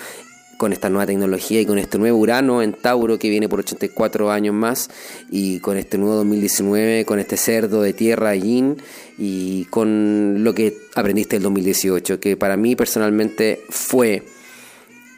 con 0.58 0.72
esta 0.72 0.90
nueva 0.90 1.06
tecnología 1.06 1.60
y 1.60 1.66
con 1.66 1.78
este 1.78 1.98
nuevo 1.98 2.18
Urano 2.18 2.62
en 2.62 2.74
Tauro 2.74 3.18
que 3.18 3.30
viene 3.30 3.48
por 3.48 3.60
84 3.60 4.30
años 4.30 4.54
más 4.54 4.90
y 5.30 5.60
con 5.60 5.78
este 5.78 5.96
nuevo 5.96 6.16
2019, 6.16 7.04
con 7.06 7.20
este 7.20 7.36
cerdo 7.36 7.80
de 7.80 7.92
tierra 7.94 8.34
Yin 8.34 8.76
y 9.16 9.64
con 9.66 10.42
lo 10.44 10.54
que 10.54 10.76
aprendiste 10.94 11.36
el 11.36 11.42
2018, 11.44 12.20
que 12.20 12.36
para 12.36 12.56
mí 12.56 12.74
personalmente 12.74 13.62
fue 13.70 14.24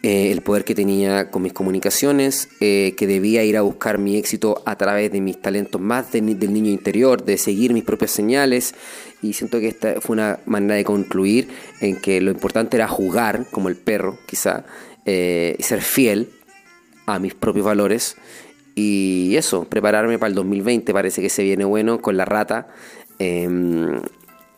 eh, 0.03 0.31
el 0.31 0.41
poder 0.41 0.65
que 0.65 0.75
tenía 0.75 1.31
con 1.31 1.43
mis 1.43 1.53
comunicaciones, 1.53 2.49
eh, 2.61 2.95
que 2.97 3.07
debía 3.07 3.45
ir 3.45 3.59
a 3.59 3.63
buscar 3.63 3.99
mi 3.99 4.17
éxito 4.17 4.63
a 4.65 4.77
través 4.77 5.13
de 5.13 5.21
mis 5.21 5.41
talentos 5.41 5.79
más 5.79 6.13
del 6.13 6.25
niño 6.25 6.71
interior, 6.71 7.23
de 7.25 7.37
seguir 7.37 7.75
mis 7.75 7.85
propias 7.85 8.11
señales 8.11 8.75
y 9.23 9.35
siento 9.35 9.61
que 9.61 9.69
esta 9.69 10.01
fue 10.01 10.15
una 10.15 10.39
manera 10.47 10.75
de 10.75 10.85
concluir 10.85 11.49
en 11.81 11.97
que 11.97 12.23
lo 12.23 12.31
importante 12.31 12.79
era 12.79 12.89
jugar 12.89 13.47
como 13.51 13.69
el 13.69 13.77
perro 13.77 14.19
quizá 14.27 14.65
eh, 15.05 15.57
ser 15.61 15.83
fiel 15.83 16.31
a 17.07 17.19
mis 17.19 17.35
propios 17.35 17.67
valores. 17.67 18.17
Y 18.75 19.35
eso, 19.37 19.65
prepararme 19.65 20.19
para 20.19 20.29
el 20.29 20.35
2020, 20.35 20.93
parece 20.93 21.21
que 21.21 21.29
se 21.29 21.43
viene 21.43 21.65
bueno 21.65 22.01
con 22.01 22.17
la 22.17 22.25
rata. 22.25 22.69
Em, 23.19 24.01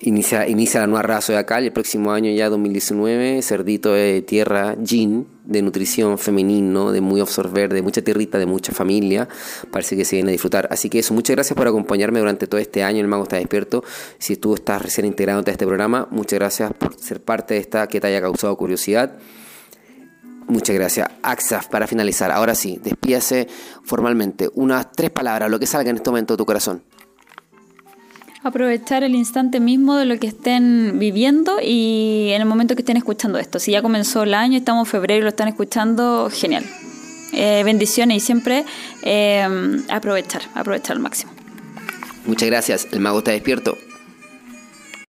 inicia, 0.03 0.49
inicia 0.49 0.81
la 0.81 0.87
nueva 0.87 1.03
raza 1.03 1.33
de 1.33 1.39
acá, 1.39 1.59
el 1.59 1.73
próximo 1.73 2.13
año 2.13 2.31
ya 2.31 2.49
2019, 2.49 3.43
cerdito 3.43 3.93
de 3.95 4.23
tierra, 4.23 4.77
gin, 4.85 5.27
de 5.45 5.63
nutrición 5.63 6.19
femenino, 6.19 6.93
de 6.93 7.01
muy 7.01 7.21
absorber, 7.21 7.73
de 7.73 7.83
mucha 7.83 8.03
tierrita, 8.03 8.39
de 8.39 8.47
mucha 8.47 8.73
familia, 8.73 9.29
parece 9.71 9.97
que 9.97 10.05
se 10.05 10.17
viene 10.17 10.31
a 10.31 10.33
disfrutar. 10.33 10.69
Así 10.71 10.91
que 10.91 10.99
eso, 10.99 11.15
muchas 11.15 11.35
gracias 11.37 11.57
por 11.57 11.67
acompañarme 11.67 12.19
durante 12.19 12.47
todo 12.47 12.61
este 12.61 12.83
año, 12.83 13.01
el 13.01 13.09
mago 13.09 13.25
está 13.25 13.37
despierto. 13.37 13.83
Si 14.19 14.37
tú 14.37 14.55
estás 14.55 14.83
recién 14.83 15.07
integrado 15.07 15.43
a 15.45 15.51
este 15.51 15.67
programa, 15.67 16.09
muchas 16.11 16.39
gracias 16.39 16.73
por 16.73 16.99
ser 16.99 17.23
parte 17.23 17.55
de 17.55 17.61
esta 17.61 17.87
que 17.87 18.01
te 18.01 18.07
haya 18.07 18.21
causado 18.21 18.57
curiosidad. 18.57 19.19
Muchas 20.53 20.77
gracias. 20.77 21.09
Axaf, 21.23 21.69
para 21.69 21.87
finalizar, 21.87 22.31
ahora 22.31 22.55
sí, 22.55 22.79
despídase 22.85 23.49
formalmente. 23.85 24.51
Unas 24.55 24.93
tres 24.93 25.11
palabras, 25.11 25.51
lo 25.51 25.59
que 25.59 25.67
salga 25.67 25.89
en 25.89 25.97
este 25.97 26.11
momento 26.11 26.35
de 26.35 26.39
tu 26.39 26.45
corazón. 26.45 26.83
Aprovechar 28.43 29.03
el 29.03 29.15
instante 29.15 29.61
mismo 29.61 29.97
de 29.97 30.05
lo 30.05 30.19
que 30.19 30.27
estén 30.27 30.99
viviendo 30.99 31.57
y 31.63 32.33
en 32.35 32.43
el 32.43 32.47
momento 32.47 32.75
que 32.75 32.83
estén 32.83 32.99
escuchando 32.99 33.39
esto. 33.39 33.59
Si 33.59 33.73
ya 33.73 33.81
comenzó 33.81 34.25
el 34.25 34.35
año, 34.35 34.59
estamos 34.59 34.87
en 34.87 34.91
febrero 34.91 35.21
y 35.21 35.23
lo 35.23 35.31
están 35.31 35.49
escuchando, 35.49 36.29
genial. 36.31 36.67
Eh, 37.33 37.63
bendiciones 37.65 38.19
y 38.19 38.21
siempre 38.21 38.67
eh, 39.05 39.83
aprovechar, 39.89 40.43
aprovechar 40.55 40.97
al 40.97 41.03
máximo. 41.03 41.33
Muchas 42.27 42.51
gracias. 42.51 42.89
El 42.93 43.01
mago 43.01 43.21
está 43.21 43.31
despierto. 43.31 43.79